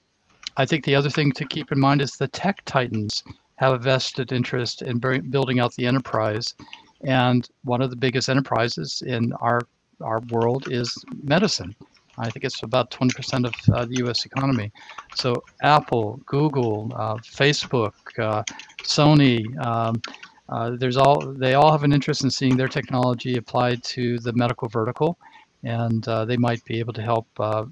I 0.57 0.65
think 0.65 0.85
the 0.85 0.95
other 0.95 1.11
thing 1.11 1.33
to 1.33 1.45
keep 1.45 1.73
in 1.73 1.81
mind 1.81 2.01
is 2.01 2.13
the 2.13 2.29
tech 2.29 2.65
titans 2.65 3.25
have 3.57 3.73
a 3.73 3.79
vested 3.79 4.31
interest 4.31 4.83
in 4.83 4.99
building 4.99 5.59
out 5.59 5.75
the 5.75 5.85
enterprise 5.85 6.55
and 7.03 7.49
one 7.65 7.83
of 7.83 7.91
the 7.91 7.97
biggest 7.97 8.29
enterprises 8.29 9.03
in 9.05 9.33
our 9.41 9.63
our 10.01 10.21
world 10.31 10.71
is 10.71 10.89
medicine. 11.25 11.75
I 12.19 12.31
think 12.31 12.45
it's 12.45 12.63
about 12.63 12.93
20% 12.93 13.47
of 13.47 13.55
uh, 13.75 13.85
the 13.85 13.97
U.S. 14.05 14.27
economy. 14.27 14.73
So 15.17 15.43
Apple, 15.63 16.21
Google, 16.27 16.93
uh, 16.95 17.17
Facebook, 17.17 17.95
uh, 18.19 18.43
Sony, 18.83 19.41
um, 19.65 20.01
uh, 20.49 20.71
there's 20.77 20.97
all 20.97 21.21
they 21.21 21.55
all 21.55 21.71
have 21.71 21.85
an 21.85 21.93
interest 21.93 22.25
in 22.25 22.31
seeing 22.31 22.57
their 22.57 22.69
technology 22.69 23.37
applied 23.37 23.83
to 23.85 24.19
the 24.21 24.33
medical 24.33 24.69
vertical, 24.69 25.19
and 25.63 26.07
uh, 26.09 26.25
they 26.25 26.37
might 26.37 26.65
be 26.65 26.79
able 26.79 26.93
to 26.95 27.03
help 27.03 27.27
uh, 27.39 27.65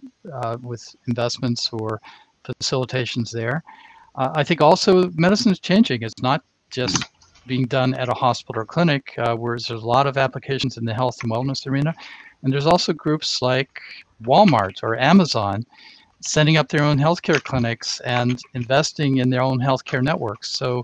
with 0.62 0.95
investments 1.09 1.71
or 1.73 2.01
facilitations 2.45 3.31
there. 3.31 3.62
I 4.19 4.43
think 4.45 4.62
also 4.62 5.11
medicine 5.15 5.53
is 5.53 5.61
changing. 5.61 6.03
It's 6.03 6.23
not 6.23 6.43
just 6.71 7.05
being 7.47 7.67
done 7.67 7.95
at 7.95 8.09
a 8.09 8.15
hospital 8.15 8.62
or 8.62 8.65
clinic, 8.65 9.15
uh, 9.19 9.35
whereas 9.37 9.67
there's 9.67 9.83
a 9.83 9.87
lot 9.87 10.07
of 10.07 10.17
applications 10.17 10.79
in 10.79 10.85
the 10.85 10.95
health 10.95 11.23
and 11.23 11.31
wellness 11.31 11.67
arena. 11.67 11.95
And 12.43 12.53
there's 12.53 12.67
also 12.67 12.93
groups 12.93 13.43
like 13.43 13.81
Walmart 14.23 14.83
or 14.83 14.99
Amazon 14.99 15.65
setting 16.21 16.57
up 16.57 16.69
their 16.69 16.83
own 16.83 16.99
healthcare 16.99 17.43
clinics 17.43 18.01
and 18.01 18.41
investing 18.55 19.19
in 19.19 19.31
their 19.31 19.43
own 19.43 19.59
healthcare 19.59 20.03
networks. 20.03 20.51
So 20.51 20.83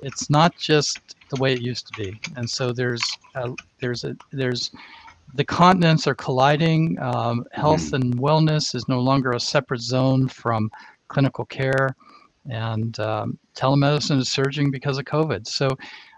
it's 0.00 0.30
not 0.30 0.56
just 0.56 1.16
the 1.30 1.40
way 1.40 1.52
it 1.52 1.62
used 1.62 1.86
to 1.86 1.92
be. 2.02 2.20
And 2.36 2.48
so 2.48 2.72
there's 2.72 3.02
a, 3.34 3.54
there's 3.80 4.04
a 4.04 4.16
there's 4.32 4.70
the 5.34 5.44
continents 5.44 6.06
are 6.06 6.14
colliding. 6.14 6.98
Um, 7.00 7.44
health 7.52 7.92
and 7.92 8.16
wellness 8.16 8.74
is 8.74 8.88
no 8.88 9.00
longer 9.00 9.32
a 9.32 9.40
separate 9.40 9.80
zone 9.80 10.28
from 10.28 10.70
clinical 11.08 11.44
care 11.44 11.94
and 12.48 12.98
um, 13.00 13.38
telemedicine 13.54 14.18
is 14.18 14.30
surging 14.30 14.70
because 14.70 14.98
of 14.98 15.04
COVID. 15.04 15.46
So, 15.46 15.68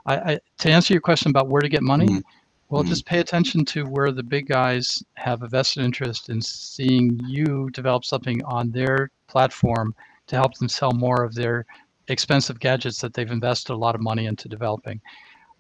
I, 0.07 0.17
I, 0.17 0.41
to 0.59 0.71
answer 0.71 0.95
your 0.95 1.01
question 1.01 1.31
about 1.31 1.49
where 1.49 1.63
to 1.63 1.69
get 1.69 1.83
money, 1.83 2.07
mm-hmm. 2.07 2.21
well, 2.69 2.83
mm-hmm. 2.83 2.91
just 2.91 3.07
pay 3.07 3.21
attention 3.21 3.65
to 3.67 3.85
where 3.85 4.13
the 4.13 4.23
big 4.23 4.49
guys 4.49 5.03
have 5.15 5.43
a 5.43 5.49
vested 5.49 5.85
interest 5.85 6.29
in 6.29 6.41
seeing 6.41 7.21
you 7.27 7.71
develop 7.71 8.05
something 8.05 8.43
on 8.45 8.71
their 8.71 9.11
platform 9.29 9.95
to 10.27 10.37
help 10.37 10.55
them 10.59 10.69
sell 10.69 10.93
more 10.93 11.23
of 11.23 11.35
their 11.35 11.67
expensive 12.09 12.59
gadgets 12.61 13.01
that 13.01 13.15
they've 13.15 13.31
invested 13.31 13.73
a 13.73 13.77
lot 13.77 13.95
of 13.95 14.01
money 14.01 14.27
into 14.27 14.49
developing. 14.49 15.01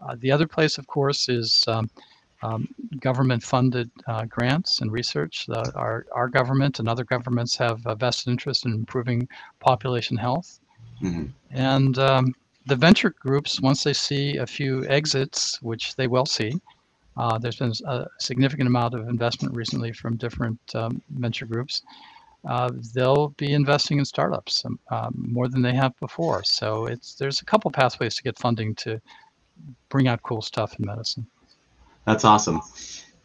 Uh, 0.00 0.16
the 0.18 0.30
other 0.30 0.46
place, 0.46 0.78
of 0.78 0.86
course, 0.86 1.28
is 1.28 1.64
um, 1.68 1.88
um, 2.42 2.68
government-funded 3.00 3.90
uh, 4.08 4.24
grants 4.24 4.80
and 4.80 4.90
research. 4.90 5.46
The, 5.46 5.72
our, 5.76 6.06
our 6.12 6.28
government 6.28 6.80
and 6.80 6.88
other 6.88 7.04
governments 7.04 7.56
have 7.56 7.80
a 7.86 7.94
vested 7.94 8.32
interest 8.32 8.66
in 8.66 8.72
improving 8.72 9.28
population 9.60 10.16
health. 10.16 10.58
Mm-hmm. 11.02 11.26
And 11.50 11.98
um, 11.98 12.34
the 12.66 12.76
venture 12.76 13.10
groups, 13.10 13.60
once 13.60 13.84
they 13.84 13.92
see 13.92 14.38
a 14.38 14.46
few 14.46 14.84
exits, 14.88 15.62
which 15.62 15.94
they 15.96 16.08
will 16.08 16.26
see, 16.26 16.54
uh, 17.16 17.38
there's 17.38 17.56
been 17.56 17.72
a 17.86 18.06
significant 18.18 18.66
amount 18.66 18.94
of 18.94 19.08
investment 19.08 19.54
recently 19.54 19.92
from 19.92 20.16
different 20.16 20.58
um, 20.74 21.02
venture 21.10 21.46
groups. 21.46 21.82
Uh, 22.48 22.70
they'll 22.94 23.28
be 23.30 23.52
investing 23.52 23.98
in 23.98 24.04
startups 24.04 24.64
um, 24.64 24.78
um, 24.90 25.14
more 25.16 25.48
than 25.48 25.62
they 25.62 25.74
have 25.74 25.98
before. 26.00 26.42
So 26.42 26.86
it's 26.86 27.14
there's 27.14 27.40
a 27.40 27.44
couple 27.44 27.70
pathways 27.70 28.14
to 28.16 28.22
get 28.22 28.38
funding 28.38 28.74
to 28.76 29.00
bring 29.88 30.08
out 30.08 30.22
cool 30.22 30.42
stuff 30.42 30.78
in 30.78 30.86
medicine. 30.86 31.26
That's 32.04 32.24
awesome. 32.24 32.60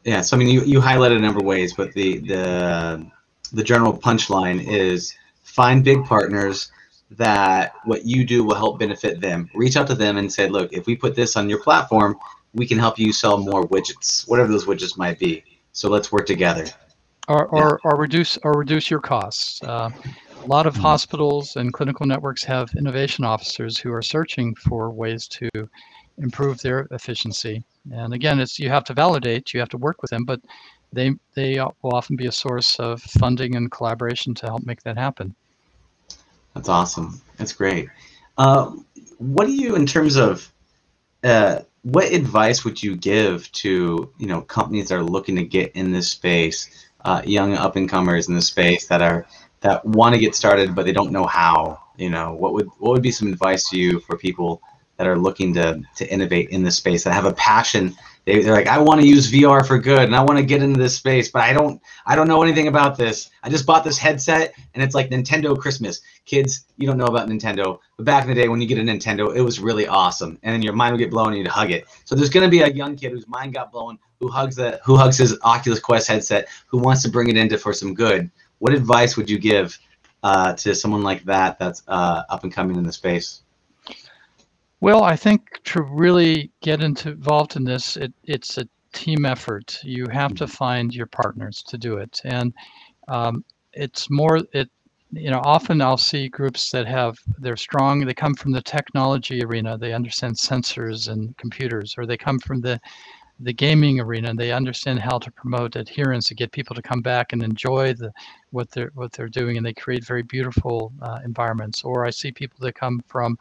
Yeah. 0.04 0.22
So 0.22 0.38
I 0.38 0.40
mean, 0.40 0.50
you, 0.50 0.62
you 0.62 0.80
highlighted 0.80 1.18
a 1.18 1.22
number 1.22 1.40
of 1.40 1.46
ways, 1.46 1.74
but 1.74 1.94
the 1.94 2.20
the 2.20 3.12
the 3.54 3.64
general 3.64 3.98
punchline 3.98 4.66
is 4.68 5.16
find 5.44 5.84
big 5.84 6.04
partners 6.06 6.72
that 7.12 7.74
what 7.86 8.06
you 8.06 8.26
do 8.26 8.44
will 8.44 8.56
help 8.56 8.80
benefit 8.80 9.22
them. 9.22 9.50
Reach 9.56 9.78
out 9.78 9.88
to 9.88 9.96
them 9.96 10.18
and 10.18 10.32
say, 10.32 10.50
look, 10.50 10.74
if 10.74 10.86
we 10.86 10.96
put 10.96 11.16
this 11.16 11.38
on 11.38 11.50
your 11.50 11.62
platform, 11.62 12.18
we 12.54 12.68
can 12.68 12.78
help 12.78 13.00
you 13.00 13.14
sell 13.14 13.38
more 13.38 13.66
widgets, 13.68 14.28
whatever 14.28 14.52
those 14.52 14.66
widgets 14.66 14.98
might 14.98 15.18
be. 15.18 15.44
So 15.72 15.90
let's 15.90 16.12
work 16.12 16.26
together. 16.26 16.66
Or, 17.28 17.48
or, 17.48 17.80
or 17.84 17.98
reduce 17.98 18.38
or 18.44 18.54
reduce 18.54 18.90
your 18.90 19.02
costs. 19.02 19.62
Uh, 19.62 19.90
a 20.44 20.48
lot 20.48 20.66
of 20.66 20.74
mm-hmm. 20.76 20.84
hospitals 20.84 21.58
and 21.58 21.74
clinical 21.74 22.06
networks 22.06 22.44
have 22.44 22.70
innovation 22.78 23.26
officers 23.26 23.78
who 23.78 23.92
are 23.92 24.02
searching 24.02 24.56
for 24.56 24.92
ways 24.92 25.28
to 25.30 25.50
improve 26.20 26.62
their 26.62 26.88
efficiency. 26.92 27.64
And 27.92 28.14
again, 28.14 28.40
it's 28.40 28.60
you 28.60 28.70
have 28.70 28.86
to 28.86 28.94
validate, 28.94 29.54
you 29.54 29.60
have 29.60 29.70
to 29.70 29.78
work 29.78 30.02
with 30.02 30.12
them, 30.12 30.24
but 30.24 30.40
they 30.94 31.14
they 31.36 31.60
will 31.60 31.94
often 31.94 32.16
be 32.16 32.28
a 32.28 32.32
source 32.32 32.80
of 32.80 33.02
funding 33.02 33.56
and 33.56 33.72
collaboration 33.72 34.34
to 34.36 34.46
help 34.46 34.66
make 34.66 34.82
that 34.84 34.98
happen. 34.98 35.36
That's 36.54 36.70
awesome. 36.70 37.22
That's 37.38 37.54
great. 37.54 37.90
Uh, 38.38 38.72
what 39.18 39.48
do 39.48 39.54
you, 39.54 39.76
in 39.76 39.86
terms 39.86 40.16
of, 40.16 40.52
uh, 41.24 41.60
what 41.84 42.12
advice 42.12 42.64
would 42.64 42.82
you 42.82 42.96
give 42.96 43.52
to 43.52 44.12
you 44.18 44.28
know 44.28 44.42
companies 44.42 44.90
that 44.90 44.96
are 44.96 45.04
looking 45.04 45.36
to 45.36 45.44
get 45.44 45.72
in 45.74 45.92
this 45.92 46.10
space, 46.10 46.87
uh, 47.06 47.22
young 47.26 47.54
up 47.54 47.76
and 47.76 47.90
comers 47.90 48.28
in 48.28 48.36
the 48.36 48.42
space 48.42 48.88
that 48.88 49.02
are 49.02 49.26
that 49.62 49.84
want 49.86 50.14
to 50.14 50.20
get 50.20 50.36
started 50.36 50.76
but 50.76 50.86
they 50.86 50.94
don't 50.94 51.12
know 51.12 51.26
how? 51.26 51.80
You 51.98 52.10
know, 52.10 52.34
what 52.34 52.54
would 52.54 52.68
what 52.80 52.92
would 52.92 53.02
be 53.02 53.12
some 53.12 53.32
advice 53.32 53.70
to 53.70 53.78
you 53.78 54.00
for 54.02 54.18
people 54.18 54.62
that 54.98 55.08
are 55.08 55.18
looking 55.18 55.54
to 55.56 55.82
to 55.96 56.12
innovate 56.12 56.50
in 56.50 56.64
this 56.64 56.78
space 56.78 57.04
that 57.04 57.14
have 57.14 57.26
a 57.26 57.34
passion 57.34 57.96
they, 58.28 58.42
they're 58.44 58.54
like 58.54 58.68
i 58.68 58.78
want 58.78 59.02
to 59.02 59.08
use 59.08 59.32
vr 59.32 59.66
for 59.66 59.80
good 59.80 60.04
and 60.04 60.16
i 60.16 60.22
want 60.22 60.38
to 60.38 60.46
get 60.46 60.62
into 60.62 60.80
this 60.80 60.96
space 60.96 61.32
but 61.32 61.42
i 61.42 61.54
don't 61.54 61.82
i 62.06 62.16
don't 62.16 62.28
know 62.28 62.44
anything 62.44 62.68
about 62.68 62.98
this. 62.98 63.30
I 63.42 63.50
just 63.50 63.66
bought 63.66 63.84
this 63.86 63.98
headset 63.98 64.54
and 64.74 64.84
it's 64.84 64.94
like 64.94 65.10
nintendo 65.10 65.58
christmas. 65.58 66.02
Kids 66.26 66.66
you 66.76 66.86
don't 66.86 66.98
know 66.98 67.06
about 67.06 67.30
nintendo 67.30 67.80
but 67.96 68.06
back 68.06 68.24
in 68.24 68.30
the 68.30 68.36
day 68.36 68.50
when 68.50 68.62
you 68.62 68.68
get 68.68 68.78
a 68.78 68.82
nintendo 68.82 69.34
it 69.36 69.42
was 69.42 69.60
really 69.60 69.88
awesome 69.88 70.38
and 70.44 70.54
then 70.54 70.62
your 70.62 70.74
mind 70.74 70.92
would 70.92 71.00
get 71.00 71.10
blown 71.10 71.30
and 71.30 71.38
you'd 71.38 71.48
hug 71.48 71.72
it. 71.72 71.86
So 72.04 72.16
there's 72.16 72.30
going 72.30 72.46
to 72.46 72.52
be 72.52 72.62
a 72.62 72.68
young 72.68 72.96
kid 72.98 73.12
whose 73.14 73.28
mind 73.28 73.54
got 73.54 73.72
blown 73.72 73.98
who 74.20 74.28
hugs 74.28 74.56
that 74.58 74.82
who 74.84 74.98
hugs 74.98 75.18
his 75.18 75.38
oculus 75.44 75.80
quest 75.80 76.08
headset 76.08 76.50
who 76.68 76.80
wants 76.80 77.02
to 77.04 77.10
bring 77.10 77.30
it 77.30 77.38
into 77.38 77.58
for 77.58 77.72
some 77.72 77.94
good. 77.94 78.30
What 78.60 78.74
advice 78.74 79.16
would 79.16 79.30
you 79.30 79.40
give 79.40 79.80
uh, 80.24 80.54
to 80.54 80.76
someone 80.76 81.04
like 81.04 81.24
that 81.24 81.58
that's 81.60 81.84
uh, 81.88 82.24
up 82.30 82.44
and 82.44 82.52
coming 82.52 82.76
in 82.76 82.84
the 82.84 82.92
space 82.92 83.44
well, 84.80 85.04
I 85.04 85.16
think 85.16 85.62
to 85.66 85.82
really 85.82 86.52
get 86.62 86.84
into, 86.84 87.12
involved 87.12 87.56
in 87.56 87.64
this, 87.64 87.98
it, 87.98 88.14
it's 88.24 88.58
a 88.58 88.68
team 88.94 89.26
effort. 89.26 89.80
You 89.84 90.08
have 90.12 90.36
to 90.36 90.46
mm-hmm. 90.46 90.54
find 90.54 90.94
your 90.94 91.08
partners 91.08 91.64
to 91.68 91.78
do 91.78 91.98
it, 91.98 92.20
and 92.24 92.54
um, 93.08 93.44
it's 93.74 94.10
more 94.10 94.40
it. 94.54 94.70
You 95.12 95.32
know, 95.32 95.42
often 95.46 95.82
I'll 95.82 95.98
see 95.98 96.28
groups 96.28 96.70
that 96.72 96.86
have 96.86 97.18
they're 97.40 97.56
strong. 97.56 98.06
They 98.06 98.14
come 98.14 98.36
from 98.36 98.52
the 98.52 98.62
technology 98.62 99.42
arena. 99.42 99.78
They 99.78 99.94
understand 99.94 100.36
sensors 100.36 101.08
and 101.08 101.36
computers, 101.38 101.96
or 101.98 102.06
they 102.06 102.18
come 102.18 102.40
from 102.40 102.60
the 102.62 102.80
the 103.40 103.54
gaming 103.54 104.00
arena 104.00 104.30
and 104.30 104.40
they 104.40 104.52
understand 104.52 105.00
how 105.00 105.20
to 105.20 105.32
promote 105.32 105.76
adherence 105.76 106.28
to 106.28 106.36
get 106.36 106.52
people 106.52 106.76
to 106.76 106.82
come 106.82 107.02
back 107.02 107.34
and 107.34 107.44
enjoy 107.44 107.94
the 107.94 108.12
what 108.50 108.70
they're 108.72 108.92
what 108.96 109.12
they're 109.12 109.30
doing 109.30 109.58
and 109.58 109.66
they 109.66 109.74
create 109.74 110.04
very 110.04 110.24
beautiful 110.24 110.92
uh, 111.04 111.20
environments 111.24 111.84
or 111.84 112.04
i 112.04 112.10
see 112.10 112.32
people 112.32 112.58
that 112.60 112.74
come 112.74 113.00
from 113.08 113.38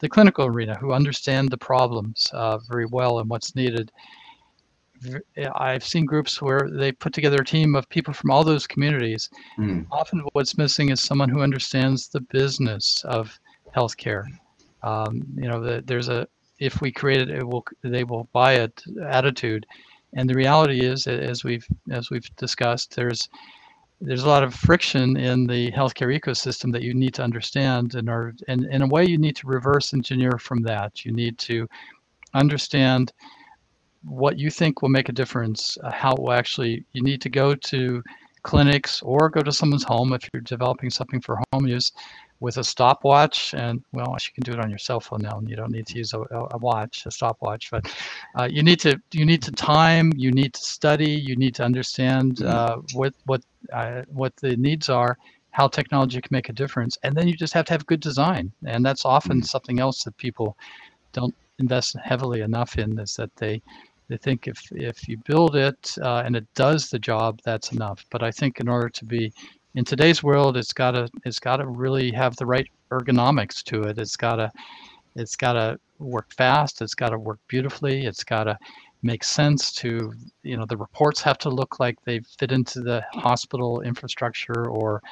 the 0.00 0.08
clinical 0.08 0.46
arena 0.46 0.76
who 0.76 0.92
understand 0.92 1.50
the 1.50 1.58
problems 1.58 2.26
uh, 2.32 2.58
very 2.58 2.86
well 2.86 3.18
and 3.20 3.28
what's 3.28 3.54
needed. 3.54 3.92
I've 5.54 5.84
seen 5.84 6.04
groups 6.04 6.42
where 6.42 6.68
they 6.70 6.92
put 6.92 7.14
together 7.14 7.40
a 7.40 7.44
team 7.44 7.74
of 7.74 7.88
people 7.88 8.12
from 8.12 8.30
all 8.30 8.44
those 8.44 8.66
communities. 8.66 9.30
Mm. 9.58 9.86
Often, 9.90 10.24
what's 10.32 10.58
missing 10.58 10.90
is 10.90 11.00
someone 11.00 11.30
who 11.30 11.40
understands 11.40 12.08
the 12.08 12.20
business 12.20 13.02
of 13.06 13.38
healthcare. 13.74 14.24
Um, 14.82 15.22
you 15.36 15.48
know, 15.48 15.60
the, 15.62 15.82
there's 15.86 16.08
a 16.08 16.26
if 16.58 16.82
we 16.82 16.92
create 16.92 17.22
it, 17.22 17.30
it 17.30 17.46
will 17.46 17.64
they 17.82 18.04
will 18.04 18.28
buy 18.32 18.54
it 18.54 18.82
attitude, 19.06 19.64
and 20.14 20.28
the 20.28 20.34
reality 20.34 20.80
is, 20.80 21.06
as 21.06 21.44
we've 21.44 21.66
as 21.90 22.10
we've 22.10 22.28
discussed, 22.36 22.94
there's 22.94 23.28
there's 24.00 24.22
a 24.22 24.28
lot 24.28 24.42
of 24.42 24.54
friction 24.54 25.16
in 25.16 25.46
the 25.46 25.70
healthcare 25.72 26.18
ecosystem 26.18 26.72
that 26.72 26.82
you 26.82 26.94
need 26.94 27.12
to 27.14 27.22
understand 27.22 27.94
in 27.94 28.08
order 28.08 28.34
and 28.48 28.64
in 28.66 28.82
a 28.82 28.86
way 28.86 29.04
you 29.04 29.18
need 29.18 29.36
to 29.36 29.46
reverse 29.46 29.92
engineer 29.92 30.38
from 30.38 30.62
that. 30.62 31.04
You 31.04 31.12
need 31.12 31.38
to 31.40 31.68
understand 32.32 33.12
what 34.02 34.38
you 34.38 34.50
think 34.50 34.80
will 34.80 34.88
make 34.88 35.10
a 35.10 35.12
difference 35.12 35.76
uh, 35.84 35.90
how 35.90 36.12
it 36.12 36.20
will 36.20 36.32
actually 36.32 36.84
you 36.92 37.02
need 37.02 37.20
to 37.20 37.28
go 37.28 37.54
to 37.54 38.02
clinics 38.42 39.02
or 39.02 39.28
go 39.28 39.42
to 39.42 39.52
someone's 39.52 39.84
home 39.84 40.14
if 40.14 40.26
you're 40.32 40.40
developing 40.40 40.88
something 40.88 41.20
for 41.20 41.38
home 41.52 41.66
use 41.66 41.92
with 42.40 42.56
a 42.56 42.64
stopwatch 42.64 43.54
and 43.54 43.82
well 43.92 44.16
you 44.20 44.32
can 44.34 44.42
do 44.42 44.52
it 44.52 44.58
on 44.58 44.70
your 44.70 44.78
cell 44.78 44.98
phone 44.98 45.20
now 45.20 45.38
and 45.38 45.48
you 45.48 45.56
don't 45.56 45.70
need 45.70 45.86
to 45.86 45.98
use 45.98 46.12
a, 46.14 46.20
a 46.50 46.58
watch 46.58 47.06
a 47.06 47.10
stopwatch 47.10 47.70
but 47.70 47.94
uh, 48.38 48.48
you 48.50 48.62
need 48.62 48.80
to 48.80 49.00
you 49.12 49.24
need 49.24 49.42
to 49.42 49.52
time 49.52 50.10
you 50.16 50.30
need 50.30 50.54
to 50.54 50.62
study 50.62 51.10
you 51.10 51.36
need 51.36 51.54
to 51.54 51.62
understand 51.62 52.36
mm-hmm. 52.36 52.48
uh, 52.48 52.76
what 52.94 53.14
what 53.26 53.42
uh, 53.72 54.02
what 54.08 54.34
the 54.36 54.56
needs 54.56 54.88
are 54.88 55.16
how 55.52 55.68
technology 55.68 56.20
can 56.20 56.28
make 56.30 56.48
a 56.48 56.52
difference 56.52 56.96
and 57.02 57.14
then 57.14 57.28
you 57.28 57.34
just 57.34 57.52
have 57.52 57.66
to 57.66 57.72
have 57.72 57.86
good 57.86 58.00
design 58.00 58.50
and 58.66 58.84
that's 58.84 59.04
often 59.04 59.38
mm-hmm. 59.38 59.44
something 59.44 59.78
else 59.78 60.02
that 60.04 60.16
people 60.16 60.56
don't 61.12 61.34
invest 61.58 61.94
heavily 62.02 62.40
enough 62.40 62.78
in 62.78 62.98
is 62.98 63.14
that 63.16 63.34
they 63.36 63.60
they 64.08 64.16
think 64.16 64.48
if 64.48 64.60
if 64.72 65.08
you 65.08 65.18
build 65.26 65.56
it 65.56 65.94
uh, 66.02 66.22
and 66.24 66.34
it 66.34 66.46
does 66.54 66.88
the 66.88 66.98
job 66.98 67.38
that's 67.44 67.72
enough 67.72 68.04
but 68.10 68.22
i 68.22 68.30
think 68.30 68.60
in 68.60 68.68
order 68.68 68.88
to 68.88 69.04
be 69.04 69.32
in 69.74 69.84
today's 69.84 70.22
world, 70.22 70.56
it's 70.56 70.72
got 70.72 70.92
to 70.92 71.08
it's 71.24 71.38
got 71.38 71.58
to 71.58 71.66
really 71.66 72.10
have 72.12 72.36
the 72.36 72.46
right 72.46 72.68
ergonomics 72.90 73.62
to 73.64 73.82
it. 73.82 73.98
It's 73.98 74.16
got 74.16 74.36
to 74.36 74.50
it's 75.16 75.36
got 75.36 75.54
to 75.54 75.78
work 75.98 76.32
fast. 76.34 76.82
It's 76.82 76.94
got 76.94 77.10
to 77.10 77.18
work 77.18 77.38
beautifully. 77.48 78.06
It's 78.06 78.24
got 78.24 78.44
to 78.44 78.58
make 79.02 79.24
sense 79.24 79.72
to 79.72 80.12
you 80.42 80.56
know 80.56 80.66
the 80.66 80.76
reports 80.76 81.22
have 81.22 81.38
to 81.38 81.48
look 81.48 81.80
like 81.80 81.96
they 82.04 82.20
fit 82.38 82.52
into 82.52 82.80
the 82.80 83.04
hospital 83.12 83.80
infrastructure 83.82 84.68
or 84.68 85.02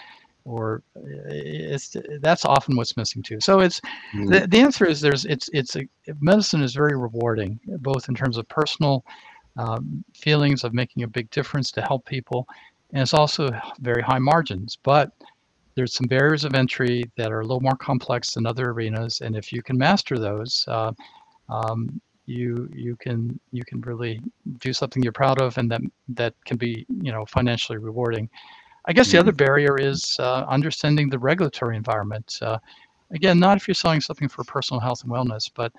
or 0.44 0.82
it's 1.26 1.94
that's 2.20 2.44
often 2.44 2.76
what's 2.76 2.96
missing 2.96 3.22
too. 3.22 3.38
So 3.40 3.61
it's 3.61 3.80
mm. 4.14 4.28
the, 4.30 4.46
the 4.46 4.61
answer 4.61 4.86
is 4.86 5.00
there's 5.00 5.24
it's 5.24 5.48
it's 5.52 5.76
a, 5.76 5.86
medicine 6.20 6.62
is 6.62 6.74
very 6.74 6.96
rewarding 6.96 7.61
both 7.78 8.09
in 8.09 8.14
terms 8.14 8.38
of 8.38 8.48
personal 8.48 9.04
um, 9.56 10.04
feelings 10.14 10.64
of 10.64 10.72
making 10.72 11.02
a 11.02 11.09
big 11.09 11.30
difference 11.30 11.70
to 11.72 11.82
help 11.82 12.06
people 12.06 12.46
and 12.93 13.03
it's 13.03 13.14
also 13.14 13.51
very 13.80 14.03
high 14.03 14.18
margins. 14.18 14.76
But 14.82 15.12
there's 15.74 15.95
some 15.95 16.07
barriers 16.07 16.45
of 16.45 16.55
entry 16.55 17.05
that 17.16 17.30
are 17.30 17.41
a 17.41 17.45
little 17.45 17.61
more 17.61 17.76
complex 17.76 18.34
than 18.34 18.47
other 18.47 18.70
arenas, 18.70 19.20
and 19.20 19.36
if 19.36 19.53
you 19.53 19.62
can 19.62 19.78
master 19.78 20.18
those, 20.18 20.64
uh, 20.68 20.93
um, 21.49 22.01
you 22.26 22.68
you 22.74 22.97
can 22.97 23.39
you 23.53 23.64
can 23.64 23.80
really 23.80 24.20
do 24.59 24.72
something 24.72 25.03
you're 25.03 25.12
proud 25.12 25.41
of, 25.41 25.57
and 25.57 25.70
that 25.70 25.80
that 26.09 26.34
can 26.45 26.57
be 26.57 26.84
you 27.03 27.12
know 27.12 27.24
financially 27.26 27.78
rewarding. 27.78 28.28
I 28.86 28.93
guess 28.93 29.12
the 29.12 29.18
other 29.18 29.32
mm-hmm. 29.32 29.45
barrier 29.45 29.78
is 29.78 30.16
uh, 30.18 30.45
understanding 30.49 31.11
the 31.11 31.18
regulatory 31.18 31.76
environment. 31.76 32.39
Uh, 32.41 32.59
again, 33.12 33.39
not 33.39 33.57
if 33.57 33.68
you're 33.68 33.74
selling 33.74 34.01
something 34.01 34.28
for 34.28 34.45
personal 34.45 34.80
health 34.80 35.03
and 35.03 35.12
wellness, 35.12 35.51
but 35.55 35.72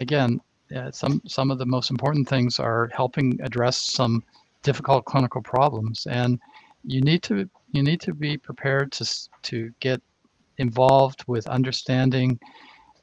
again, 0.00 0.40
uh, 0.76 0.90
some 0.90 1.20
some 1.26 1.50
of 1.50 1.58
the 1.58 1.66
most 1.66 1.90
important 1.90 2.28
things 2.28 2.58
are 2.58 2.88
helping 2.94 3.38
address 3.42 3.78
some 3.78 4.22
difficult 4.62 5.04
clinical 5.04 5.42
problems 5.42 6.06
and 6.10 6.38
you 6.84 7.00
need 7.00 7.22
to 7.22 7.48
you 7.72 7.82
need 7.82 8.00
to 8.00 8.14
be 8.14 8.36
prepared 8.36 8.90
to 8.92 9.28
to 9.42 9.70
get 9.80 10.00
involved 10.58 11.24
with 11.26 11.46
understanding 11.48 12.38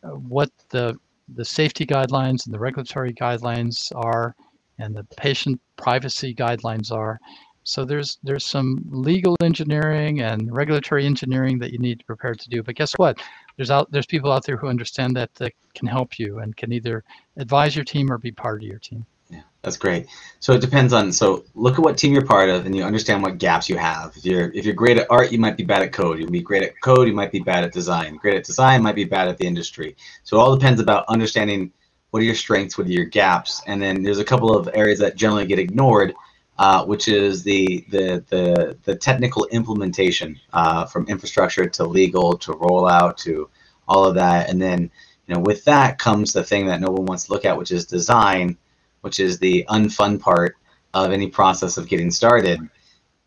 uh, 0.03 0.09
what 0.09 0.49
the 0.69 0.97
the 1.35 1.45
safety 1.45 1.85
guidelines 1.85 2.45
and 2.45 2.53
the 2.53 2.59
regulatory 2.59 3.13
guidelines 3.13 3.91
are 3.95 4.35
and 4.79 4.95
the 4.95 5.03
patient 5.17 5.59
privacy 5.77 6.35
guidelines 6.35 6.91
are. 6.91 7.19
So 7.63 7.83
there's 7.83 8.19
there's 8.23 8.45
some 8.45 8.83
legal 8.89 9.35
engineering 9.41 10.21
and 10.21 10.53
regulatory 10.53 11.05
engineering 11.05 11.57
that 11.59 11.71
you 11.71 11.79
need 11.79 11.99
to 11.99 12.05
prepare 12.05 12.35
to 12.35 12.49
do 12.49 12.61
but 12.61 12.75
guess 12.75 12.93
what? 12.93 13.19
There's 13.57 13.71
out 13.71 13.91
there's 13.91 14.05
people 14.05 14.31
out 14.31 14.45
there 14.45 14.57
who 14.57 14.67
understand 14.67 15.15
that 15.15 15.33
that 15.35 15.53
can 15.73 15.87
help 15.87 16.19
you 16.19 16.39
and 16.39 16.55
can 16.55 16.71
either 16.71 17.03
advise 17.37 17.75
your 17.75 17.85
team 17.85 18.11
or 18.11 18.17
be 18.17 18.31
part 18.31 18.61
of 18.61 18.67
your 18.67 18.79
team 18.79 19.05
yeah, 19.29 19.41
that's 19.61 19.77
great. 19.77 20.07
So 20.39 20.53
it 20.53 20.61
depends 20.61 20.93
on. 20.93 21.11
So 21.11 21.45
look 21.55 21.75
at 21.75 21.79
what 21.79 21.97
team 21.97 22.13
you're 22.13 22.25
part 22.25 22.49
of, 22.49 22.65
and 22.65 22.75
you 22.75 22.83
understand 22.83 23.23
what 23.23 23.37
gaps 23.37 23.67
you 23.67 23.77
have. 23.77 24.15
If 24.15 24.25
you're 24.25 24.51
if 24.53 24.65
you're 24.65 24.75
great 24.75 24.97
at 24.97 25.07
art, 25.09 25.31
you 25.31 25.39
might 25.39 25.57
be 25.57 25.63
bad 25.63 25.81
at 25.81 25.91
code. 25.91 26.19
You'll 26.19 26.29
be 26.29 26.41
great 26.41 26.63
at 26.63 26.79
code, 26.81 27.07
you 27.07 27.13
might 27.13 27.31
be 27.31 27.39
bad 27.39 27.63
at 27.63 27.73
design. 27.73 28.15
Great 28.17 28.35
at 28.35 28.43
design, 28.43 28.83
might 28.83 28.95
be 28.95 29.05
bad 29.05 29.27
at 29.27 29.37
the 29.37 29.47
industry. 29.47 29.95
So 30.23 30.37
it 30.37 30.41
all 30.41 30.55
depends 30.55 30.79
about 30.79 31.05
understanding 31.07 31.71
what 32.11 32.21
are 32.21 32.25
your 32.25 32.35
strengths, 32.35 32.77
what 32.77 32.87
are 32.87 32.91
your 32.91 33.05
gaps, 33.05 33.61
and 33.67 33.81
then 33.81 34.03
there's 34.03 34.19
a 34.19 34.23
couple 34.23 34.55
of 34.55 34.69
areas 34.73 34.99
that 34.99 35.15
generally 35.15 35.45
get 35.45 35.59
ignored, 35.59 36.13
uh, 36.59 36.85
which 36.85 37.07
is 37.07 37.43
the 37.43 37.85
the 37.89 38.23
the 38.29 38.77
the 38.83 38.95
technical 38.95 39.45
implementation 39.47 40.39
uh, 40.53 40.85
from 40.85 41.07
infrastructure 41.07 41.67
to 41.67 41.83
legal 41.83 42.37
to 42.37 42.53
rollout 42.53 43.17
to 43.17 43.49
all 43.87 44.05
of 44.05 44.15
that, 44.15 44.49
and 44.49 44.61
then 44.61 44.91
you 45.27 45.33
know 45.33 45.41
with 45.41 45.65
that 45.65 45.97
comes 45.97 46.31
the 46.31 46.43
thing 46.43 46.67
that 46.67 46.79
no 46.79 46.91
one 46.91 47.05
wants 47.05 47.25
to 47.25 47.33
look 47.33 47.45
at, 47.45 47.57
which 47.57 47.71
is 47.71 47.85
design 47.85 48.57
which 49.05 49.19
is 49.19 49.37
the 49.37 49.63
unfun 49.69 50.19
part 50.19 50.57
of 50.95 51.11
any 51.11 51.27
process 51.27 51.77
of 51.77 51.87
getting 51.87 52.09
started. 52.09 52.59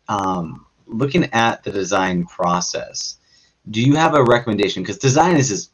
Um, 0.09 0.65
looking 0.87 1.23
at 1.31 1.63
the 1.63 1.71
design 1.71 2.25
process, 2.25 3.19
do 3.71 3.81
you 3.81 3.95
have 3.95 4.13
a 4.13 4.21
recommendation? 4.21 4.83
Because 4.83 4.97
design 4.97 5.37
is 5.37 5.47
this 5.47 5.69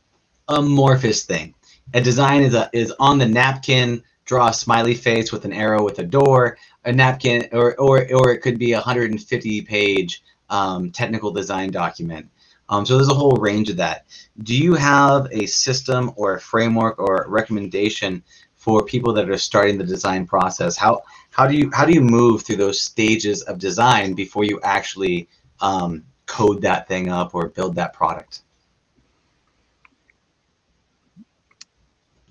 amorphous 0.48 1.24
thing. 1.24 1.56
A 1.96 2.02
design 2.02 2.44
is 2.44 2.54
a, 2.54 2.70
is 2.72 2.94
on 3.00 3.18
the 3.18 3.26
napkin. 3.26 4.04
Draw 4.26 4.50
a 4.50 4.54
smiley 4.54 4.94
face 4.94 5.32
with 5.32 5.44
an 5.44 5.54
arrow 5.54 5.84
with 5.84 5.98
a 5.98 6.04
door. 6.04 6.60
A 6.84 6.92
napkin, 6.92 7.48
or 7.52 7.76
or 7.80 8.06
or 8.14 8.32
it 8.32 8.44
could 8.44 8.60
be 8.60 8.74
a 8.74 8.78
150 8.78 9.62
page 9.64 10.22
um, 10.52 10.92
technical 10.92 11.32
design 11.32 11.72
document. 11.72 12.30
Um, 12.70 12.86
so 12.86 12.96
there's 12.96 13.10
a 13.10 13.14
whole 13.14 13.38
range 13.38 13.72
of 13.72 13.78
that. 13.78 14.06
Do 14.44 14.56
you 14.56 14.76
have 14.76 15.28
a 15.32 15.48
system 15.48 16.12
or 16.16 16.36
a 16.36 16.42
framework 16.42 17.00
or 17.00 17.24
a 17.24 17.30
recommendation 17.30 18.24
for 18.66 18.84
people 18.84 19.14
that 19.14 19.30
are 19.30 19.38
starting 19.38 19.78
the 19.78 19.84
design 19.84 20.26
process? 20.26 20.76
How 20.76 21.04
how 21.30 21.46
do 21.46 21.56
you 21.56 21.70
how 21.72 21.86
do 21.86 21.94
you 21.94 22.02
move 22.02 22.42
through 22.42 22.62
those 22.66 22.82
stages 22.82 23.44
of 23.44 23.60
design 23.60 24.16
before 24.16 24.44
you 24.44 24.60
actually 24.64 25.30
um, 25.62 26.04
code 26.26 26.64
that 26.64 26.88
thing 26.88 27.10
up 27.10 27.36
or 27.36 27.50
build 27.50 27.76
that 27.76 27.94
product? 27.94 28.42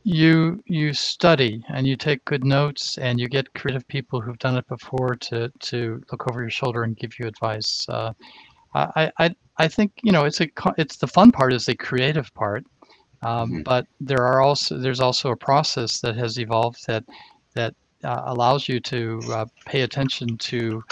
you 0.07 0.63
you 0.67 0.93
study 0.93 1.65
and 1.71 1.87
you 1.87 1.97
take 1.97 2.23
good 2.27 2.45
notes 2.45 2.99
and 2.99 3.19
you 3.19 3.27
get 3.27 3.55
creative 3.55 3.89
people 3.89 4.21
who've 4.21 4.39
done 4.39 4.57
it 4.57 4.67
before 4.69 5.17
to 5.17 5.51
to 5.61 6.03
look 6.11 6.29
over 6.29 6.43
your 6.43 6.51
shoulder 6.51 6.83
and 6.83 6.97
give 6.99 7.19
you 7.19 7.27
advice. 7.27 7.87
Uh, 7.89 8.13
I, 8.75 9.11
I 9.19 9.35
I 9.57 9.69
think 9.69 9.93
you 10.03 10.13
know 10.13 10.25
it's 10.25 10.41
a 10.41 10.49
it's 10.77 10.97
the 10.97 11.07
fun 11.07 11.33
part 11.33 11.53
is 11.55 11.65
the 11.65 11.77
creative 11.77 12.33
part, 12.35 12.65
um, 13.25 13.51
mm-hmm. 13.51 13.63
but 13.63 13.87
there 14.01 14.23
are 14.23 14.41
also 14.41 14.79
there's 14.79 15.01
also 15.01 15.31
a 15.31 15.37
process 15.37 16.01
that 16.01 16.17
has 16.17 16.39
evolved 16.39 16.87
that 16.87 17.05
that 17.55 17.75
uh, 18.03 18.23
allows 18.27 18.69
you 18.69 18.81
to 18.81 19.21
uh, 19.31 19.47
pay 19.67 19.83
attention 19.83 20.37
to 20.39 20.83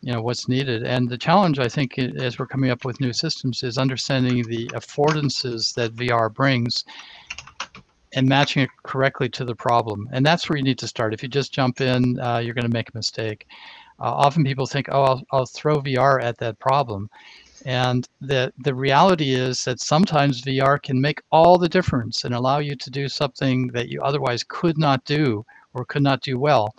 you 0.00 0.12
know 0.12 0.22
what's 0.22 0.48
needed 0.48 0.84
and 0.84 1.08
the 1.08 1.18
challenge 1.18 1.58
i 1.58 1.68
think 1.68 1.98
as 1.98 2.38
we're 2.38 2.46
coming 2.46 2.70
up 2.70 2.84
with 2.84 3.00
new 3.00 3.12
systems 3.12 3.64
is 3.64 3.78
understanding 3.78 4.42
the 4.44 4.68
affordances 4.68 5.74
that 5.74 5.92
vr 5.96 6.32
brings 6.32 6.84
and 8.14 8.26
matching 8.26 8.62
it 8.62 8.70
correctly 8.82 9.28
to 9.28 9.44
the 9.44 9.54
problem. 9.54 10.08
And 10.12 10.24
that's 10.24 10.48
where 10.48 10.56
you 10.56 10.62
need 10.62 10.78
to 10.78 10.88
start. 10.88 11.12
If 11.14 11.22
you 11.22 11.28
just 11.28 11.52
jump 11.52 11.80
in, 11.80 12.18
uh, 12.20 12.38
you're 12.38 12.54
going 12.54 12.66
to 12.66 12.72
make 12.72 12.88
a 12.88 12.96
mistake. 12.96 13.46
Uh, 14.00 14.12
often 14.12 14.44
people 14.44 14.66
think, 14.66 14.88
oh, 14.90 15.02
I'll, 15.02 15.22
I'll 15.32 15.46
throw 15.46 15.80
VR 15.80 16.22
at 16.22 16.38
that 16.38 16.58
problem. 16.58 17.10
And 17.64 18.08
the, 18.20 18.52
the 18.58 18.74
reality 18.74 19.34
is 19.34 19.64
that 19.64 19.80
sometimes 19.80 20.42
VR 20.42 20.80
can 20.82 21.00
make 21.00 21.20
all 21.30 21.58
the 21.58 21.68
difference 21.68 22.24
and 22.24 22.34
allow 22.34 22.58
you 22.58 22.76
to 22.76 22.90
do 22.90 23.08
something 23.08 23.68
that 23.68 23.88
you 23.88 24.00
otherwise 24.02 24.44
could 24.44 24.78
not 24.78 25.04
do 25.04 25.44
or 25.74 25.84
could 25.84 26.02
not 26.02 26.22
do 26.22 26.38
well. 26.38 26.74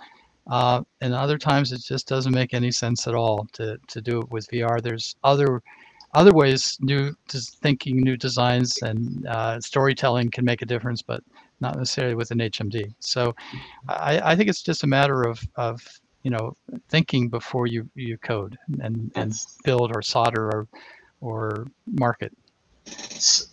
Uh, 0.50 0.82
and 1.02 1.14
other 1.14 1.38
times 1.38 1.72
it 1.72 1.82
just 1.82 2.08
doesn't 2.08 2.34
make 2.34 2.54
any 2.54 2.72
sense 2.72 3.08
at 3.08 3.16
all 3.16 3.48
to, 3.54 3.78
to 3.88 4.02
do 4.02 4.20
it 4.20 4.32
with 4.32 4.48
VR. 4.50 4.82
There's 4.82 5.16
other 5.24 5.62
other 6.14 6.34
ways, 6.34 6.76
new 6.80 7.14
thinking, 7.30 8.02
new 8.02 8.18
designs, 8.18 8.82
and 8.82 9.28
uh, 9.28 9.62
storytelling 9.62 10.32
can 10.32 10.44
make 10.44 10.64
a 10.64 10.66
difference, 10.66 11.04
but 11.04 11.24
not 11.60 11.78
necessarily 11.78 12.16
with 12.16 12.32
an 12.32 12.40
HMD. 12.40 12.94
So 13.00 13.36
I, 13.88 14.32
I 14.32 14.36
think 14.36 14.50
it's 14.50 14.64
just 14.64 14.84
a 14.84 14.88
matter 14.88 15.24
of, 15.24 15.40
of 15.56 15.82
you 16.30 16.38
know 16.38 16.56
thinking 16.90 17.28
before 17.28 17.66
you, 17.66 17.90
you 17.96 18.16
code 18.20 18.56
and, 18.82 19.12
and 19.16 19.34
build 19.64 19.92
or 19.96 20.04
solder 20.04 20.46
or 20.46 20.68
or 21.22 21.66
market. 21.88 22.32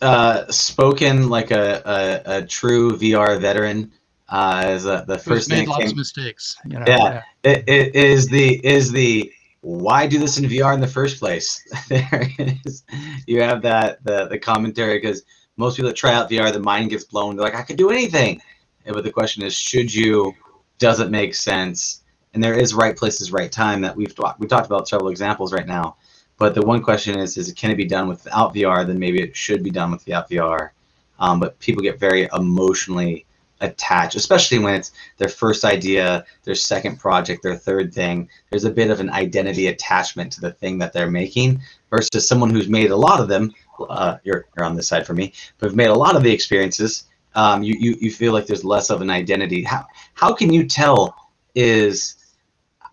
Uh, 0.01 0.45
spoken 0.51 1.27
like 1.27 1.49
a, 1.49 1.81
a, 1.85 2.37
a, 2.37 2.45
true 2.45 2.91
VR 2.91 3.39
veteran. 3.41 3.91
Uh, 4.29 4.61
as 4.63 4.85
a, 4.85 5.05
the 5.07 5.17
first 5.17 5.49
thing. 5.49 5.59
made 5.59 5.67
lots 5.69 5.83
came, 5.83 5.91
of 5.91 5.97
mistakes. 5.97 6.55
You 6.65 6.79
know, 6.79 6.85
yeah, 6.87 6.97
yeah. 7.43 7.51
It, 7.51 7.63
it 7.67 7.95
is 7.95 8.27
the 8.27 8.63
is 8.65 8.91
the 8.91 9.31
why 9.61 10.05
do 10.05 10.19
this 10.19 10.37
in 10.37 10.45
VR 10.45 10.73
in 10.73 10.79
the 10.79 10.87
first 10.87 11.19
place? 11.19 11.59
there 11.89 12.29
is, 12.37 12.83
you 13.25 13.41
have 13.41 13.61
that 13.63 14.03
the 14.03 14.27
the 14.27 14.37
commentary 14.37 14.99
because 14.99 15.23
most 15.55 15.77
people 15.77 15.89
that 15.89 15.95
try 15.95 16.13
out 16.13 16.29
VR, 16.29 16.53
the 16.53 16.59
mind 16.59 16.91
gets 16.91 17.05
blown. 17.05 17.35
They're 17.35 17.45
like, 17.45 17.55
I 17.55 17.63
could 17.63 17.77
do 17.77 17.89
anything. 17.89 18.39
but 18.85 19.03
the 19.03 19.11
question 19.11 19.41
is, 19.43 19.55
should 19.55 19.91
you? 19.91 20.35
Does 20.77 20.99
it 20.99 21.09
make 21.09 21.33
sense? 21.33 22.03
And 22.37 22.43
there 22.43 22.53
is 22.53 22.75
right 22.75 22.95
places, 22.95 23.31
right 23.31 23.51
time 23.51 23.81
that 23.81 23.95
we've 23.95 24.13
talked. 24.13 24.39
We 24.39 24.45
talked 24.45 24.67
about 24.67 24.87
several 24.87 25.09
examples 25.09 25.51
right 25.51 25.65
now. 25.65 25.95
But 26.37 26.53
the 26.53 26.61
one 26.61 26.83
question 26.83 27.17
is, 27.17 27.35
is 27.35 27.51
can 27.53 27.71
it 27.71 27.77
be 27.77 27.85
done 27.85 28.07
without 28.07 28.53
VR? 28.53 28.85
Then 28.85 28.99
maybe 28.99 29.23
it 29.23 29.35
should 29.35 29.63
be 29.63 29.71
done 29.71 29.89
without 29.89 30.29
VR. 30.29 30.69
Um, 31.17 31.39
but 31.39 31.57
people 31.57 31.81
get 31.81 31.99
very 31.99 32.29
emotionally 32.31 33.25
attached, 33.61 34.15
especially 34.15 34.59
when 34.59 34.75
it's 34.75 34.91
their 35.17 35.29
first 35.29 35.65
idea, 35.65 36.25
their 36.43 36.53
second 36.53 36.99
project, 36.99 37.41
their 37.41 37.55
third 37.55 37.91
thing. 37.91 38.29
There's 38.51 38.65
a 38.65 38.69
bit 38.69 38.91
of 38.91 38.99
an 38.99 39.09
identity 39.09 39.65
attachment 39.69 40.31
to 40.33 40.41
the 40.41 40.51
thing 40.51 40.77
that 40.77 40.93
they're 40.93 41.09
making 41.09 41.59
versus 41.89 42.27
someone 42.27 42.51
who's 42.51 42.69
made 42.69 42.91
a 42.91 42.95
lot 42.95 43.19
of 43.19 43.29
them. 43.29 43.51
Uh, 43.89 44.17
you're, 44.23 44.45
you're 44.55 44.65
on 44.67 44.75
this 44.75 44.87
side 44.87 45.07
for 45.07 45.15
me, 45.15 45.33
but 45.57 45.69
have 45.69 45.75
made 45.75 45.89
a 45.89 45.95
lot 45.95 46.15
of 46.15 46.21
the 46.21 46.31
experiences. 46.31 47.05
Um, 47.33 47.63
you, 47.63 47.75
you, 47.79 47.95
you 47.99 48.11
feel 48.11 48.31
like 48.31 48.45
there's 48.45 48.63
less 48.63 48.91
of 48.91 49.01
an 49.01 49.09
identity. 49.09 49.63
How, 49.63 49.87
how 50.13 50.35
can 50.35 50.53
you 50.53 50.67
tell 50.67 51.15
is, 51.55 52.16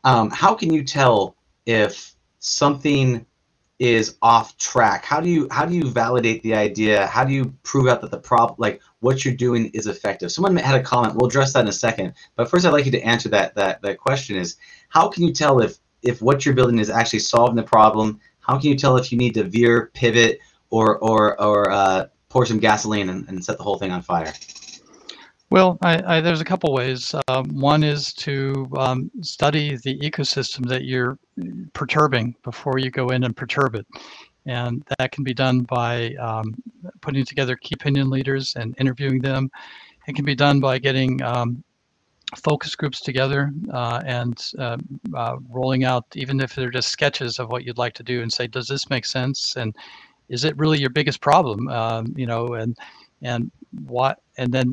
um, 0.05 0.31
how 0.31 0.55
can 0.55 0.73
you 0.73 0.85
tell 0.85 1.37
if 1.67 2.15
something 2.39 3.25
is 3.79 4.17
off 4.23 4.57
track? 4.57 5.05
How 5.05 5.21
do 5.21 5.29
you 5.29 5.49
how 5.51 5.67
do 5.67 5.75
you 5.75 5.91
validate 5.91 6.43
the 6.43 6.55
idea? 6.55 7.07
How 7.07 7.25
do 7.25 7.33
you 7.33 7.53
prove 7.65 7.89
out 7.89 8.01
that 8.03 8.11
the 8.11 8.19
problem 8.19 8.57
like 8.59 8.81
what 9.01 9.25
you're 9.25 9.35
doing 9.35 9.67
is 9.75 9.87
effective? 9.87 10.31
Someone 10.31 10.57
had 10.57 10.81
a 10.81 10.83
comment 10.83 11.17
we'll 11.17 11.29
address 11.29 11.53
that 11.55 11.61
in 11.61 11.69
a 11.69 11.73
second 11.73 12.15
but 12.37 12.49
first 12.49 12.65
i'd 12.65 12.71
like 12.71 12.85
you 12.87 12.93
to 12.93 13.03
answer 13.03 13.29
that 13.31 13.55
that 13.57 13.83
that 13.83 13.99
question 13.99 14.37
is 14.37 14.57
how 14.89 15.09
can 15.09 15.25
you 15.25 15.33
tell 15.33 15.61
if 15.61 15.79
if 16.05 16.21
what 16.23 16.45
you're 16.45 16.55
building 16.55 16.79
is 16.79 16.91
actually 16.91 17.19
solving 17.19 17.57
the 17.57 17.63
problem? 17.63 18.21
How 18.41 18.59
can 18.59 18.69
you 18.69 18.77
tell 18.77 18.97
if 18.97 19.11
you 19.11 19.19
need 19.19 19.35
to 19.35 19.45
veer 19.45 19.91
pivot 19.95 20.39
or 20.71 20.99
or 20.99 21.41
or 21.41 21.71
uh, 21.71 22.07
pour 22.29 22.47
some 22.47 22.59
gasoline 22.59 23.09
and, 23.09 23.29
and 23.29 23.45
set 23.45 23.57
the 23.57 23.65
whole 23.65 23.79
thing 23.79 23.91
on 23.91 24.03
fire 24.03 24.33
well, 25.55 25.79
I, 25.83 26.17
I, 26.17 26.21
there's 26.21 26.41
a 26.41 26.45
couple 26.45 26.73
ways. 26.73 27.15
Um, 27.29 27.45
one 27.51 27.85
is 27.85 28.13
to 28.15 28.69
um, 28.77 29.09
study 29.21 29.77
the 29.77 29.97
ecosystem 30.01 30.67
that 30.67 30.83
you're 30.83 31.17
perturbing 31.75 32.35
before 32.43 32.81
you 32.81 32.91
go 32.91 33.11
in 33.11 33.23
and 33.23 33.37
perturb 33.37 33.77
it. 33.77 33.87
And 34.47 34.85
that 34.99 35.13
can 35.13 35.23
be 35.23 35.33
done 35.33 35.61
by 35.61 36.17
um, 36.17 36.57
putting 37.03 37.25
together 37.25 37.55
key 37.55 37.77
opinion 37.79 38.11
leaders 38.11 38.57
and 38.57 38.75
interviewing 38.81 39.21
them. 39.21 39.49
It 40.09 40.17
can 40.17 40.25
be 40.25 40.35
done 40.35 40.59
by 40.59 40.81
getting 40.81 41.23
um, 41.23 41.63
focus 42.37 42.75
groups 42.75 43.01
together 43.01 43.53
uh, 43.73 44.03
and 44.05 44.37
uh, 44.59 44.79
uh, 45.15 45.37
rolling 45.49 45.85
out, 45.85 46.05
even 46.17 46.41
if 46.41 46.57
they're 46.57 46.69
just 46.69 46.89
sketches 46.89 47.39
of 47.39 47.49
what 47.49 47.63
you'd 47.65 47.79
like 47.79 47.95
to 47.95 48.03
do, 48.03 48.23
and 48.23 48.33
say, 48.33 48.49
does 48.49 48.67
this 48.67 48.91
make 48.91 49.07
sense? 49.07 49.55
And 49.57 49.77
is 50.29 50.43
it 50.43 50.59
really 50.59 50.81
your 50.81 50.91
biggest 50.91 51.21
problem? 51.21 51.69
Um, 51.69 52.13
you 52.17 52.27
know, 52.27 52.55
and 52.55 52.77
and 53.23 53.53
what, 53.87 54.19
and 54.37 54.53
then 54.53 54.73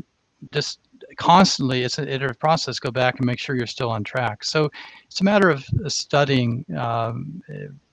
just 0.52 0.80
constantly 1.18 1.84
it's 1.84 1.98
an 1.98 2.08
iterative 2.08 2.40
process 2.40 2.80
go 2.80 2.92
back 2.92 3.18
and 3.18 3.26
make 3.26 3.40
sure 3.40 3.56
you're 3.56 3.68
still 3.68 3.90
on 3.90 4.04
track 4.04 4.44
so 4.44 4.70
it's 5.06 5.22
a 5.22 5.24
matter 5.24 5.50
of 5.50 5.66
studying 5.88 6.66
um, 6.78 7.42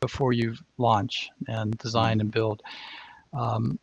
before 0.00 0.32
you 0.32 0.54
launch 0.76 1.30
and 1.48 1.76
design 1.78 2.20
and 2.20 2.30
build 2.30 2.62
um, 3.32 3.78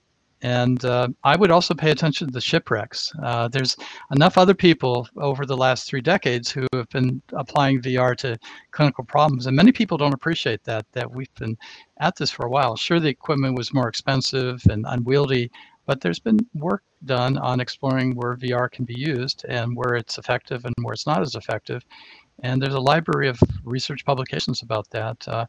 and 0.46 0.86
uh, 0.86 1.08
I 1.24 1.36
would 1.36 1.50
also 1.50 1.74
pay 1.74 1.90
attention 1.90 2.28
to 2.28 2.32
the 2.32 2.40
shipwrecks. 2.40 3.12
Uh, 3.24 3.48
there's 3.48 3.76
enough 4.12 4.38
other 4.38 4.54
people 4.54 5.08
over 5.18 5.44
the 5.44 5.58
last 5.58 5.88
three 5.88 6.02
decades 6.02 6.52
who 6.52 6.68
have 6.74 6.88
been 6.90 7.20
applying 7.34 7.82
VR 7.82 8.16
to 8.18 8.38
clinical 8.70 9.04
problems, 9.04 9.48
and 9.48 9.56
many 9.56 9.72
people 9.72 9.98
don't 9.98 10.14
appreciate 10.14 10.64
that. 10.66 10.86
That 10.92 11.10
we've 11.10 11.34
been 11.40 11.58
at 12.00 12.16
this 12.16 12.30
for 12.30 12.46
a 12.46 12.50
while. 12.50 12.76
Sure, 12.76 13.00
the 13.00 13.10
equipment 13.10 13.58
was 13.58 13.74
more 13.74 13.88
expensive 13.88 14.62
and 14.70 14.86
unwieldy 14.88 15.50
but 15.86 16.02
there's 16.02 16.20
been 16.20 16.40
work 16.54 16.84
done 17.06 17.38
on 17.38 17.60
exploring 17.60 18.16
where 18.16 18.36
VR 18.36 18.72
can 18.72 18.86
be 18.86 18.96
used 18.98 19.46
and 19.48 19.76
where 19.76 19.96
it's 19.96 20.18
effective 20.18 20.66
and 20.66 20.74
where 20.82 20.94
it's 20.94 21.06
not 21.06 21.22
as 21.22 21.36
effective. 21.36 21.84
And 22.44 22.62
there's 22.62 22.74
a 22.74 22.80
library 22.80 23.30
of 23.30 23.40
research 23.64 24.04
publications 24.06 24.62
about 24.62 24.90
that. 24.90 25.26
Uh, 25.28 25.46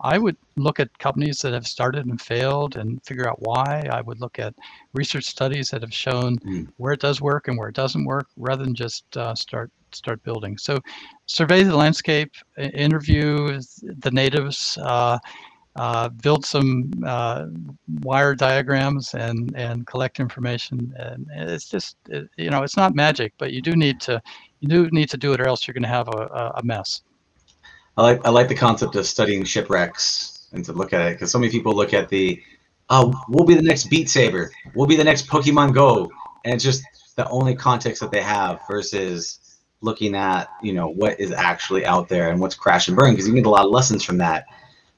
I 0.00 0.16
would 0.16 0.36
look 0.56 0.80
at 0.80 0.96
companies 0.98 1.40
that 1.40 1.52
have 1.52 1.66
started 1.66 2.06
and 2.06 2.20
failed 2.20 2.76
and 2.76 3.02
figure 3.04 3.28
out 3.28 3.42
why. 3.42 3.86
I 3.90 4.00
would 4.00 4.20
look 4.20 4.38
at 4.38 4.54
research 4.94 5.24
studies 5.24 5.70
that 5.70 5.82
have 5.82 5.92
shown 5.92 6.38
mm. 6.38 6.66
where 6.78 6.94
it 6.94 7.00
does 7.00 7.20
work 7.20 7.48
and 7.48 7.58
where 7.58 7.68
it 7.68 7.74
doesn't 7.74 8.06
work, 8.06 8.28
rather 8.36 8.64
than 8.64 8.74
just 8.74 9.04
uh, 9.18 9.34
start 9.34 9.70
start 9.92 10.22
building. 10.22 10.56
So, 10.56 10.78
survey 11.26 11.62
the 11.62 11.76
landscape, 11.76 12.32
interview 12.56 13.60
the 13.82 14.10
natives. 14.10 14.78
Uh, 14.80 15.18
uh, 15.76 16.08
build 16.08 16.44
some 16.44 16.90
uh, 17.06 17.46
wire 18.02 18.34
diagrams 18.34 19.14
and 19.14 19.54
and 19.56 19.86
collect 19.86 20.20
information. 20.20 20.92
And 20.98 21.26
it's 21.30 21.68
just 21.68 21.96
it, 22.08 22.28
you 22.36 22.50
know 22.50 22.62
it's 22.62 22.76
not 22.76 22.94
magic 22.94 23.32
but 23.38 23.52
you 23.52 23.62
do 23.62 23.76
need 23.76 24.00
to 24.02 24.20
you 24.60 24.68
do 24.68 24.88
need 24.90 25.08
to 25.10 25.16
do 25.16 25.32
it 25.32 25.40
or 25.40 25.46
else 25.46 25.66
you're 25.66 25.74
going 25.74 25.82
to 25.82 25.88
have 25.88 26.08
a, 26.08 26.52
a 26.56 26.62
mess. 26.64 27.02
I 27.96 28.02
like 28.02 28.20
i 28.24 28.30
like 28.30 28.48
the 28.48 28.54
concept 28.54 28.96
of 28.96 29.06
studying 29.06 29.44
shipwrecks 29.44 30.48
and 30.52 30.64
to 30.64 30.72
look 30.72 30.92
at 30.92 31.06
it 31.06 31.14
because 31.14 31.30
so 31.30 31.38
many 31.38 31.52
people 31.52 31.74
look 31.74 31.94
at 31.94 32.08
the 32.08 32.40
oh 32.88 33.12
we'll 33.28 33.46
be 33.46 33.54
the 33.54 33.62
next 33.62 33.88
beat 33.90 34.10
saber. 34.10 34.50
We'll 34.74 34.86
be 34.86 34.96
the 34.96 35.04
next 35.04 35.28
pokemon 35.28 35.74
go. 35.74 36.10
And 36.44 36.54
it's 36.54 36.64
just 36.64 36.82
the 37.16 37.28
only 37.28 37.54
context 37.54 38.00
that 38.00 38.10
they 38.10 38.22
have 38.22 38.60
versus 38.68 39.38
looking 39.82 40.14
at 40.14 40.48
you 40.62 40.72
know 40.72 40.88
what 40.88 41.18
is 41.20 41.32
actually 41.32 41.86
out 41.86 42.08
there 42.08 42.30
and 42.30 42.40
what's 42.40 42.54
crash 42.54 42.88
and 42.88 42.96
burn 42.96 43.12
because 43.12 43.28
you 43.28 43.34
get 43.34 43.46
a 43.46 43.50
lot 43.50 43.64
of 43.64 43.70
lessons 43.70 44.02
from 44.02 44.18
that 44.18 44.46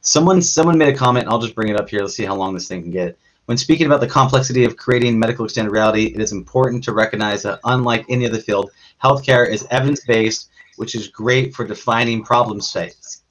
Someone 0.03 0.43
someone 0.43 0.77
made 0.77 0.95
a 0.95 0.97
comment. 0.97 1.29
I'll 1.29 1.41
just 1.41 1.55
bring 1.55 1.69
it 1.69 1.77
up 1.77 1.89
here. 1.89 2.01
Let's 2.01 2.15
see 2.15 2.25
how 2.25 2.35
long 2.35 2.55
this 2.55 2.69
thing 2.69 2.83
can 2.83 2.91
get. 2.91 3.17
When 3.47 3.57
speaking 3.57 3.87
about 3.87 4.01
the 4.01 4.09
complexity 4.09 4.65
of 4.65 4.77
creating 4.77 5.19
medical 5.19 5.45
extended 5.45 5.73
reality, 5.73 6.07
it 6.15 6.21
is 6.21 6.33
important 6.33 6.85
to 6.85 6.93
recognize 6.93 7.43
that 7.43 7.61
unlike 7.65 8.05
any 8.09 8.27
other 8.27 8.39
field, 8.39 8.71
healthcare 9.03 9.49
is 9.49 9.67
evidence-based, 9.71 10.49
which 10.77 10.95
is 10.95 11.09
great 11.09 11.55
for 11.55 11.67
defining 11.67 12.23
problem 12.23 12.61
states. 12.61 13.23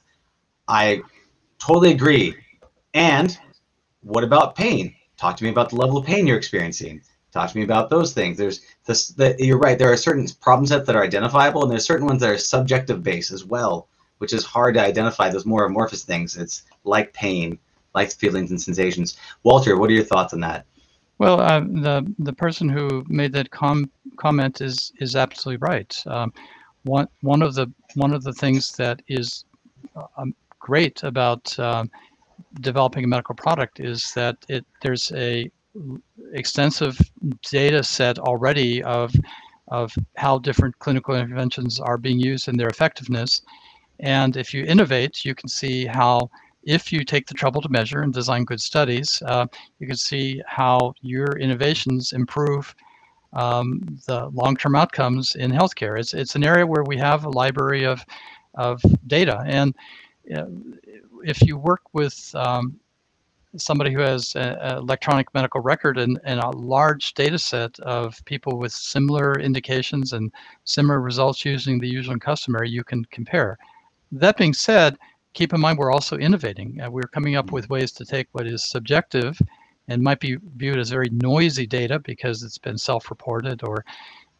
I 0.67 1.01
totally 1.59 1.91
agree. 1.91 2.35
And 2.93 3.37
what 4.01 4.23
about 4.23 4.55
pain? 4.55 4.95
Talk 5.17 5.37
to 5.37 5.43
me 5.43 5.49
about 5.49 5.69
the 5.69 5.77
level 5.77 5.97
of 5.97 6.05
pain 6.05 6.27
you're 6.27 6.37
experiencing. 6.37 7.01
talk 7.31 7.49
to 7.51 7.57
me 7.57 7.63
about 7.63 7.89
those 7.89 8.13
things. 8.13 8.37
There's 8.37 8.61
this, 8.85 9.09
the, 9.09 9.35
you're 9.39 9.57
right. 9.57 9.79
There 9.79 9.91
are 9.91 9.97
certain 9.97 10.27
problem 10.41 10.65
sets 10.67 10.85
that 10.87 10.95
are 10.95 11.03
identifiable, 11.03 11.63
and 11.63 11.71
there's 11.71 11.85
certain 11.85 12.05
ones 12.05 12.21
that 12.21 12.29
are 12.29 12.37
subjective 12.37 13.03
based 13.03 13.31
as 13.31 13.45
well, 13.45 13.87
which 14.21 14.33
is 14.33 14.45
hard 14.45 14.75
to 14.75 14.81
identify. 14.81 15.29
Those 15.29 15.47
more 15.47 15.65
amorphous 15.65 16.03
things. 16.03 16.37
It's 16.37 16.63
like 16.83 17.11
pain, 17.11 17.57
like 17.95 18.11
feelings 18.11 18.51
and 18.51 18.61
sensations. 18.61 19.17
Walter, 19.41 19.77
what 19.77 19.89
are 19.89 19.93
your 19.93 20.03
thoughts 20.03 20.31
on 20.31 20.39
that? 20.41 20.65
Well, 21.17 21.41
uh, 21.41 21.61
the 21.61 22.13
the 22.19 22.33
person 22.33 22.69
who 22.69 23.03
made 23.07 23.33
that 23.33 23.49
com- 23.49 23.89
comment 24.17 24.61
is 24.61 24.93
is 24.99 25.15
absolutely 25.15 25.57
right. 25.67 25.91
Um, 26.05 26.31
one 26.83 27.07
one 27.21 27.41
of 27.41 27.55
the 27.55 27.67
one 27.95 28.13
of 28.13 28.23
the 28.23 28.33
things 28.33 28.71
that 28.73 29.01
is 29.07 29.45
um, 30.17 30.35
great 30.59 31.01
about 31.03 31.57
um, 31.59 31.89
developing 32.61 33.03
a 33.03 33.07
medical 33.07 33.35
product 33.35 33.79
is 33.79 34.11
that 34.13 34.37
it 34.49 34.63
there's 34.83 35.11
a 35.13 35.49
extensive 36.33 36.99
data 37.49 37.81
set 37.81 38.19
already 38.19 38.83
of 38.83 39.15
of 39.69 39.91
how 40.17 40.37
different 40.37 40.77
clinical 40.79 41.15
interventions 41.15 41.79
are 41.79 41.97
being 41.97 42.19
used 42.19 42.47
and 42.47 42.59
their 42.59 42.67
effectiveness. 42.67 43.41
And 44.01 44.35
if 44.35 44.53
you 44.53 44.63
innovate, 44.65 45.23
you 45.23 45.35
can 45.35 45.47
see 45.47 45.85
how, 45.85 46.29
if 46.63 46.91
you 46.91 47.03
take 47.03 47.27
the 47.27 47.33
trouble 47.33 47.61
to 47.61 47.69
measure 47.69 48.01
and 48.01 48.13
design 48.13 48.45
good 48.45 48.61
studies, 48.61 49.21
uh, 49.25 49.45
you 49.79 49.87
can 49.87 49.95
see 49.95 50.41
how 50.45 50.93
your 51.01 51.37
innovations 51.37 52.13
improve 52.13 52.75
um, 53.33 53.81
the 54.07 54.27
long-term 54.33 54.75
outcomes 54.75 55.35
in 55.35 55.51
healthcare. 55.51 55.99
It's, 55.99 56.13
it's 56.13 56.35
an 56.35 56.43
area 56.43 56.65
where 56.65 56.83
we 56.83 56.97
have 56.97 57.25
a 57.25 57.29
library 57.29 57.85
of, 57.85 58.03
of 58.55 58.81
data. 59.07 59.43
And 59.45 59.75
uh, 60.35 60.45
if 61.23 61.41
you 61.41 61.57
work 61.57 61.81
with 61.93 62.33
um, 62.35 62.79
somebody 63.57 63.93
who 63.93 63.99
has 63.99 64.35
an 64.35 64.77
electronic 64.77 65.33
medical 65.33 65.61
record 65.61 65.97
and, 65.97 66.19
and 66.23 66.39
a 66.39 66.49
large 66.49 67.13
data 67.13 67.37
set 67.37 67.79
of 67.81 68.23
people 68.25 68.57
with 68.57 68.71
similar 68.71 69.39
indications 69.39 70.13
and 70.13 70.31
similar 70.63 71.01
results 71.01 71.45
using 71.45 71.79
the 71.79 71.87
usual 71.87 72.13
and 72.13 72.21
customary, 72.21 72.69
you 72.69 72.83
can 72.83 73.05
compare. 73.05 73.57
That 74.11 74.37
being 74.37 74.53
said, 74.53 74.97
keep 75.33 75.53
in 75.53 75.61
mind 75.61 75.77
we're 75.77 75.91
also 75.91 76.17
innovating. 76.17 76.79
Uh, 76.81 76.89
we're 76.89 77.03
coming 77.03 77.35
up 77.35 77.51
with 77.51 77.69
ways 77.69 77.91
to 77.93 78.05
take 78.05 78.27
what 78.31 78.47
is 78.47 78.63
subjective 78.63 79.39
and 79.87 80.01
might 80.01 80.19
be 80.19 80.37
viewed 80.55 80.79
as 80.79 80.89
very 80.89 81.09
noisy 81.11 81.65
data 81.65 81.99
because 81.99 82.43
it's 82.43 82.57
been 82.57 82.77
self-reported 82.77 83.63
or 83.63 83.83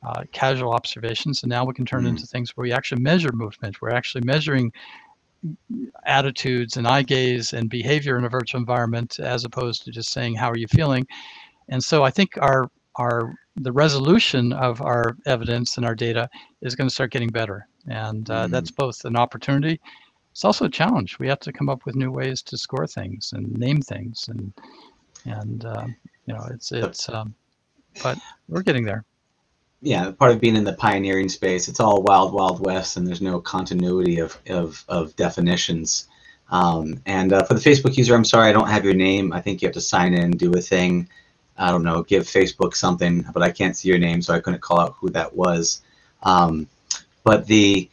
uh, 0.04 0.24
casual 0.32 0.74
observations, 0.74 1.44
and 1.44 1.50
now 1.50 1.64
we 1.64 1.74
can 1.74 1.86
turn 1.86 2.02
mm-hmm. 2.02 2.10
into 2.10 2.26
things 2.26 2.56
where 2.58 2.64
we 2.64 2.72
actually 2.72 3.02
measure 3.02 3.32
movement. 3.32 3.82
We're 3.82 3.92
actually 3.92 4.24
measuring 4.26 4.72
attitudes 6.06 6.78
and 6.78 6.88
eye 6.88 7.02
gaze 7.02 7.54
and 7.54 7.70
behavior 7.70 8.18
in 8.18 8.26
a 8.26 8.30
virtual 8.30 8.60
environment 8.60 9.20
as 9.20 9.44
opposed 9.44 9.84
to 9.84 9.92
just 9.92 10.12
saying 10.12 10.36
how 10.36 10.50
are 10.50 10.58
you 10.58 10.68
feeling 10.68 11.06
and 11.70 11.84
so 11.84 12.04
i 12.04 12.12
think 12.12 12.38
our 12.40 12.70
our 12.96 13.34
the 13.58 13.72
resolution 13.72 14.54
of 14.54 14.82
our 14.82 15.18
evidence 15.26 15.78
and 15.78 15.86
our 15.86 15.96
data 15.96 16.30
is 16.62 16.76
going 16.76 16.88
to 16.88 16.94
start 16.94 17.12
getting 17.12 17.30
better 17.30 17.68
and 17.88 18.30
uh, 18.30 18.44
mm-hmm. 18.44 18.52
that's 18.52 18.72
both 18.72 19.04
an 19.06 19.16
opportunity 19.16 19.80
it's 20.32 20.46
also 20.46 20.66
a 20.66 20.70
challenge 20.70 21.20
we 21.20 21.28
have 21.28 21.40
to 21.40 21.52
come 21.52 21.70
up 21.70 21.86
with 21.86 21.96
new 21.96 22.12
ways 22.12 22.42
to 22.42 22.58
score 22.58 22.88
things 22.88 23.34
and 23.34 23.52
name 23.58 23.82
things 23.82 24.30
and 24.30 24.54
and 25.26 25.66
uh, 25.66 25.86
you 26.26 26.34
know 26.34 26.48
it's 26.52 26.72
it's 26.72 27.10
um, 27.10 27.34
but 28.02 28.18
we're 28.48 28.64
getting 28.64 28.86
there 28.86 29.04
yeah, 29.82 30.12
part 30.12 30.32
of 30.32 30.40
being 30.40 30.56
in 30.56 30.64
the 30.64 30.74
pioneering 30.74 31.28
space, 31.28 31.68
it's 31.68 31.80
all 31.80 32.04
wild, 32.04 32.34
wild 32.34 32.64
west, 32.64 32.98
and 32.98 33.08
there's 33.08 33.22
no 33.22 33.40
continuity 33.42 34.20
of 34.20 34.38
of, 34.48 34.86
of 34.88 35.16
definitions. 35.16 36.08
Um, 36.52 37.02
and 37.06 37.34
uh, 37.34 37.44
for 37.44 37.56
the 37.56 37.60
Facebook 37.60 37.98
user, 37.98 38.14
I'm 38.14 38.26
sorry, 38.26 38.50
I 38.50 38.54
don't 38.54 38.68
have 38.68 38.86
your 38.86 38.94
name. 38.94 39.34
I 39.34 39.42
think 39.42 39.62
you 39.62 39.68
have 39.68 39.74
to 39.74 39.82
sign 39.82 40.14
in, 40.14 40.32
do 40.32 40.54
a 40.54 40.62
thing. 40.62 41.10
I 41.58 41.72
don't 41.72 41.84
know, 41.84 42.04
give 42.04 42.24
Facebook 42.24 42.76
something, 42.76 43.26
but 43.34 43.44
I 43.44 43.52
can't 43.52 43.76
see 43.76 43.90
your 43.90 44.00
name, 44.00 44.22
so 44.22 44.34
I 44.34 44.40
couldn't 44.40 44.62
call 44.62 44.80
out 44.80 44.96
who 45.00 45.10
that 45.12 45.36
was. 45.36 45.82
Um, 46.24 46.68
but 47.24 47.46
the 47.46 47.90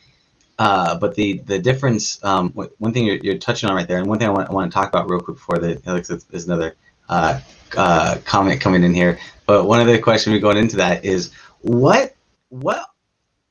uh, 0.58 0.98
but 0.98 1.14
the 1.14 1.38
the 1.38 1.58
difference, 1.58 2.22
um, 2.24 2.50
one 2.50 2.92
thing 2.92 3.06
you're, 3.06 3.18
you're 3.18 3.38
touching 3.38 3.68
on 3.68 3.76
right 3.76 3.86
there, 3.86 3.98
and 3.98 4.08
one 4.08 4.18
thing 4.18 4.28
I 4.28 4.32
want, 4.32 4.50
I 4.50 4.52
want 4.52 4.70
to 4.70 4.74
talk 4.74 4.88
about 4.88 5.08
real 5.08 5.20
quick 5.20 5.36
before 5.36 5.58
the 5.58 5.80
Alex, 5.86 6.08
there's 6.08 6.46
another 6.46 6.74
uh, 7.08 7.40
uh, 7.76 8.18
comment 8.24 8.60
coming 8.60 8.82
in 8.82 8.94
here. 8.94 9.18
But 9.46 9.64
one 9.66 9.80
of 9.80 9.86
the 9.86 9.98
questions 9.98 10.34
we're 10.34 10.40
going 10.40 10.56
into 10.56 10.76
that 10.76 11.04
is 11.04 11.32
what 11.60 12.14
what 12.48 12.86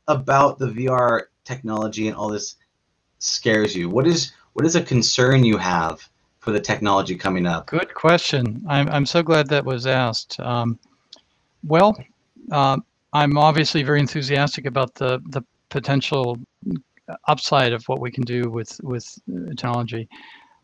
about 0.08 0.60
the 0.60 0.68
VR 0.68 1.24
technology 1.44 2.08
and 2.08 2.16
all 2.16 2.30
this 2.30 2.56
scares 3.20 3.76
you? 3.76 3.90
What 3.90 4.08
is 4.08 4.34
what 4.54 4.66
is 4.66 4.76
a 4.76 4.82
concern 4.82 5.44
you 5.44 5.58
have 5.58 6.08
for 6.48 6.54
the 6.54 6.62
technology 6.62 7.14
coming 7.14 7.46
up? 7.46 7.68
Good 7.68 7.94
question. 7.94 8.64
I'm 8.70 8.88
I'm 8.88 9.06
so 9.06 9.22
glad 9.22 9.50
that 9.50 9.66
was 9.66 9.86
asked. 9.86 10.40
Um, 10.40 10.80
well, 11.66 11.94
uh, 12.54 12.78
I'm 13.12 13.38
obviously 13.38 13.84
very 13.84 14.00
enthusiastic 14.00 14.66
about 14.66 14.96
the 14.96 15.20
the 15.28 15.42
potential 15.68 16.40
upside 17.28 17.74
of 17.74 17.84
what 17.90 18.00
we 18.00 18.12
can 18.12 18.24
do 18.24 18.50
with 18.50 18.80
with 18.82 19.06
technology. 19.58 20.08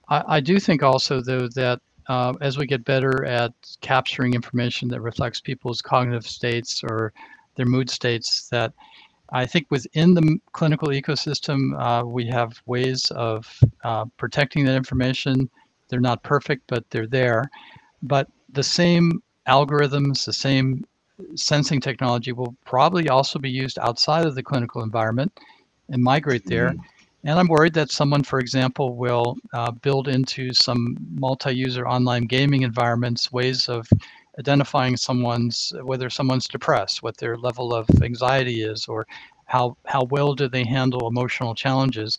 I, 0.07 0.37
I 0.37 0.39
do 0.39 0.57
think 0.57 0.83
also 0.83 1.19
though 1.19 1.49
that 1.49 1.81
uh, 2.07 2.31
as 2.39 2.57
we 2.57 2.65
get 2.65 2.85
better 2.85 3.25
at 3.25 3.51
capturing 3.81 4.35
information 4.35 4.87
that 4.87 5.01
reflects 5.01 5.41
people's 5.41 5.81
cognitive 5.81 6.25
states 6.25 6.81
or 6.81 7.11
their 7.55 7.65
mood 7.65 7.89
states, 7.89 8.47
that 8.47 8.71
I 9.33 9.45
think 9.45 9.67
within 9.69 10.13
the 10.13 10.39
clinical 10.53 10.89
ecosystem, 10.89 11.77
uh, 11.77 12.05
we 12.05 12.25
have 12.27 12.61
ways 12.67 13.11
of 13.11 13.59
uh, 13.83 14.05
protecting 14.15 14.63
that 14.63 14.77
information. 14.77 15.49
They're 15.93 15.99
not 15.99 16.23
perfect, 16.23 16.63
but 16.65 16.89
they're 16.89 17.05
there. 17.05 17.51
But 18.01 18.27
the 18.51 18.63
same 18.63 19.21
algorithms, 19.47 20.25
the 20.25 20.33
same 20.33 20.83
sensing 21.35 21.79
technology 21.79 22.31
will 22.31 22.55
probably 22.65 23.09
also 23.09 23.37
be 23.37 23.51
used 23.51 23.77
outside 23.77 24.25
of 24.25 24.33
the 24.33 24.41
clinical 24.41 24.81
environment 24.81 25.31
and 25.89 26.01
migrate 26.01 26.47
there. 26.47 26.69
Mm-hmm. 26.69 27.25
And 27.25 27.39
I'm 27.39 27.47
worried 27.47 27.75
that 27.75 27.91
someone, 27.91 28.23
for 28.23 28.39
example, 28.39 28.95
will 28.95 29.37
uh, 29.53 29.69
build 29.69 30.07
into 30.07 30.51
some 30.51 30.97
multi-user 31.13 31.87
online 31.87 32.23
gaming 32.23 32.63
environments 32.63 33.31
ways 33.31 33.69
of 33.69 33.87
identifying 34.39 34.97
someone's 34.97 35.71
whether 35.83 36.09
someone's 36.09 36.47
depressed, 36.47 37.03
what 37.03 37.17
their 37.17 37.37
level 37.37 37.71
of 37.71 37.87
anxiety 38.01 38.63
is, 38.63 38.87
or 38.87 39.05
how 39.45 39.77
how 39.85 40.05
well 40.05 40.33
do 40.33 40.47
they 40.49 40.63
handle 40.63 41.07
emotional 41.07 41.53
challenges, 41.53 42.17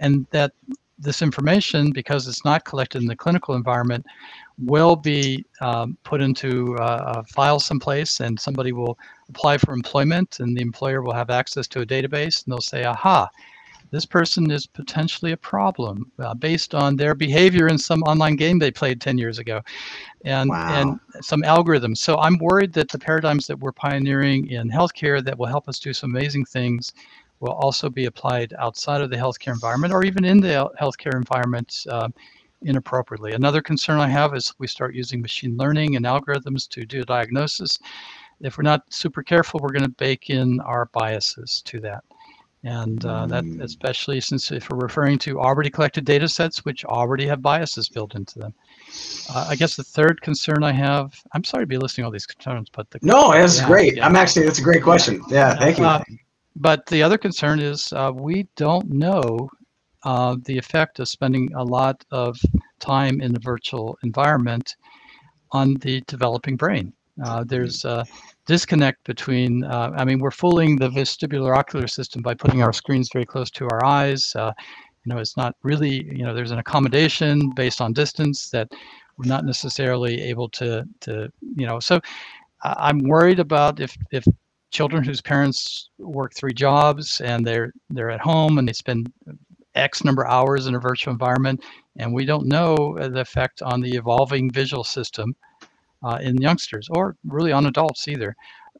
and 0.00 0.26
that 0.30 0.52
this 0.98 1.22
information, 1.22 1.90
because 1.90 2.28
it's 2.28 2.44
not 2.44 2.64
collected 2.64 3.02
in 3.02 3.08
the 3.08 3.16
clinical 3.16 3.54
environment, 3.54 4.04
will 4.58 4.96
be 4.96 5.44
um, 5.60 5.96
put 6.04 6.20
into 6.20 6.76
uh, 6.76 7.14
a 7.16 7.24
file 7.24 7.58
someplace, 7.58 8.20
and 8.20 8.38
somebody 8.38 8.72
will 8.72 8.98
apply 9.28 9.58
for 9.58 9.72
employment, 9.72 10.40
and 10.40 10.56
the 10.56 10.62
employer 10.62 11.02
will 11.02 11.12
have 11.12 11.30
access 11.30 11.66
to 11.68 11.80
a 11.80 11.86
database, 11.86 12.44
and 12.44 12.52
they'll 12.52 12.60
say, 12.60 12.84
"Aha." 12.84 13.28
this 13.94 14.04
person 14.04 14.50
is 14.50 14.66
potentially 14.66 15.32
a 15.32 15.36
problem 15.36 16.10
uh, 16.18 16.34
based 16.34 16.74
on 16.74 16.96
their 16.96 17.14
behavior 17.14 17.68
in 17.68 17.78
some 17.78 18.02
online 18.02 18.34
game 18.34 18.58
they 18.58 18.70
played 18.70 19.00
10 19.00 19.16
years 19.16 19.38
ago 19.38 19.60
and 20.24 20.50
wow. 20.50 20.68
and 20.80 21.24
some 21.24 21.42
algorithms 21.42 21.98
so 21.98 22.18
i'm 22.18 22.36
worried 22.38 22.72
that 22.72 22.88
the 22.88 22.98
paradigms 22.98 23.46
that 23.46 23.58
we're 23.58 23.72
pioneering 23.72 24.48
in 24.48 24.68
healthcare 24.68 25.24
that 25.24 25.38
will 25.38 25.46
help 25.46 25.68
us 25.68 25.78
do 25.78 25.92
some 25.92 26.10
amazing 26.10 26.44
things 26.44 26.92
will 27.40 27.52
also 27.52 27.88
be 27.88 28.06
applied 28.06 28.54
outside 28.58 29.00
of 29.00 29.10
the 29.10 29.16
healthcare 29.16 29.52
environment 29.52 29.92
or 29.92 30.04
even 30.04 30.24
in 30.24 30.40
the 30.40 30.70
healthcare 30.80 31.14
environment 31.14 31.86
uh, 31.90 32.08
inappropriately 32.62 33.32
another 33.32 33.60
concern 33.60 34.00
i 34.00 34.08
have 34.08 34.34
is 34.34 34.54
we 34.58 34.66
start 34.66 34.94
using 34.94 35.20
machine 35.20 35.56
learning 35.56 35.96
and 35.96 36.06
algorithms 36.06 36.68
to 36.68 36.86
do 36.86 37.04
diagnosis 37.04 37.78
if 38.40 38.56
we're 38.56 38.62
not 38.62 38.82
super 38.92 39.22
careful 39.22 39.60
we're 39.62 39.72
going 39.72 39.82
to 39.82 39.88
bake 39.90 40.30
in 40.30 40.60
our 40.60 40.86
biases 40.86 41.62
to 41.64 41.78
that 41.80 42.02
and 42.64 43.04
uh, 43.04 43.26
that 43.26 43.44
hmm. 43.44 43.60
especially 43.60 44.20
since 44.20 44.50
if 44.50 44.70
we're 44.70 44.78
referring 44.78 45.18
to 45.18 45.38
already 45.38 45.68
collected 45.68 46.04
data 46.04 46.28
sets 46.28 46.64
which 46.64 46.84
already 46.86 47.26
have 47.26 47.42
biases 47.42 47.88
built 47.88 48.14
into 48.14 48.38
them. 48.38 48.54
Uh, 49.30 49.46
I 49.50 49.54
guess 49.54 49.76
the 49.76 49.84
third 49.84 50.20
concern 50.22 50.64
I 50.64 50.72
have, 50.72 51.14
I'm 51.32 51.44
sorry 51.44 51.64
to 51.64 51.66
be 51.66 51.76
listing 51.76 52.04
all 52.04 52.10
these 52.10 52.26
concerns, 52.26 52.70
but 52.70 52.90
the 52.90 52.98
no, 53.02 53.32
that's 53.32 53.60
yeah, 53.60 53.66
great. 53.66 53.96
Yeah. 53.96 54.06
I'm 54.06 54.16
actually 54.16 54.46
that's 54.46 54.58
a 54.58 54.62
great 54.62 54.82
question. 54.82 55.22
Yeah, 55.28 55.56
thank 55.56 55.78
you. 55.78 55.84
Uh, 55.84 56.02
but 56.56 56.86
the 56.86 57.02
other 57.02 57.18
concern 57.18 57.60
is 57.60 57.92
uh, 57.92 58.12
we 58.14 58.48
don't 58.56 58.90
know 58.90 59.48
uh, 60.04 60.36
the 60.44 60.56
effect 60.56 61.00
of 61.00 61.08
spending 61.08 61.52
a 61.54 61.64
lot 61.64 62.04
of 62.10 62.38
time 62.78 63.20
in 63.20 63.34
a 63.34 63.40
virtual 63.40 63.98
environment 64.02 64.76
on 65.52 65.74
the 65.74 66.02
developing 66.06 66.56
brain. 66.56 66.92
Uh, 67.24 67.44
there's 67.44 67.84
a 67.84 68.04
disconnect 68.46 69.04
between, 69.04 69.64
uh, 69.64 69.92
I 69.96 70.04
mean, 70.04 70.18
we're 70.18 70.30
fooling 70.30 70.76
the 70.76 70.88
vestibular 70.88 71.56
ocular 71.56 71.86
system 71.86 72.22
by 72.22 72.34
putting 72.34 72.62
our 72.62 72.72
screens 72.72 73.08
very 73.12 73.24
close 73.24 73.50
to 73.52 73.64
our 73.66 73.84
eyes. 73.84 74.32
Uh, 74.34 74.52
you 75.04 75.14
know, 75.14 75.20
it's 75.20 75.36
not 75.36 75.54
really, 75.62 76.04
you 76.04 76.24
know, 76.24 76.34
there's 76.34 76.50
an 76.50 76.58
accommodation 76.58 77.50
based 77.50 77.80
on 77.80 77.92
distance 77.92 78.50
that 78.50 78.68
we're 79.16 79.28
not 79.28 79.44
necessarily 79.44 80.20
able 80.22 80.48
to, 80.50 80.84
to 81.00 81.30
you 81.56 81.66
know, 81.66 81.78
so 81.78 82.00
I'm 82.62 82.98
worried 83.04 83.38
about 83.38 83.80
if, 83.80 83.96
if 84.10 84.24
children 84.74 85.04
whose 85.04 85.22
parents 85.22 85.90
work 85.98 86.34
three 86.34 86.52
jobs 86.52 87.20
and 87.20 87.46
they're, 87.46 87.72
they're 87.90 88.10
at 88.10 88.20
home 88.20 88.58
and 88.58 88.68
they 88.68 88.72
spend 88.72 89.10
X 89.74 90.04
number 90.04 90.24
of 90.24 90.32
hours 90.32 90.66
in 90.66 90.74
a 90.74 90.80
virtual 90.80 91.12
environment, 91.12 91.64
and 91.96 92.12
we 92.12 92.24
don't 92.24 92.46
know 92.46 92.96
the 92.98 93.20
effect 93.20 93.62
on 93.62 93.80
the 93.80 93.94
evolving 93.94 94.50
visual 94.50 94.84
system 94.84 95.34
uh, 96.02 96.18
in 96.20 96.40
youngsters 96.40 96.88
or 96.90 97.16
really 97.24 97.52
on 97.52 97.66
adults 97.66 98.08
either. 98.08 98.36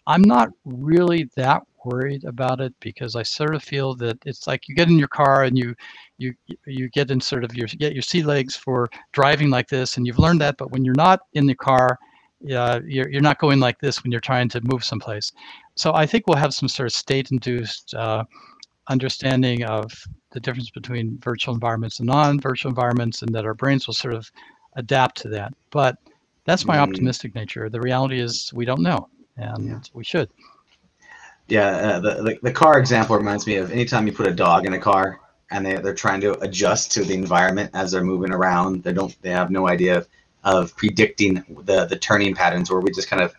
I'm 0.06 0.22
not 0.22 0.50
really 0.64 1.30
that 1.36 1.62
worried 1.84 2.24
about 2.24 2.60
it 2.60 2.74
because 2.80 3.16
I 3.16 3.22
sort 3.22 3.54
of 3.54 3.62
feel 3.62 3.94
that 3.96 4.18
it's 4.24 4.46
like 4.46 4.68
you 4.68 4.74
get 4.74 4.88
in 4.88 4.98
your 4.98 5.08
car 5.08 5.44
and 5.44 5.56
you 5.56 5.74
you 6.18 6.34
you 6.66 6.88
get 6.88 7.10
in 7.10 7.20
sort 7.20 7.44
of 7.44 7.54
your 7.54 7.66
get 7.66 7.92
your 7.92 8.02
sea 8.02 8.22
legs 8.22 8.56
for 8.56 8.88
driving 9.12 9.50
like 9.50 9.68
this 9.68 9.96
and 9.96 10.06
you've 10.06 10.18
learned 10.18 10.40
that 10.40 10.56
but 10.56 10.70
when 10.70 10.84
you're 10.84 10.94
not 10.94 11.20
in 11.34 11.46
the 11.46 11.54
car 11.54 11.98
uh, 12.54 12.80
you're, 12.84 13.08
you're 13.08 13.22
not 13.22 13.38
going 13.38 13.60
like 13.60 13.78
this 13.80 14.02
when 14.02 14.12
you're 14.12 14.20
trying 14.20 14.48
to 14.48 14.60
move 14.62 14.84
someplace 14.84 15.32
so 15.76 15.94
I 15.94 16.06
think 16.06 16.26
we'll 16.26 16.38
have 16.38 16.54
some 16.54 16.68
sort 16.68 16.86
of 16.86 16.92
state 16.92 17.30
induced 17.30 17.94
uh, 17.94 18.24
understanding 18.88 19.64
of 19.64 19.92
the 20.32 20.40
difference 20.40 20.70
between 20.70 21.18
virtual 21.20 21.54
environments 21.54 22.00
and 22.00 22.08
non-virtual 22.08 22.68
environments 22.68 23.22
and 23.22 23.34
that 23.34 23.44
our 23.44 23.54
brains 23.54 23.86
will 23.86 23.94
sort 23.94 24.14
of 24.14 24.30
adapt 24.76 25.16
to 25.22 25.28
that 25.28 25.54
but 25.70 25.96
that's 26.44 26.66
my 26.66 26.76
mm. 26.76 26.80
optimistic 26.80 27.34
nature 27.34 27.68
the 27.68 27.80
reality 27.80 28.20
is 28.20 28.52
we 28.52 28.64
don't 28.64 28.82
know 28.82 29.08
and 29.36 29.68
yeah. 29.68 29.80
we 29.94 30.04
should 30.04 30.28
yeah, 31.48 31.66
uh, 31.66 32.00
the, 32.00 32.22
the, 32.22 32.38
the 32.42 32.52
car 32.52 32.78
example 32.78 33.16
reminds 33.16 33.46
me 33.46 33.56
of 33.56 33.70
anytime 33.70 34.06
you 34.06 34.12
put 34.12 34.26
a 34.26 34.34
dog 34.34 34.66
in 34.66 34.72
a 34.72 34.78
car 34.78 35.20
and 35.50 35.64
they 35.64 35.76
they're 35.76 35.94
trying 35.94 36.20
to 36.22 36.38
adjust 36.40 36.90
to 36.92 37.04
the 37.04 37.14
environment 37.14 37.70
as 37.74 37.92
they're 37.92 38.04
moving 38.04 38.32
around. 38.32 38.82
They 38.82 38.92
don't 38.92 39.20
they 39.22 39.30
have 39.30 39.50
no 39.50 39.68
idea 39.68 40.06
of, 40.44 40.76
predicting 40.76 41.44
the 41.64 41.86
the 41.86 41.96
turning 41.98 42.34
patterns, 42.34 42.70
where 42.70 42.80
we 42.80 42.90
just 42.90 43.08
kind 43.08 43.22
of 43.22 43.34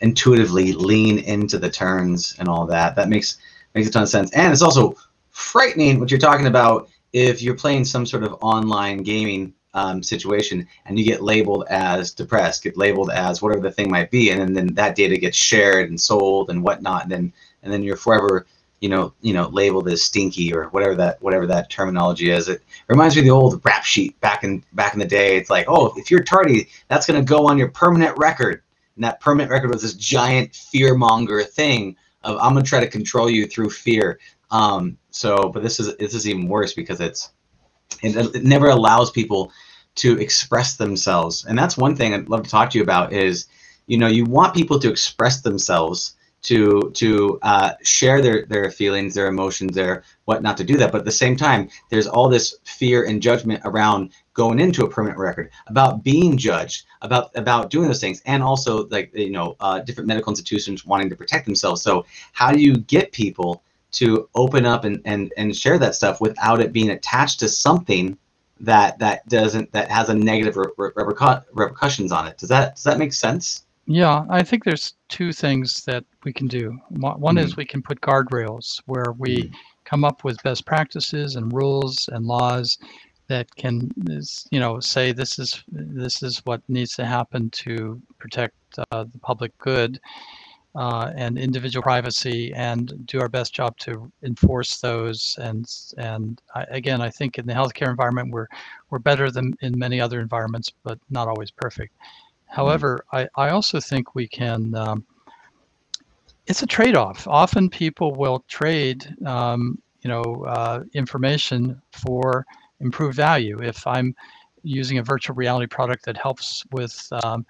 intuitively 0.00 0.72
lean 0.72 1.18
into 1.18 1.58
the 1.58 1.70
turns 1.70 2.36
and 2.38 2.48
all 2.48 2.66
that. 2.66 2.94
That 2.96 3.08
makes 3.08 3.38
makes 3.74 3.88
a 3.88 3.90
ton 3.90 4.02
of 4.02 4.08
sense, 4.08 4.32
and 4.32 4.52
it's 4.52 4.62
also 4.62 4.94
frightening 5.30 6.00
what 6.00 6.10
you're 6.10 6.20
talking 6.20 6.46
about 6.46 6.88
if 7.12 7.42
you're 7.42 7.54
playing 7.54 7.84
some 7.84 8.04
sort 8.04 8.24
of 8.24 8.36
online 8.42 9.02
gaming 9.02 9.54
um, 9.74 10.02
situation 10.02 10.66
and 10.86 10.98
you 10.98 11.04
get 11.04 11.22
labeled 11.22 11.64
as 11.70 12.12
depressed, 12.12 12.64
get 12.64 12.76
labeled 12.76 13.10
as 13.10 13.40
whatever 13.40 13.62
the 13.62 13.70
thing 13.70 13.90
might 13.90 14.10
be, 14.10 14.30
and 14.30 14.40
then, 14.40 14.52
then 14.52 14.74
that 14.74 14.96
data 14.96 15.16
gets 15.16 15.36
shared 15.36 15.88
and 15.88 16.00
sold 16.00 16.50
and 16.50 16.62
whatnot, 16.62 17.04
and 17.04 17.12
then 17.12 17.32
and 17.62 17.72
then 17.72 17.82
you're 17.82 17.96
forever 17.96 18.46
you 18.80 18.88
know 18.88 19.12
you 19.20 19.32
know 19.32 19.48
labeled 19.48 19.88
as 19.88 20.02
stinky 20.02 20.54
or 20.54 20.64
whatever 20.66 20.94
that 20.94 21.20
whatever 21.22 21.46
that 21.46 21.70
terminology 21.70 22.30
is. 22.30 22.48
It 22.48 22.62
reminds 22.88 23.16
me 23.16 23.20
of 23.20 23.24
the 23.26 23.30
old 23.32 23.60
rap 23.64 23.84
sheet 23.84 24.18
back 24.20 24.44
in 24.44 24.64
back 24.72 24.92
in 24.92 25.00
the 25.00 25.06
day. 25.06 25.36
It's 25.36 25.50
like 25.50 25.66
oh 25.68 25.92
if 25.96 26.10
you're 26.10 26.22
tardy 26.22 26.68
that's 26.88 27.06
to 27.06 27.22
go 27.22 27.46
on 27.46 27.58
your 27.58 27.68
permanent 27.68 28.16
record. 28.18 28.62
And 28.96 29.04
that 29.04 29.20
permanent 29.20 29.50
record 29.50 29.70
was 29.70 29.82
this 29.82 29.94
giant 29.94 30.54
fear 30.54 30.94
monger 30.94 31.42
thing 31.44 31.96
of 32.24 32.36
i'm 32.40 32.54
to 32.56 32.62
try 32.62 32.80
to 32.80 32.88
control 32.88 33.30
you 33.30 33.46
through 33.46 33.70
fear. 33.70 34.18
Um, 34.50 34.96
so 35.10 35.48
but 35.48 35.62
this 35.62 35.80
is 35.80 35.96
this 35.96 36.14
is 36.14 36.28
even 36.28 36.48
worse 36.48 36.74
because 36.74 37.00
it's 37.00 37.30
it, 38.02 38.16
it 38.34 38.44
never 38.44 38.68
allows 38.68 39.10
people 39.10 39.52
to 39.96 40.18
express 40.18 40.76
themselves. 40.76 41.44
And 41.46 41.58
that's 41.58 41.76
one 41.76 41.96
thing 41.96 42.14
i'd 42.14 42.28
love 42.28 42.44
to 42.44 42.50
talk 42.50 42.70
to 42.70 42.78
you 42.78 42.84
about 42.84 43.12
is 43.12 43.46
you 43.86 43.98
know 43.98 44.06
you 44.06 44.24
want 44.24 44.54
people 44.54 44.78
to 44.78 44.90
express 44.90 45.40
themselves 45.40 46.14
to 46.42 46.90
to 46.94 47.38
uh, 47.42 47.72
share 47.82 48.22
their 48.22 48.46
their 48.46 48.70
feelings, 48.70 49.14
their 49.14 49.26
emotions, 49.28 49.74
their 49.74 50.04
whatnot 50.24 50.56
to 50.58 50.64
do 50.64 50.76
that. 50.76 50.92
But 50.92 50.98
at 50.98 51.04
the 51.04 51.12
same 51.12 51.36
time, 51.36 51.68
there's 51.90 52.06
all 52.06 52.28
this 52.28 52.56
fear 52.64 53.04
and 53.04 53.20
judgment 53.20 53.60
around 53.64 54.12
going 54.34 54.60
into 54.60 54.84
a 54.84 54.88
permanent 54.88 55.18
record, 55.18 55.50
about 55.66 56.04
being 56.04 56.36
judged, 56.36 56.86
about 57.02 57.30
about 57.36 57.70
doing 57.70 57.88
those 57.88 58.00
things, 58.00 58.22
and 58.26 58.42
also 58.42 58.86
like 58.88 59.10
you 59.14 59.30
know 59.30 59.56
uh, 59.60 59.80
different 59.80 60.06
medical 60.06 60.30
institutions 60.30 60.86
wanting 60.86 61.10
to 61.10 61.16
protect 61.16 61.44
themselves. 61.44 61.82
So 61.82 62.06
how 62.32 62.52
do 62.52 62.60
you 62.60 62.76
get 62.76 63.12
people 63.12 63.62
to 63.92 64.28
open 64.34 64.64
up 64.64 64.84
and 64.84 65.00
and 65.04 65.32
and 65.36 65.56
share 65.56 65.78
that 65.78 65.94
stuff 65.94 66.20
without 66.20 66.60
it 66.60 66.72
being 66.72 66.90
attached 66.90 67.40
to 67.40 67.48
something 67.48 68.16
that 68.60 68.98
that 68.98 69.28
doesn't 69.28 69.72
that 69.72 69.90
has 69.90 70.08
a 70.08 70.14
negative 70.14 70.56
re- 70.56 70.68
repercu- 70.78 71.44
repercussions 71.52 72.12
on 72.12 72.28
it? 72.28 72.38
Does 72.38 72.48
that 72.48 72.76
does 72.76 72.84
that 72.84 72.98
make 72.98 73.12
sense? 73.12 73.64
Yeah, 73.90 74.26
I 74.28 74.42
think 74.42 74.64
there's 74.64 74.96
two 75.08 75.32
things 75.32 75.82
that 75.86 76.04
we 76.22 76.30
can 76.30 76.46
do. 76.46 76.78
One 76.90 77.36
mm-hmm. 77.36 77.38
is 77.38 77.56
we 77.56 77.64
can 77.64 77.80
put 77.80 78.02
guardrails 78.02 78.82
where 78.84 79.14
we 79.16 79.44
mm-hmm. 79.44 79.54
come 79.86 80.04
up 80.04 80.24
with 80.24 80.42
best 80.42 80.66
practices 80.66 81.36
and 81.36 81.50
rules 81.54 82.06
and 82.12 82.26
laws 82.26 82.76
that 83.28 83.54
can, 83.56 83.90
you 84.50 84.60
know, 84.60 84.78
say 84.78 85.12
this 85.12 85.38
is 85.38 85.64
this 85.72 86.22
is 86.22 86.44
what 86.44 86.60
needs 86.68 86.96
to 86.96 87.06
happen 87.06 87.48
to 87.50 87.98
protect 88.18 88.54
uh, 88.90 89.04
the 89.04 89.18
public 89.22 89.56
good 89.56 89.98
uh, 90.74 91.10
and 91.16 91.38
individual 91.38 91.82
privacy, 91.82 92.52
and 92.52 93.06
do 93.06 93.22
our 93.22 93.28
best 93.28 93.54
job 93.54 93.74
to 93.78 94.12
enforce 94.22 94.80
those. 94.80 95.34
And 95.40 95.66
and 95.96 96.42
I, 96.54 96.64
again, 96.68 97.00
I 97.00 97.08
think 97.08 97.38
in 97.38 97.46
the 97.46 97.54
healthcare 97.54 97.88
environment, 97.88 98.32
we're 98.32 98.48
we're 98.90 98.98
better 98.98 99.30
than 99.30 99.54
in 99.62 99.78
many 99.78 99.98
other 99.98 100.20
environments, 100.20 100.70
but 100.82 100.98
not 101.08 101.26
always 101.26 101.50
perfect. 101.50 101.94
However, 102.48 103.04
I, 103.12 103.28
I 103.36 103.50
also 103.50 103.80
think 103.80 104.14
we 104.14 104.26
can, 104.26 104.74
um, 104.74 105.04
it's 106.46 106.62
a 106.62 106.66
trade-off. 106.66 107.26
Often 107.28 107.70
people 107.70 108.14
will 108.14 108.42
trade, 108.48 109.14
um, 109.26 109.80
you 110.02 110.08
know, 110.08 110.44
uh, 110.46 110.82
information 110.94 111.80
for 111.92 112.46
improved 112.80 113.16
value. 113.16 113.60
If 113.62 113.86
I'm 113.86 114.14
using 114.62 114.98
a 114.98 115.02
virtual 115.02 115.36
reality 115.36 115.66
product 115.66 116.04
that 116.06 116.16
helps 116.16 116.64
with 116.72 117.08
um, 117.22 117.44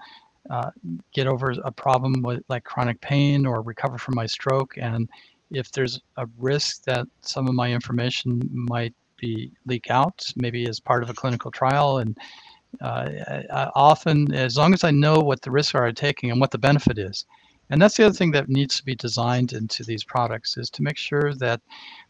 uh, 0.51 0.71
get 1.13 1.27
over 1.27 1.55
a 1.65 1.73
problem 1.73 2.23
with 2.23 2.43
like 2.49 2.65
chronic 2.65 3.01
pain 3.01 3.47
or 3.47 3.63
recover 3.63 3.99
from 3.99 4.15
my 4.15 4.27
stroke, 4.27 4.77
and 4.79 5.09
if 5.51 5.71
there's 5.73 6.01
a 6.17 6.27
risk 6.39 6.85
that 6.85 7.07
some 7.23 7.49
of 7.49 7.55
my 7.55 7.73
information 7.73 8.43
might 8.53 8.95
be 9.17 9.53
leak 9.67 9.91
out, 9.91 10.25
maybe 10.37 10.69
as 10.69 10.81
part 10.81 11.03
of 11.03 11.11
a 11.11 11.15
clinical 11.15 11.51
trial, 11.51 11.99
and 11.99 12.17
uh, 12.81 13.45
I, 13.51 13.71
often, 13.75 14.33
as 14.33 14.57
long 14.57 14.75
as 14.75 14.85
I 14.85 14.91
know 14.91 15.19
what 15.21 15.43
the 15.43 15.51
risks 15.51 15.75
are 15.75 15.87
I'm 15.87 15.95
taking 15.95 16.31
and 16.31 16.41
what 16.41 16.51
the 16.51 16.59
benefit 16.59 16.99
is, 16.99 17.25
and 17.71 17.81
that's 17.81 17.97
the 17.97 18.07
other 18.07 18.15
thing 18.15 18.31
that 18.33 18.49
needs 18.49 18.77
to 18.77 18.85
be 18.85 18.95
designed 18.95 19.53
into 19.53 19.85
these 19.85 20.05
products 20.05 20.57
is 20.57 20.71
to 20.71 20.83
make 20.83 20.97
sure 20.97 21.35
that 21.35 21.61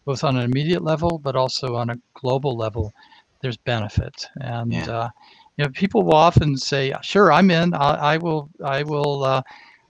both 0.05 0.25
on 0.25 0.37
an 0.37 0.45
immediate 0.45 0.85
level, 0.85 1.19
but 1.19 1.37
also 1.37 1.75
on 1.77 1.91
a 1.91 1.99
global 2.15 2.57
level, 2.57 2.93
there's 3.41 3.57
benefit. 3.57 4.27
And 4.41 4.73
yeah. 4.73 4.91
uh, 4.91 5.09
you 5.57 5.65
know, 5.65 5.71
people 5.71 6.03
will 6.03 6.15
often 6.15 6.57
say, 6.57 6.95
"Sure, 7.03 7.33
I'm 7.33 7.51
in. 7.51 7.75
I, 7.75 8.15
I 8.15 8.17
will. 8.19 8.49
I 8.65 8.83
will. 8.83 9.25
Uh, 9.25 9.43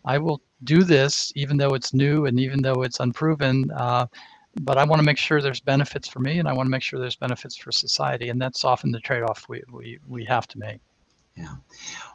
I 0.04 0.16
will 0.18 0.40
do 0.64 0.82
this, 0.82 1.32
even 1.36 1.56
though 1.56 1.74
it's 1.74 1.92
new 1.92 2.26
and 2.26 2.40
even 2.40 2.62
though 2.62 2.82
it's 2.82 3.00
unproven." 3.00 3.70
Uh, 3.70 4.06
but 4.60 4.78
I 4.78 4.84
want 4.84 5.00
to 5.00 5.04
make 5.04 5.18
sure 5.18 5.40
there's 5.40 5.60
benefits 5.60 6.08
for 6.08 6.20
me 6.20 6.38
and 6.38 6.48
I 6.48 6.52
want 6.52 6.66
to 6.66 6.70
make 6.70 6.82
sure 6.82 6.98
there's 6.98 7.16
benefits 7.16 7.56
for 7.56 7.72
society. 7.72 8.28
And 8.28 8.40
that's 8.40 8.64
often 8.64 8.92
the 8.92 9.00
trade 9.00 9.22
off 9.22 9.46
we, 9.48 9.62
we, 9.72 9.98
we 10.08 10.24
have 10.24 10.46
to 10.48 10.58
make. 10.58 10.80
Yeah. 11.36 11.54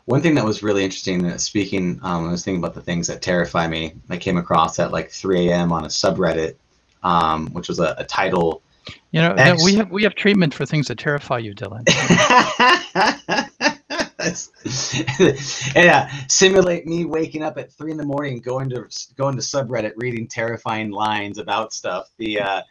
One 0.06 0.22
thing 0.22 0.36
that 0.36 0.44
was 0.44 0.64
really 0.64 0.84
interesting, 0.84 1.26
uh, 1.26 1.38
speaking, 1.38 2.00
um, 2.04 2.28
I 2.28 2.32
was 2.32 2.44
thinking 2.44 2.62
about 2.62 2.76
the 2.76 2.82
things 2.82 3.08
that 3.08 3.22
terrify 3.22 3.68
me. 3.68 3.94
I 4.10 4.18
came 4.18 4.38
across 4.38 4.80
at 4.80 4.92
like 4.92 5.12
3 5.12 5.50
a.m. 5.50 5.72
on 5.72 5.86
a 5.86 5.88
subreddit, 5.88 6.56
um, 7.04 7.48
which 7.54 7.70
was 7.70 7.80
a, 7.80 7.96
a 7.98 8.04
title. 8.04 8.62
You 9.12 9.22
know, 9.22 9.34
X... 9.34 9.64
we 9.64 9.76
have 9.76 9.92
we 9.92 10.04
have 10.04 10.14
treatment 10.16 10.54
for 10.54 10.66
things 10.66 10.90
that 10.90 10.98
terrify 10.98 11.38
you, 11.38 11.56
Dylan. 11.56 11.88
yeah, 15.76 16.10
simulate 16.28 16.86
me 16.86 17.06
waking 17.06 17.44
up 17.44 17.58
at 17.58 17.72
three 17.72 17.92
in 17.92 17.98
the 17.98 18.06
morning, 18.06 18.40
going 18.40 18.70
to 18.70 18.88
going 19.18 19.36
to 19.36 19.42
subreddit, 19.42 19.94
reading 19.98 20.28
terrifying 20.28 20.92
lines 20.92 21.38
about 21.38 21.74
stuff. 21.74 22.10
The 22.18 22.40
uh, 22.40 22.62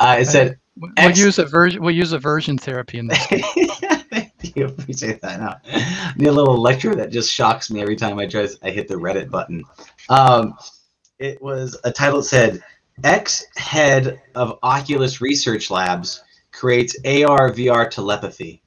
uh, 0.00 0.16
it 0.20 0.26
said 0.26 0.58
we'll 0.76 0.92
X- 0.96 1.18
use 1.18 1.38
aversion. 1.38 1.82
We'll 1.82 1.94
use 1.94 2.12
aversion 2.12 2.58
therapy 2.58 2.98
in 2.98 3.08
this. 3.08 3.26
Thank 3.26 4.56
you, 4.56 4.66
appreciate 4.66 5.20
that. 5.22 5.40
Now, 5.40 6.14
need 6.16 6.28
a 6.28 6.32
little 6.32 6.60
lecture 6.60 6.94
that 6.94 7.10
just 7.10 7.32
shocks 7.32 7.70
me 7.70 7.80
every 7.80 7.96
time 7.96 8.18
I 8.18 8.26
try. 8.26 8.48
I 8.62 8.70
hit 8.70 8.88
the 8.88 8.94
Reddit 8.96 9.30
button. 9.30 9.64
Um, 10.08 10.56
it 11.18 11.40
was 11.40 11.78
a 11.84 11.92
title 11.92 12.20
that 12.20 12.26
said 12.26 12.62
ex 13.04 13.44
head 13.56 14.20
of 14.34 14.58
Oculus 14.62 15.20
Research 15.20 15.70
Labs 15.70 16.22
creates 16.52 16.96
AR 17.04 17.50
VR 17.50 17.88
telepathy. 17.88 18.61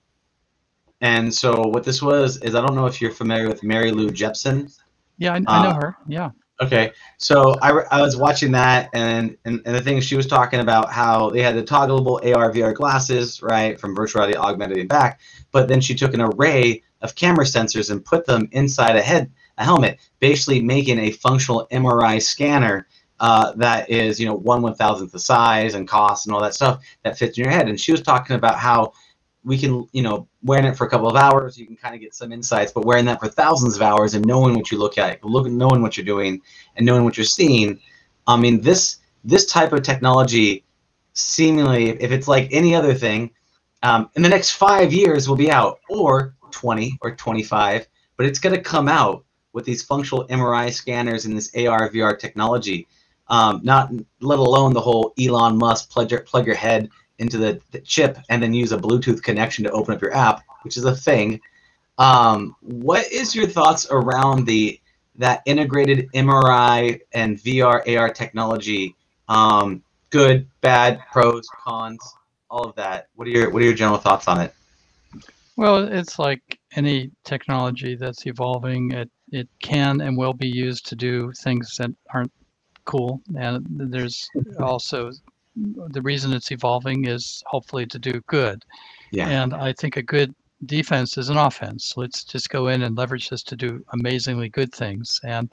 And 1.06 1.32
so 1.32 1.68
what 1.68 1.84
this 1.84 2.02
was 2.02 2.38
is 2.42 2.56
I 2.56 2.66
don't 2.66 2.74
know 2.74 2.88
if 2.88 3.00
you're 3.00 3.12
familiar 3.12 3.48
with 3.48 3.62
Mary 3.62 3.92
Lou 3.92 4.10
Jepsen. 4.10 4.76
Yeah, 5.20 5.34
I, 5.34 5.36
I 5.36 5.64
know 5.64 5.70
uh, 5.70 5.74
her. 5.76 5.98
Yeah. 6.08 6.32
Okay, 6.62 6.94
so 7.18 7.54
I, 7.62 7.72
I 7.92 8.02
was 8.02 8.18
watching 8.18 8.52
that, 8.54 8.90
and, 8.94 9.38
and 9.46 9.62
and 9.66 9.76
the 9.76 9.82
thing 9.82 10.00
she 10.00 10.16
was 10.16 10.26
talking 10.26 10.62
about 10.62 10.92
how 10.92 11.30
they 11.30 11.42
had 11.42 11.56
the 11.56 11.64
toggleable 11.64 12.26
AR 12.34 12.52
VR 12.52 12.74
glasses, 12.74 13.42
right, 13.44 13.80
from 13.80 13.94
virtual 13.94 14.22
reality 14.22 14.38
augmented 14.38 14.78
and 14.78 14.90
back, 14.90 15.20
but 15.52 15.68
then 15.68 15.80
she 15.80 15.94
took 15.94 16.14
an 16.14 16.22
array 16.22 16.82
of 17.02 17.14
camera 17.14 17.44
sensors 17.46 17.92
and 17.92 18.04
put 18.04 18.26
them 18.26 18.48
inside 18.54 18.96
a 18.96 19.02
head 19.02 19.30
a 19.58 19.64
helmet, 19.64 20.00
basically 20.20 20.62
making 20.62 20.98
a 20.98 21.12
functional 21.12 21.68
MRI 21.72 22.22
scanner 22.22 22.88
uh, 23.20 23.54
that 23.54 23.90
is 23.90 24.20
you 24.20 24.26
know 24.26 24.36
one 24.36 24.62
one 24.62 24.76
thousandth 24.76 25.12
the 25.12 25.20
size 25.20 25.76
and 25.76 25.88
cost 25.88 26.26
and 26.26 26.34
all 26.34 26.42
that 26.42 26.56
stuff 26.56 26.84
that 27.04 27.18
fits 27.18 27.38
in 27.38 27.44
your 27.44 27.54
head. 27.54 27.70
And 27.70 27.80
she 27.80 27.92
was 27.92 28.02
talking 28.02 28.36
about 28.36 28.58
how 28.58 28.94
we 29.46 29.58
can, 29.60 29.88
you 29.94 30.02
know, 30.02 30.28
wearing 30.44 30.66
it 30.66 30.76
for 30.76 30.88
a 30.88 30.90
couple 30.90 31.08
of 31.08 31.16
hours, 31.16 31.58
you 31.58 31.68
can 31.68 31.78
kind 31.78 31.94
of 31.94 32.02
get 32.02 32.16
some 32.16 32.32
insights. 32.32 32.72
But 32.72 32.86
wearing 32.86 33.06
that 33.06 33.20
for 33.20 33.28
thousands 33.28 33.76
of 33.76 33.84
hours 33.84 34.16
and 34.16 34.26
knowing 34.26 34.56
what 34.56 34.72
you 34.72 34.80
look 34.80 34.98
at, 34.98 35.24
look, 35.24 35.46
knowing 35.46 35.82
what 35.82 35.96
you're 35.96 36.06
doing, 36.06 36.42
and 36.76 36.86
knowing 36.86 37.04
what 37.04 37.16
you're 37.16 37.26
seeing, 37.26 37.80
I 38.28 38.36
mean, 38.36 38.60
this 38.60 38.98
this 39.24 39.46
type 39.46 39.72
of 39.72 39.84
technology, 39.84 40.64
seemingly, 41.14 41.92
if 42.02 42.12
it's 42.12 42.28
like 42.28 42.50
any 42.52 42.76
other 42.76 42.94
thing, 42.94 43.32
um, 43.84 44.10
in 44.16 44.24
the 44.24 44.30
next 44.30 44.52
five 44.54 44.92
years 44.92 45.30
will 45.30 45.36
be 45.36 45.52
out, 45.52 45.80
or 45.90 46.36
20 46.52 46.98
or 47.02 47.16
25, 47.16 47.88
but 48.18 48.26
it's 48.26 48.40
going 48.40 48.56
to 48.56 48.62
come 48.62 48.88
out 48.88 49.26
with 49.54 49.66
these 49.66 49.84
functional 49.84 50.28
MRI 50.28 50.72
scanners 50.72 51.26
and 51.26 51.38
this 51.38 51.54
AR 51.56 51.90
VR 51.90 52.18
technology. 52.18 52.88
Um, 53.28 53.62
not 53.64 53.92
let 54.22 54.38
alone 54.38 54.74
the 54.74 54.82
whole 54.82 55.14
Elon 55.20 55.58
Musk 55.58 55.90
plug 55.90 56.12
your, 56.12 56.22
plug 56.22 56.46
your 56.46 56.56
head 56.56 56.90
into 57.20 57.38
the, 57.38 57.62
the, 57.72 57.80
chip 57.80 58.18
and 58.30 58.42
then 58.42 58.54
use 58.54 58.72
a 58.72 58.78
Bluetooth 58.78 59.24
connection 59.24 59.64
to 59.64 59.72
open 59.72 59.96
up 59.96 60.02
your 60.02 60.14
app, 60.14 60.44
which 60.64 60.78
is 60.78 60.86
a 60.86 60.96
thing. 60.96 61.40
Um, 61.98 62.56
what 62.62 63.10
is 63.12 63.36
your 63.36 63.48
thoughts 63.48 63.88
around 63.90 64.46
the 64.46 64.80
that 65.18 65.42
integrated 65.46 66.10
MRI 66.14 67.00
and 67.14 67.38
VR 67.38 67.98
AR 67.98 68.10
technology? 68.10 68.96
Um, 69.30 69.82
good, 70.10 70.48
bad, 70.62 71.00
pros, 71.12 71.48
cons, 71.48 72.02
all 72.50 72.66
of 72.66 72.76
that. 72.76 73.08
What 73.16 73.28
are 73.28 73.32
your 73.32 73.50
what 73.50 73.62
are 73.62 73.66
your 73.66 73.74
general 73.74 73.98
thoughts 73.98 74.28
on 74.28 74.42
it? 74.42 74.54
Well, 75.58 75.88
it's 75.88 76.20
like 76.20 76.60
any 76.76 77.12
technology 77.24 77.96
that's 77.96 78.28
evolving. 78.28 78.92
It 78.92 79.10
it 79.32 79.48
can 79.62 80.02
and 80.02 80.18
will 80.18 80.34
be 80.34 80.50
used 80.50 80.86
to 80.88 80.96
do 80.96 81.32
things 81.32 81.76
that 81.78 81.92
aren't 82.14 82.32
cool, 82.84 83.22
and 83.38 83.66
there's 83.70 84.30
also 84.60 85.12
the 85.56 86.02
reason 86.02 86.34
it's 86.34 86.52
evolving 86.52 87.08
is 87.08 87.44
hopefully 87.48 87.86
to 87.88 88.00
do 88.00 88.22
good. 88.28 88.64
Yeah. 89.12 89.30
And 89.30 89.54
I 89.54 89.74
think 89.74 89.98
a 89.98 90.04
good 90.04 90.34
defense 90.66 91.18
is 91.18 91.30
an 91.30 91.38
offense. 91.38 91.94
Let's 91.96 92.24
just 92.24 92.50
go 92.50 92.68
in 92.68 92.84
and 92.84 92.98
leverage 92.98 93.30
this 93.30 93.44
to 93.44 93.56
do 93.56 93.84
amazingly 93.94 94.50
good 94.50 94.74
things. 94.74 95.20
And 95.24 95.50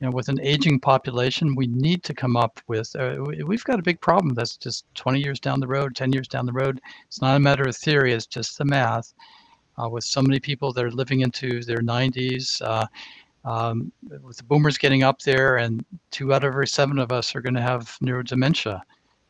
you 0.00 0.08
know, 0.08 0.12
with 0.16 0.28
an 0.28 0.40
aging 0.40 0.80
population, 0.80 1.54
we 1.54 1.68
need 1.68 2.02
to 2.04 2.14
come 2.14 2.36
up 2.36 2.60
with. 2.66 2.94
Uh, 2.96 3.24
we've 3.46 3.62
got 3.62 3.78
a 3.78 3.82
big 3.82 4.00
problem 4.00 4.34
that's 4.34 4.56
just 4.56 4.84
20 4.96 5.20
years 5.20 5.38
down 5.38 5.60
the 5.60 5.66
road, 5.68 5.94
10 5.94 6.12
years 6.12 6.26
down 6.26 6.44
the 6.44 6.52
road. 6.52 6.80
It's 7.06 7.22
not 7.22 7.36
a 7.36 7.40
matter 7.40 7.62
of 7.62 7.76
theory; 7.76 8.12
it's 8.12 8.26
just 8.26 8.58
the 8.58 8.64
math. 8.64 9.14
Uh, 9.78 9.88
with 9.88 10.04
so 10.04 10.20
many 10.20 10.38
people 10.40 10.72
that 10.72 10.84
are 10.84 10.90
living 10.90 11.20
into 11.20 11.62
their 11.62 11.78
90s, 11.78 12.60
uh, 12.60 12.86
um, 13.48 13.90
with 14.22 14.36
the 14.36 14.42
boomers 14.42 14.76
getting 14.76 15.04
up 15.04 15.20
there, 15.22 15.56
and 15.58 15.84
two 16.10 16.34
out 16.34 16.42
of 16.42 16.48
every 16.48 16.66
seven 16.66 16.98
of 16.98 17.12
us 17.12 17.36
are 17.36 17.40
going 17.40 17.54
to 17.54 17.62
have 17.62 17.96
neurodementia. 18.02 18.82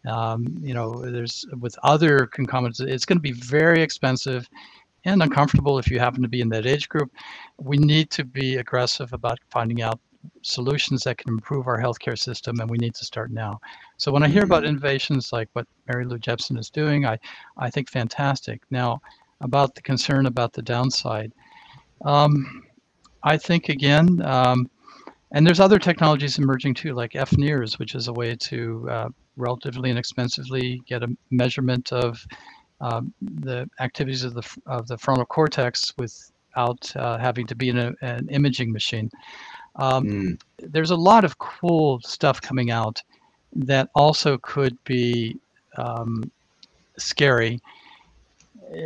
Um, 0.06 0.58
you 0.60 0.74
know, 0.74 0.94
there's 1.10 1.44
with 1.60 1.78
other 1.82 2.26
concomitants, 2.26 2.80
it's 2.80 3.04
going 3.04 3.18
to 3.18 3.22
be 3.22 3.32
very 3.32 3.82
expensive 3.82 4.48
and 5.04 5.22
uncomfortable 5.22 5.78
if 5.78 5.90
you 5.90 5.98
happen 5.98 6.22
to 6.22 6.28
be 6.28 6.40
in 6.40 6.48
that 6.50 6.66
age 6.66 6.88
group. 6.88 7.10
We 7.58 7.76
need 7.76 8.10
to 8.10 8.24
be 8.24 8.56
aggressive 8.56 9.12
about 9.12 9.38
finding 9.50 9.82
out 9.82 10.00
solutions 10.42 11.02
that 11.04 11.18
can 11.18 11.30
improve 11.30 11.66
our 11.66 11.80
healthcare 11.80 12.18
system, 12.18 12.60
and 12.60 12.70
we 12.70 12.78
need 12.78 12.94
to 12.94 13.04
start 13.04 13.30
now. 13.30 13.60
So 13.96 14.12
when 14.12 14.22
I 14.22 14.28
hear 14.28 14.44
about 14.44 14.62
mm-hmm. 14.62 14.70
innovations 14.70 15.32
like 15.32 15.48
what 15.52 15.66
Mary 15.88 16.04
Lou 16.04 16.18
Jepsen 16.18 16.58
is 16.58 16.70
doing, 16.70 17.06
I, 17.06 17.18
I 17.56 17.70
think 17.70 17.90
fantastic. 17.90 18.62
Now, 18.70 19.00
about 19.40 19.74
the 19.74 19.82
concern 19.82 20.26
about 20.26 20.52
the 20.52 20.62
downside, 20.62 21.32
um, 22.04 22.64
I 23.24 23.36
think 23.36 23.68
again, 23.68 24.22
um, 24.22 24.70
and 25.32 25.46
there's 25.46 25.60
other 25.60 25.78
technologies 25.78 26.38
emerging 26.38 26.74
too, 26.74 26.92
like 26.94 27.12
FNIRS, 27.12 27.78
which 27.78 27.94
is 27.94 28.08
a 28.08 28.12
way 28.12 28.34
to 28.36 28.88
uh, 28.90 29.08
relatively 29.36 29.90
inexpensively 29.90 30.82
get 30.86 31.02
a 31.02 31.08
measurement 31.30 31.92
of 31.92 32.24
um, 32.80 33.12
the 33.20 33.68
activities 33.80 34.24
of 34.24 34.34
the 34.34 34.56
of 34.66 34.86
the 34.88 34.98
frontal 34.98 35.24
cortex 35.24 35.92
without 35.96 36.94
uh, 36.96 37.16
having 37.18 37.46
to 37.46 37.54
be 37.54 37.68
in 37.70 37.78
a, 37.78 37.94
an 38.02 38.28
imaging 38.28 38.72
machine. 38.72 39.10
Um, 39.76 40.04
mm. 40.04 40.40
There's 40.58 40.90
a 40.90 40.96
lot 40.96 41.24
of 41.24 41.38
cool 41.38 42.00
stuff 42.00 42.40
coming 42.40 42.70
out 42.70 43.02
that 43.54 43.88
also 43.94 44.36
could 44.38 44.76
be 44.84 45.38
um, 45.78 46.30
scary, 46.98 47.60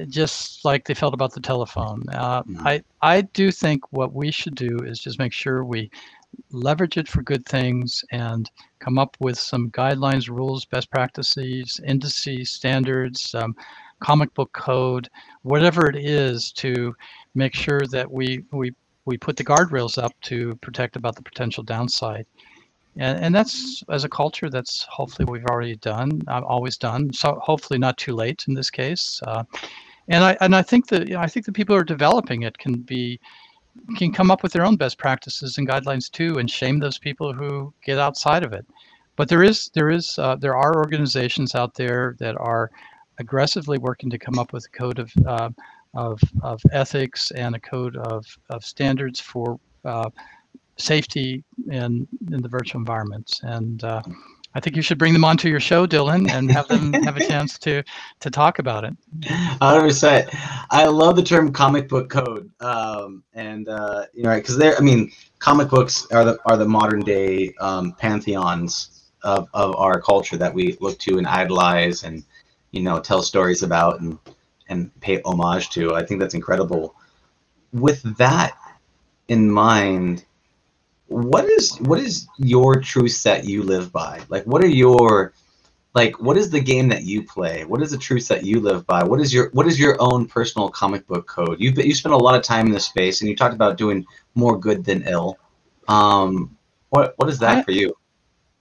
just 0.08 0.64
like 0.64 0.86
they 0.86 0.94
felt 0.94 1.14
about 1.14 1.32
the 1.32 1.40
telephone. 1.40 2.04
Uh, 2.12 2.42
mm. 2.42 2.60
I 2.64 2.82
I 3.02 3.22
do 3.22 3.50
think 3.50 3.92
what 3.92 4.12
we 4.12 4.30
should 4.30 4.54
do 4.54 4.78
is 4.84 5.00
just 5.00 5.18
make 5.18 5.32
sure 5.32 5.64
we 5.64 5.90
leverage 6.50 6.96
it 6.96 7.08
for 7.08 7.22
good 7.22 7.44
things 7.46 8.04
and 8.10 8.50
come 8.78 8.98
up 8.98 9.16
with 9.20 9.38
some 9.38 9.70
guidelines, 9.70 10.28
rules, 10.28 10.64
best 10.64 10.90
practices, 10.90 11.80
indices, 11.86 12.50
standards, 12.50 13.34
um, 13.34 13.54
comic 14.00 14.32
book 14.34 14.52
code, 14.52 15.08
whatever 15.42 15.88
it 15.88 15.96
is 15.96 16.52
to 16.52 16.94
make 17.34 17.54
sure 17.54 17.82
that 17.90 18.10
we, 18.10 18.44
we, 18.52 18.72
we 19.04 19.16
put 19.16 19.36
the 19.36 19.44
guardrails 19.44 20.02
up 20.02 20.12
to 20.22 20.54
protect 20.56 20.96
about 20.96 21.16
the 21.16 21.22
potential 21.22 21.62
downside. 21.62 22.26
And, 22.96 23.24
and 23.24 23.34
that's 23.34 23.82
as 23.90 24.04
a 24.04 24.08
culture 24.08 24.48
that's 24.48 24.86
hopefully 24.90 25.26
we've 25.30 25.46
already 25.46 25.76
done, 25.76 26.22
I've 26.28 26.42
uh, 26.42 26.46
always 26.46 26.76
done. 26.76 27.12
So 27.12 27.38
hopefully 27.42 27.78
not 27.78 27.98
too 27.98 28.14
late 28.14 28.44
in 28.48 28.54
this 28.54 28.70
case. 28.70 29.20
Uh, 29.26 29.44
and 30.08 30.22
I 30.22 30.36
and 30.40 30.54
I 30.54 30.62
think 30.62 30.86
that 30.88 31.08
you 31.08 31.14
know, 31.14 31.20
I 31.20 31.26
think 31.26 31.46
the 31.46 31.52
people 31.52 31.74
who 31.74 31.80
are 31.80 31.84
developing 31.84 32.42
it 32.42 32.56
can 32.58 32.74
be 32.74 33.18
can 33.96 34.12
come 34.12 34.30
up 34.30 34.42
with 34.42 34.52
their 34.52 34.64
own 34.64 34.76
best 34.76 34.98
practices 34.98 35.58
and 35.58 35.68
guidelines 35.68 36.10
too, 36.10 36.38
and 36.38 36.50
shame 36.50 36.78
those 36.78 36.98
people 36.98 37.32
who 37.32 37.72
get 37.84 37.98
outside 37.98 38.44
of 38.44 38.52
it. 38.52 38.66
But 39.16 39.28
there 39.28 39.42
is 39.42 39.70
there 39.74 39.90
is 39.90 40.18
uh, 40.18 40.36
there 40.36 40.56
are 40.56 40.76
organizations 40.76 41.54
out 41.54 41.74
there 41.74 42.16
that 42.18 42.36
are 42.38 42.70
aggressively 43.18 43.78
working 43.78 44.10
to 44.10 44.18
come 44.18 44.38
up 44.38 44.52
with 44.52 44.66
a 44.66 44.78
code 44.78 44.98
of 44.98 45.12
uh, 45.26 45.50
of, 45.94 46.20
of 46.42 46.60
ethics 46.72 47.30
and 47.30 47.54
a 47.54 47.60
code 47.60 47.96
of, 47.96 48.26
of 48.50 48.64
standards 48.64 49.18
for 49.18 49.58
uh, 49.84 50.10
safety 50.76 51.42
in 51.70 52.06
in 52.30 52.42
the 52.42 52.48
virtual 52.48 52.80
environments. 52.80 53.40
And 53.42 53.82
uh, 53.82 54.02
I 54.56 54.60
think 54.60 54.74
you 54.74 54.80
should 54.80 54.96
bring 54.96 55.12
them 55.12 55.22
onto 55.22 55.50
your 55.50 55.60
show, 55.60 55.86
Dylan, 55.86 56.30
and 56.32 56.50
have 56.50 56.66
them 56.66 56.94
have 57.04 57.18
a 57.18 57.20
chance 57.20 57.58
to 57.58 57.82
to 58.20 58.30
talk 58.30 58.58
about 58.58 58.84
it. 58.84 58.96
Hundred 59.60 59.82
percent. 59.82 60.30
I 60.70 60.86
love 60.86 61.14
the 61.14 61.22
term 61.22 61.52
comic 61.52 61.90
book 61.90 62.08
code, 62.08 62.50
um, 62.60 63.22
and 63.34 63.68
uh, 63.68 64.06
you 64.14 64.22
know, 64.22 64.30
right? 64.30 64.42
Because 64.42 64.56
they're, 64.56 64.74
I 64.76 64.80
mean, 64.80 65.12
comic 65.40 65.68
books 65.68 66.06
are 66.10 66.24
the 66.24 66.38
are 66.46 66.56
the 66.56 66.64
modern 66.64 67.00
day 67.00 67.52
um, 67.60 67.92
pantheons 67.98 69.10
of, 69.22 69.46
of 69.52 69.76
our 69.76 70.00
culture 70.00 70.38
that 70.38 70.54
we 70.54 70.78
look 70.80 70.98
to 71.00 71.18
and 71.18 71.26
idolize, 71.26 72.02
and 72.04 72.24
you 72.70 72.80
know, 72.80 72.98
tell 72.98 73.22
stories 73.22 73.62
about 73.62 74.00
and 74.00 74.18
and 74.70 74.90
pay 75.02 75.20
homage 75.26 75.68
to. 75.70 75.94
I 75.94 76.02
think 76.02 76.18
that's 76.18 76.34
incredible. 76.34 76.94
With 77.74 78.02
that 78.16 78.56
in 79.28 79.50
mind, 79.50 80.24
what 81.08 81.44
is 81.44 81.76
what 81.80 82.00
is 82.00 82.28
your 82.38 82.80
truth 82.80 83.22
that 83.22 83.44
you 83.44 83.62
live 83.62 83.92
by? 83.92 84.20
Like, 84.28 84.44
what 84.44 84.62
are 84.62 84.68
your 84.68 85.32
like 85.94 86.20
what 86.20 86.36
is 86.36 86.50
the 86.50 86.60
game 86.60 86.88
that 86.88 87.04
you 87.04 87.22
play? 87.22 87.64
What 87.64 87.82
is 87.82 87.90
the 87.90 87.98
truth 87.98 88.28
that 88.28 88.44
you 88.44 88.60
live 88.60 88.86
by? 88.86 89.02
What 89.04 89.20
is 89.20 89.32
your 89.32 89.50
what 89.52 89.66
is 89.66 89.78
your 89.78 89.96
own 90.00 90.26
personal 90.26 90.68
comic 90.68 91.06
book 91.06 91.26
code? 91.26 91.60
You've 91.60 91.78
you 91.78 91.94
spent 91.94 92.14
a 92.14 92.18
lot 92.18 92.34
of 92.34 92.42
time 92.42 92.66
in 92.66 92.72
this 92.72 92.84
space, 92.86 93.20
and 93.20 93.30
you 93.30 93.36
talked 93.36 93.54
about 93.54 93.78
doing 93.78 94.04
more 94.34 94.58
good 94.58 94.84
than 94.84 95.04
ill. 95.06 95.38
Um, 95.88 96.56
what 96.90 97.14
what 97.16 97.28
is 97.28 97.38
that 97.38 97.58
I, 97.58 97.62
for 97.62 97.70
you? 97.70 97.96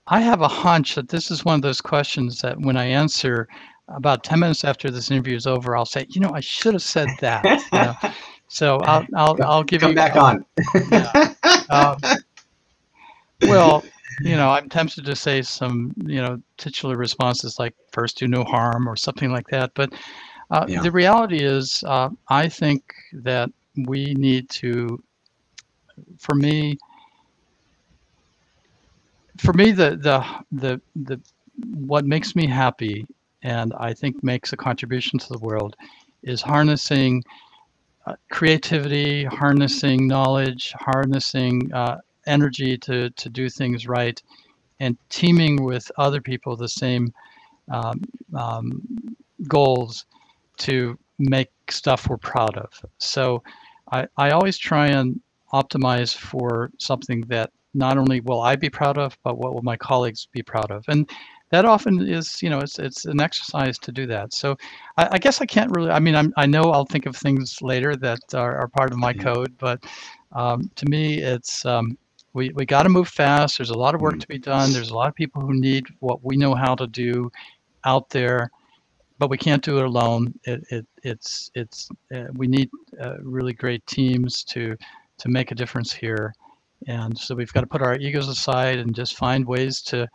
I 0.06 0.20
have 0.20 0.40
a 0.40 0.48
hunch 0.48 0.94
that 0.94 1.08
this 1.08 1.30
is 1.30 1.44
one 1.44 1.56
of 1.56 1.62
those 1.62 1.80
questions 1.80 2.40
that 2.40 2.58
when 2.60 2.76
I 2.76 2.84
answer 2.84 3.48
about 3.88 4.22
ten 4.22 4.38
minutes 4.38 4.64
after 4.64 4.90
this 4.90 5.10
interview 5.10 5.36
is 5.36 5.46
over, 5.46 5.76
I'll 5.76 5.84
say, 5.84 6.06
you 6.08 6.20
know, 6.20 6.30
I 6.32 6.40
should 6.40 6.74
have 6.74 6.82
said 6.82 7.08
that. 7.20 7.44
You 7.72 7.78
know? 7.78 7.94
So 8.48 8.78
I'll 8.78 9.04
I'll 9.16 9.36
I'll 9.42 9.64
give 9.64 9.80
Come 9.80 9.90
you 9.90 9.96
back 9.96 10.16
on. 10.16 10.44
yeah. 10.90 11.32
Um, 11.68 11.96
well, 13.42 13.84
you 14.20 14.36
know, 14.36 14.50
I'm 14.50 14.68
tempted 14.68 15.04
to 15.04 15.16
say 15.16 15.42
some, 15.42 15.92
you 16.04 16.20
know, 16.20 16.40
titular 16.56 16.96
responses 16.96 17.58
like 17.58 17.74
first 17.92 18.18
do 18.18 18.28
no 18.28 18.44
harm 18.44 18.88
or 18.88 18.96
something 18.96 19.30
like 19.30 19.46
that. 19.48 19.72
But 19.74 19.92
uh, 20.50 20.66
yeah. 20.68 20.82
the 20.82 20.90
reality 20.90 21.42
is, 21.42 21.82
uh, 21.86 22.10
I 22.28 22.48
think 22.48 22.82
that 23.12 23.50
we 23.76 24.14
need 24.14 24.48
to, 24.50 25.02
for 26.18 26.34
me, 26.34 26.78
for 29.38 29.52
me, 29.52 29.72
the, 29.72 29.96
the, 29.96 30.24
the, 30.52 30.80
the, 30.94 31.20
what 31.74 32.06
makes 32.06 32.34
me 32.34 32.46
happy 32.46 33.06
and 33.42 33.72
I 33.78 33.92
think 33.92 34.22
makes 34.24 34.52
a 34.52 34.56
contribution 34.56 35.18
to 35.18 35.28
the 35.28 35.38
world 35.38 35.76
is 36.22 36.40
harnessing 36.40 37.22
uh, 38.06 38.14
creativity, 38.30 39.24
harnessing 39.24 40.06
knowledge, 40.06 40.72
harnessing 40.78 41.72
uh, 41.72 41.98
energy 42.26 42.76
to 42.78 43.10
to 43.10 43.28
do 43.28 43.48
things 43.48 43.86
right, 43.86 44.22
and 44.80 44.96
teaming 45.08 45.64
with 45.64 45.90
other 45.98 46.20
people 46.20 46.56
the 46.56 46.68
same 46.68 47.12
um, 47.70 48.02
um, 48.34 48.82
goals 49.48 50.06
to 50.58 50.98
make 51.18 51.50
stuff 51.70 52.08
we're 52.08 52.16
proud 52.16 52.56
of. 52.56 52.70
So 52.98 53.42
I, 53.92 54.06
I 54.16 54.30
always 54.30 54.58
try 54.58 54.88
and 54.88 55.20
optimize 55.52 56.16
for 56.16 56.70
something 56.78 57.22
that 57.22 57.50
not 57.74 57.98
only 57.98 58.20
will 58.20 58.40
I 58.40 58.56
be 58.56 58.70
proud 58.70 58.98
of, 58.98 59.16
but 59.22 59.38
what 59.38 59.54
will 59.54 59.62
my 59.62 59.76
colleagues 59.76 60.28
be 60.32 60.42
proud 60.42 60.70
of. 60.70 60.84
And 60.88 61.08
that 61.50 61.64
often 61.64 62.06
is, 62.06 62.42
you 62.42 62.50
know, 62.50 62.58
it's 62.58 62.78
it's 62.78 63.04
an 63.04 63.20
exercise 63.20 63.78
to 63.78 63.92
do 63.92 64.06
that. 64.06 64.32
So 64.32 64.56
I, 64.96 65.08
I 65.12 65.18
guess 65.18 65.40
I 65.40 65.46
can't 65.46 65.70
really. 65.70 65.90
I 65.90 66.00
mean, 66.00 66.16
I'm, 66.16 66.32
I 66.36 66.46
know 66.46 66.72
I'll 66.72 66.84
think 66.86 67.06
of 67.06 67.16
things 67.16 67.62
later 67.62 67.94
that 67.96 68.20
are, 68.34 68.56
are 68.56 68.68
part 68.68 68.92
of 68.92 68.98
my 68.98 69.12
code, 69.12 69.56
but 69.58 69.84
um, 70.32 70.70
to 70.74 70.86
me, 70.86 71.18
it's 71.18 71.64
um, 71.64 71.96
we, 72.36 72.50
we 72.50 72.66
got 72.66 72.82
to 72.82 72.90
move 72.90 73.08
fast. 73.08 73.56
There's 73.56 73.70
a 73.70 73.78
lot 73.78 73.94
of 73.94 74.02
work 74.02 74.16
mm. 74.16 74.20
to 74.20 74.28
be 74.28 74.38
done. 74.38 74.70
There's 74.70 74.90
a 74.90 74.94
lot 74.94 75.08
of 75.08 75.14
people 75.14 75.40
who 75.40 75.54
need 75.54 75.86
what 76.00 76.22
we 76.22 76.36
know 76.36 76.54
how 76.54 76.74
to 76.74 76.86
do 76.86 77.32
out 77.86 78.10
there, 78.10 78.50
but 79.18 79.30
we 79.30 79.38
can't 79.38 79.64
do 79.64 79.78
it 79.78 79.86
alone. 79.86 80.34
It, 80.44 80.62
it 80.70 80.86
it's 81.02 81.50
it's 81.54 81.88
uh, 82.14 82.24
we 82.34 82.46
need 82.46 82.68
uh, 83.02 83.16
really 83.22 83.54
great 83.54 83.84
teams 83.86 84.44
to 84.44 84.76
to 85.16 85.28
make 85.30 85.50
a 85.50 85.54
difference 85.54 85.94
here. 85.94 86.34
And 86.86 87.16
so 87.18 87.34
we've 87.34 87.52
got 87.54 87.62
to 87.62 87.66
put 87.66 87.80
our 87.80 87.96
egos 87.96 88.28
aside 88.28 88.80
and 88.80 88.94
just 88.94 89.16
find 89.16 89.46
ways 89.46 89.80
to 89.82 90.06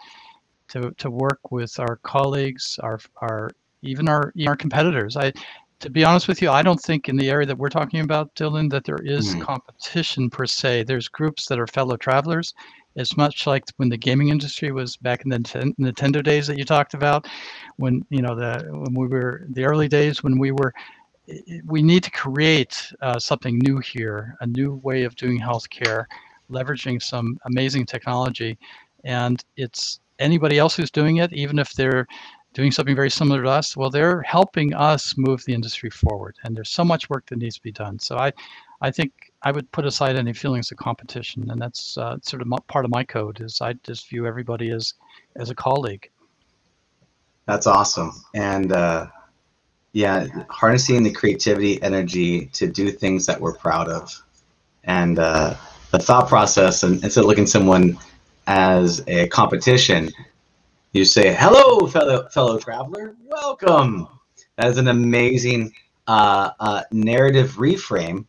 to, 0.69 0.91
to 0.99 1.09
work 1.09 1.39
with 1.49 1.79
our 1.79 1.95
colleagues, 2.03 2.79
our 2.83 2.99
our 3.21 3.49
even 3.81 4.07
our 4.07 4.31
our 4.47 4.55
competitors. 4.55 5.17
I 5.17 5.33
to 5.81 5.89
be 5.89 6.03
honest 6.03 6.27
with 6.27 6.41
you, 6.41 6.49
I 6.49 6.61
don't 6.61 6.79
think 6.79 7.09
in 7.09 7.17
the 7.17 7.29
area 7.29 7.47
that 7.47 7.57
we're 7.57 7.69
talking 7.69 8.01
about, 8.01 8.33
Dylan, 8.35 8.69
that 8.71 8.85
there 8.85 8.99
is 9.03 9.35
Mhm. 9.35 9.41
competition 9.41 10.29
per 10.29 10.45
se. 10.45 10.83
There's 10.83 11.07
groups 11.07 11.47
that 11.47 11.59
are 11.59 11.67
fellow 11.67 11.97
travelers. 11.97 12.53
It's 12.95 13.17
much 13.17 13.47
like 13.47 13.63
when 13.77 13.89
the 13.89 13.97
gaming 13.97 14.29
industry 14.29 14.71
was 14.71 14.97
back 14.97 15.23
in 15.23 15.29
the 15.29 15.39
Nintendo 15.39 16.23
days 16.23 16.47
that 16.47 16.57
you 16.57 16.65
talked 16.65 16.93
about, 16.93 17.27
when 17.77 18.05
you 18.09 18.21
know 18.21 18.35
the 18.35 18.65
when 18.71 18.93
we 18.93 19.07
were 19.07 19.45
the 19.49 19.65
early 19.65 19.87
days 19.87 20.23
when 20.23 20.39
we 20.39 20.51
were. 20.51 20.73
We 21.65 21.81
need 21.81 22.03
to 22.03 22.11
create 22.11 22.91
uh, 23.01 23.17
something 23.19 23.57
new 23.59 23.77
here, 23.77 24.35
a 24.41 24.47
new 24.47 24.75
way 24.83 25.03
of 25.03 25.15
doing 25.15 25.39
healthcare, 25.39 26.05
leveraging 26.49 27.01
some 27.01 27.37
amazing 27.45 27.85
technology, 27.85 28.57
and 29.05 29.41
it's 29.55 29.99
anybody 30.19 30.57
else 30.57 30.75
who's 30.75 30.91
doing 30.91 31.17
it, 31.17 31.31
even 31.31 31.57
if 31.59 31.73
they're 31.73 32.05
doing 32.53 32.71
something 32.71 32.95
very 32.95 33.09
similar 33.09 33.43
to 33.43 33.49
us, 33.49 33.77
well, 33.77 33.89
they're 33.89 34.21
helping 34.23 34.73
us 34.73 35.17
move 35.17 35.43
the 35.45 35.53
industry 35.53 35.89
forward. 35.89 36.35
And 36.43 36.55
there's 36.55 36.69
so 36.69 36.83
much 36.83 37.09
work 37.09 37.25
that 37.27 37.37
needs 37.37 37.55
to 37.55 37.61
be 37.61 37.71
done. 37.71 37.97
So 37.99 38.17
I, 38.17 38.33
I 38.81 38.91
think 38.91 39.31
I 39.43 39.51
would 39.51 39.71
put 39.71 39.85
aside 39.85 40.15
any 40.15 40.33
feelings 40.33 40.71
of 40.71 40.77
competition, 40.77 41.49
and 41.49 41.61
that's 41.61 41.97
uh, 41.97 42.17
sort 42.21 42.41
of 42.41 42.47
my, 42.47 42.57
part 42.67 42.85
of 42.85 42.91
my 42.91 43.03
code. 43.03 43.41
Is 43.41 43.61
I 43.61 43.73
just 43.73 44.09
view 44.09 44.27
everybody 44.27 44.71
as 44.71 44.93
as 45.35 45.49
a 45.49 45.55
colleague. 45.55 46.09
That's 47.45 47.67
awesome. 47.67 48.11
And 48.35 48.71
uh, 48.71 49.07
yeah, 49.93 50.27
harnessing 50.49 51.03
the 51.03 51.11
creativity, 51.11 51.81
energy 51.81 52.47
to 52.47 52.67
do 52.67 52.91
things 52.91 53.25
that 53.25 53.39
we're 53.39 53.55
proud 53.55 53.87
of. 53.87 54.21
And 54.83 55.19
uh, 55.19 55.55
the 55.91 55.99
thought 55.99 56.27
process, 56.27 56.83
and 56.83 57.03
instead 57.03 57.21
of 57.21 57.27
looking 57.27 57.47
someone 57.47 57.97
as 58.47 59.03
a 59.07 59.27
competition, 59.27 60.11
you 60.93 61.05
say, 61.05 61.33
hello, 61.33 61.87
fellow, 61.87 62.27
fellow 62.29 62.57
traveler, 62.57 63.15
welcome. 63.23 64.07
That 64.57 64.67
is 64.67 64.77
an 64.77 64.89
amazing 64.89 65.73
uh, 66.07 66.51
uh, 66.59 66.83
narrative 66.91 67.51
reframe 67.51 68.25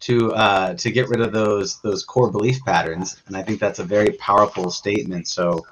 to 0.00 0.32
uh, 0.34 0.74
to 0.74 0.90
get 0.90 1.08
rid 1.08 1.20
of 1.20 1.32
those 1.32 1.80
those 1.82 2.04
core 2.04 2.30
belief 2.30 2.58
patterns. 2.64 3.22
And 3.26 3.36
I 3.36 3.42
think 3.42 3.60
that's 3.60 3.78
a 3.78 3.84
very 3.84 4.12
powerful 4.12 4.70
statement. 4.70 5.28
So 5.28 5.64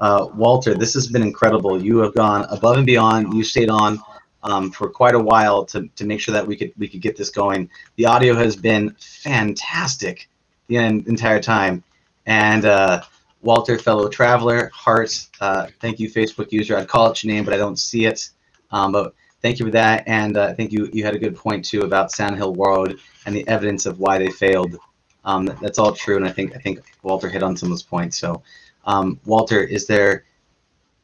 uh, 0.00 0.28
Walter, 0.34 0.74
this 0.74 0.94
has 0.94 1.08
been 1.08 1.22
incredible. 1.22 1.82
You 1.82 1.98
have 1.98 2.14
gone 2.14 2.46
above 2.48 2.78
and 2.78 2.86
beyond. 2.86 3.34
You 3.34 3.44
stayed 3.44 3.68
on 3.68 4.00
um, 4.44 4.70
for 4.70 4.88
quite 4.88 5.14
a 5.14 5.20
while 5.20 5.64
to, 5.66 5.88
to 5.88 6.06
make 6.06 6.20
sure 6.20 6.32
that 6.32 6.46
we 6.46 6.56
could 6.56 6.72
we 6.78 6.88
could 6.88 7.02
get 7.02 7.16
this 7.16 7.28
going. 7.28 7.68
The 7.96 8.06
audio 8.06 8.34
has 8.34 8.56
been 8.56 8.96
fantastic 8.98 10.28
the 10.68 10.76
entire 10.76 11.40
time. 11.40 11.84
And 12.24 12.64
uh, 12.64 13.02
Walter, 13.42 13.78
fellow 13.78 14.08
traveler, 14.08 14.70
Hart, 14.72 15.28
uh, 15.40 15.66
thank 15.80 15.98
you, 15.98 16.08
Facebook 16.08 16.52
user. 16.52 16.76
I'd 16.76 16.88
call 16.88 17.10
it 17.10 17.22
your 17.22 17.32
name, 17.32 17.44
but 17.44 17.52
I 17.52 17.56
don't 17.58 17.78
see 17.78 18.06
it. 18.06 18.30
Um, 18.70 18.92
but 18.92 19.14
thank 19.42 19.58
you 19.58 19.66
for 19.66 19.72
that. 19.72 20.04
And 20.06 20.36
uh, 20.36 20.46
I 20.46 20.54
think 20.54 20.72
you, 20.72 20.88
you 20.92 21.04
had 21.04 21.14
a 21.14 21.18
good 21.18 21.36
point 21.36 21.64
too 21.64 21.82
about 21.82 22.12
Sand 22.12 22.36
Hill 22.36 22.54
Road 22.54 22.98
and 23.26 23.34
the 23.34 23.46
evidence 23.48 23.84
of 23.84 23.98
why 23.98 24.18
they 24.18 24.30
failed. 24.30 24.76
Um, 25.24 25.46
that's 25.60 25.78
all 25.78 25.92
true, 25.92 26.16
and 26.16 26.24
I 26.24 26.32
think 26.32 26.56
I 26.56 26.58
think 26.58 26.80
Walter 27.02 27.28
hit 27.28 27.44
on 27.44 27.56
some 27.56 27.68
of 27.68 27.70
those 27.70 27.82
points. 27.82 28.18
So 28.18 28.42
um, 28.86 29.20
Walter, 29.24 29.62
is 29.62 29.86
there 29.86 30.24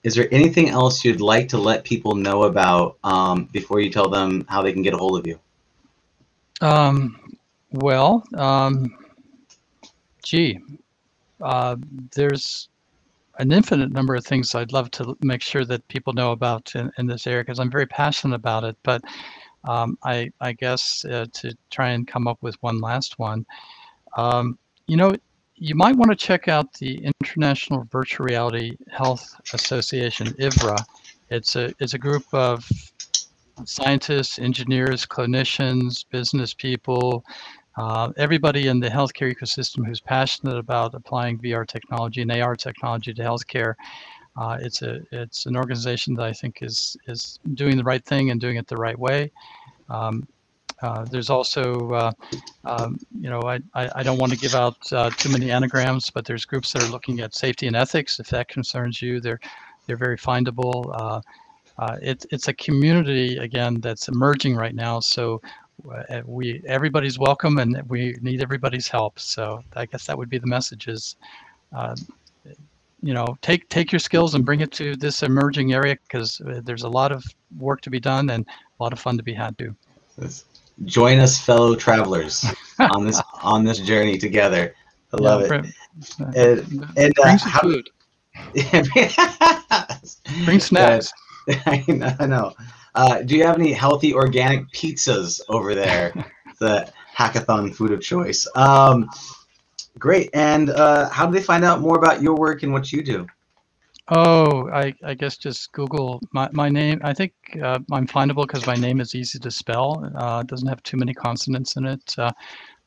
is 0.03 0.14
there 0.14 0.28
anything 0.32 0.68
else 0.68 1.05
you'd 1.05 1.20
like 1.20 1.49
to 1.49 1.59
let 1.59 1.84
people 1.84 2.14
know 2.14 2.45
about 2.45 2.99
um, 3.05 3.45
before 3.53 3.80
you 3.80 3.91
tell 3.91 4.09
them 4.09 4.45
how 4.49 4.62
they 4.62 4.72
can 4.72 4.82
get 4.82 4.95
a 4.95 4.97
hold 4.97 5.18
of 5.18 5.26
you? 5.26 5.39
Um, 6.61 7.36
well, 7.70 8.24
um, 8.34 8.97
gee, 10.24 10.61
uh, 11.41 11.76
there's 12.14 12.68
an 13.39 13.53
infinite 13.53 13.93
number 13.93 14.14
of 14.14 14.24
things 14.24 14.55
I'd 14.55 14.72
love 14.72 14.91
to 14.93 15.16
make 15.22 15.43
sure 15.43 15.64
that 15.64 15.86
people 15.89 16.12
know 16.12 16.32
about 16.32 16.74
in, 16.74 16.91
in 16.99 17.07
this 17.07 17.26
area 17.26 17.43
because 17.43 17.61
I'm 17.61 17.70
very 17.70 17.86
passionate 17.86 18.34
about 18.34 18.64
it. 18.64 18.76
But 18.82 19.03
um, 19.64 19.97
I, 20.03 20.32
I 20.41 20.53
guess 20.53 21.05
uh, 21.05 21.26
to 21.34 21.57
try 21.70 21.91
and 21.91 22.07
come 22.07 22.26
up 22.26 22.39
with 22.43 22.57
one 22.62 22.80
last 22.80 23.18
one, 23.18 23.47
um, 24.16 24.59
you 24.86 24.97
know, 24.97 25.12
you 25.55 25.74
might 25.74 25.97
want 25.97 26.11
to 26.11 26.16
check 26.16 26.49
out 26.49 26.72
the 26.74 27.05
International 27.20 27.86
Virtual 27.91 28.26
Reality 28.26 28.76
Health 28.91 29.34
Association, 29.53 30.28
IVRA. 30.39 30.78
It's 31.30 31.57
a 31.57 31.74
it's 31.80 31.95
a 31.95 31.99
group 31.99 32.24
of 32.32 32.68
scientists, 33.64 34.39
engineers, 34.39 35.05
clinicians, 35.05 36.05
business 36.11 36.55
people, 36.55 37.24
uh, 37.79 38.12
everybody 38.16 38.66
in 38.66 38.81
the 38.81 38.89
healthcare 38.89 39.33
ecosystem 39.33 39.87
who's 39.87 40.01
passionate 40.01 40.59
about 40.59 40.95
applying 40.95 41.39
VR 41.39 41.64
technology 41.64 42.22
and 42.22 42.33
AR 42.33 42.57
technology 42.57 43.14
to 43.14 43.22
healthcare. 43.22 43.74
Uh, 44.37 44.59
it's 44.61 44.83
a 44.83 45.01
it's 45.12 45.47
an 45.47 45.57
organization 45.57 46.14
that 46.14 46.24
I 46.24 46.33
think 46.33 46.59
is 46.61 46.97
is 47.07 47.39
doing 47.55 47.76
the 47.76 47.85
right 47.85 48.05
thing 48.05 48.31
and 48.31 48.41
doing 48.41 48.57
it 48.57 48.66
the 48.66 48.76
right 48.76 48.99
way. 48.99 49.31
Um, 49.89 50.26
uh, 50.83 51.05
there's 51.05 51.31
also, 51.31 51.93
uh, 51.93 52.12
um, 52.64 52.99
you 53.20 53.29
know, 53.29 53.41
I, 53.41 53.61
I, 53.74 53.91
I 53.97 54.03
don't 54.03 54.18
want 54.18 54.33
to 54.33 54.39
give 54.39 54.55
out 54.55 54.76
uh, 54.93 55.11
too 55.11 55.29
many 55.29 55.51
anagrams, 55.51 56.09
but 56.09 56.24
there's 56.24 56.45
groups 56.45 56.72
that 56.72 56.85
are 56.85 56.91
looking 56.91 57.20
at 57.20 57.35
safety 57.35 57.66
and 57.66 57.74
ethics. 57.74 58.20
If 58.20 58.29
that 58.29 58.49
concerns 58.49 59.01
you, 59.03 59.20
they're 59.20 59.41
they're 59.87 59.97
very 59.97 60.18
findable. 60.18 60.91
Uh, 61.01 61.20
uh, 61.79 61.97
it, 62.03 62.26
it's 62.31 62.49
a 62.49 62.55
community 62.55 63.39
again 63.39 63.81
that's 63.81 64.09
emerging 64.09 64.57
right 64.57 64.74
now. 64.74 64.99
So 65.01 65.41
we 66.24 66.62
everybody's 66.66 67.18
welcome, 67.18 67.59
and 67.59 67.83
we 67.89 68.16
need 68.20 68.43
everybody's 68.43 68.89
help. 68.89 69.18
So 69.18 69.62
I 69.74 69.87
guess 69.87 70.07
that 70.07 70.16
would 70.16 70.29
be 70.29 70.39
the 70.39 70.47
message: 70.47 70.89
is 70.89 71.16
uh, 71.76 71.95
you 73.03 73.14
know, 73.14 73.37
take 73.43 73.68
take 73.68 73.93
your 73.93 73.99
skills 73.99 74.35
and 74.35 74.45
bring 74.45 74.61
it 74.61 74.72
to 74.72 74.97
this 74.97 75.22
emerging 75.22 75.72
area 75.72 75.97
because 76.03 76.41
there's 76.64 76.83
a 76.83 76.89
lot 76.89 77.12
of 77.12 77.24
work 77.59 77.81
to 77.83 77.91
be 77.91 78.01
done 78.01 78.31
and 78.31 78.45
a 78.47 78.83
lot 78.83 78.93
of 78.93 78.99
fun 78.99 79.16
to 79.16 79.22
be 79.22 79.33
had 79.33 79.57
too. 79.57 79.74
Join 80.85 81.18
us, 81.18 81.41
fellow 81.41 81.74
travelers, 81.74 82.45
on 82.79 83.05
this 83.05 83.20
on 83.43 83.64
this 83.64 83.79
journey 83.79 84.18
together. 84.18 84.74
I 85.12 85.16
love 85.16 85.43
it. 85.43 85.49
bring, 85.49 85.72
And, 86.37 86.87
and 86.97 87.18
uh, 87.18 87.39
some 87.39 87.51
how, 87.51 87.61
food, 87.61 87.89
bring 90.45 90.61
snacks. 90.61 91.12
I 91.66 92.26
know. 92.26 92.53
Uh, 92.99 93.22
do 93.22 93.36
you 93.36 93.44
have 93.44 93.55
any 93.57 93.72
healthy 93.72 94.12
organic 94.12 94.68
pizzas 94.72 95.40
over 95.49 95.72
there? 95.72 96.12
the 96.59 96.92
hackathon 97.16 97.72
food 97.72 97.92
of 97.92 98.01
choice. 98.01 98.44
Um, 98.57 99.09
great. 100.01 100.30
And 100.34 100.70
uh, 100.70 101.09
how 101.09 101.24
do 101.26 101.32
they 101.32 101.42
find 101.42 101.64
out 101.64 101.80
more 101.80 101.96
about 101.96 102.20
your 102.22 102.34
work 102.34 102.64
and 102.64 102.72
what 102.72 102.90
you 102.92 103.05
do? 103.05 103.24
Oh, 104.09 104.68
I, 104.70 104.92
I 105.05 105.14
guess 105.14 105.36
just 105.36 105.70
Google 105.70 106.20
my, 106.32 106.49
my 106.51 106.68
name. 106.68 107.01
I 107.05 107.14
think 107.14 107.32
uh, 107.62 107.78
I'm 107.92 108.09
findable 108.09 108.49
because 108.49 108.66
my 108.66 108.74
name 108.74 109.01
is 109.01 109.14
easy 109.14 109.38
to 109.38 109.51
spell. 109.51 110.05
Uh, 110.16 110.40
it 110.40 110.49
doesn't 110.49 110.66
have 110.66 110.82
too 110.82 110.96
many 110.96 111.14
consonants 111.14 111.76
in 111.76 111.86
it. 111.86 112.14
Uh, 112.18 112.32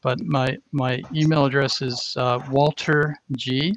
but 0.01 0.19
my 0.25 0.57
my 0.73 1.01
email 1.15 1.45
address 1.45 1.81
is 1.81 2.15
uh, 2.17 2.39
Walter 2.49 3.15
G 3.37 3.73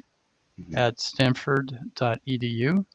Mhm. 0.59 0.77
at 0.77 0.99
stanford.edu. 0.99 2.85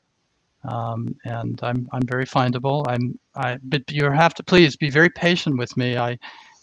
Um, 0.65 1.17
and 1.25 1.59
I'm 1.63 1.89
I'm 1.93 2.03
very 2.03 2.27
findable. 2.27 2.85
I'm 2.89 3.19
I 3.35 3.59
but 3.63 3.91
you 3.91 4.11
have 4.11 4.35
to 4.35 4.43
please 4.43 4.77
be 4.77 4.91
very 4.91 5.09
patient 5.09 5.57
with 5.59 5.77
me. 5.77 5.97
I, 5.97 6.19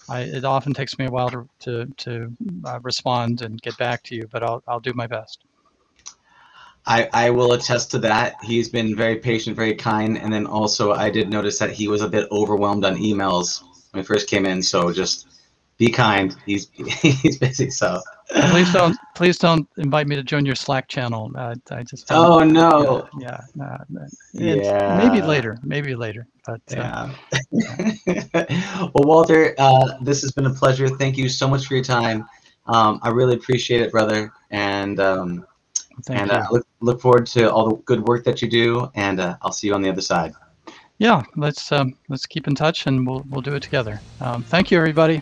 I 0.10 0.22
it 0.22 0.46
often 0.46 0.74
takes 0.74 1.00
me 1.00 1.06
a 1.06 1.12
while 1.12 1.30
to 1.30 1.48
to, 1.62 1.86
to 1.98 2.38
uh, 2.66 2.80
respond 2.82 3.42
and 3.42 3.62
get 3.62 3.78
back 3.78 4.04
to 4.04 4.16
you, 4.16 4.28
but 4.32 4.44
I'll 4.44 4.64
I'll 4.68 4.80
do 4.80 4.94
my 4.94 5.08
best. 5.08 5.44
I, 6.90 7.10
I 7.12 7.30
will 7.32 7.52
attest 7.52 7.92
to 7.92 8.00
that. 8.00 8.36
He's 8.42 8.70
been 8.70 8.96
very 8.96 9.18
patient, 9.18 9.58
very 9.58 9.76
kind, 9.76 10.18
and 10.18 10.32
then 10.32 10.48
also 10.48 10.94
I 10.94 11.10
did 11.10 11.30
notice 11.30 11.60
that 11.60 11.72
he 11.72 11.90
was 11.90 12.02
a 12.02 12.08
bit 12.08 12.30
overwhelmed 12.32 12.86
on 12.86 12.96
emails 12.96 13.62
when 13.92 14.04
he 14.04 14.08
first 14.08 14.30
came 14.30 14.46
in. 14.46 14.62
So 14.62 14.94
just 14.94 15.28
be 15.78 15.90
kind. 15.90 16.36
He's 16.46 16.70
he's 16.76 17.38
busy. 17.38 17.70
So 17.70 18.02
please 18.50 18.72
don't 18.74 18.98
please 19.16 19.38
don't 19.38 19.68
invite 19.78 20.08
me 20.08 20.16
to 20.16 20.24
join 20.24 20.46
your 20.46 20.56
Slack 20.56 20.88
channel. 20.88 21.32
Uh, 21.36 21.56
I 21.72 21.84
just 21.84 22.06
oh 22.12 22.40
no. 22.40 23.08
yeah, 23.20 23.40
yeah, 23.56 23.78
Yeah. 24.34 24.98
maybe 24.98 25.22
later, 25.26 25.58
maybe 25.64 25.96
later. 25.96 26.28
But 26.46 26.62
uh, 26.78 27.10
Yeah. 27.52 27.84
well, 28.94 29.04
Walter, 29.06 29.54
uh, 29.58 29.94
this 30.02 30.22
has 30.22 30.32
been 30.32 30.46
a 30.46 30.54
pleasure. 30.54 30.88
Thank 30.90 31.18
you 31.18 31.30
so 31.30 31.48
much 31.48 31.68
for 31.68 31.76
your 31.76 31.84
time. 31.84 32.26
Um, 32.66 33.00
I 33.04 33.10
really 33.10 33.36
appreciate 33.36 33.82
it, 33.82 33.92
brother. 33.92 34.32
And 34.52 35.00
um, 35.00 35.46
thank 36.06 36.20
and 36.22 36.32
you. 36.32 36.38
uh, 36.38 36.46
look 36.52 36.68
look 36.82 37.02
forward 37.02 37.28
to 37.28 37.52
all 37.52 37.70
the 37.70 37.76
good 37.84 38.04
work 38.08 38.24
that 38.26 38.42
you 38.42 38.50
do. 38.50 38.90
And 38.96 39.20
uh, 39.20 39.38
I'll 39.42 39.52
see 39.52 39.68
you 39.68 39.74
on 39.74 39.82
the 39.82 39.90
other 39.90 40.02
side. 40.02 40.34
yeah, 40.98 41.22
let's 41.36 41.72
um, 41.72 41.96
let's 42.10 42.26
keep 42.26 42.48
in 42.48 42.56
touch 42.56 42.88
and 42.88 43.06
we'll 43.08 43.24
we'll 43.30 43.42
do 43.42 43.54
it 43.56 43.62
together. 43.64 44.02
Um, 44.22 44.44
thank 44.44 44.72
you, 44.72 44.78
everybody. 44.78 45.22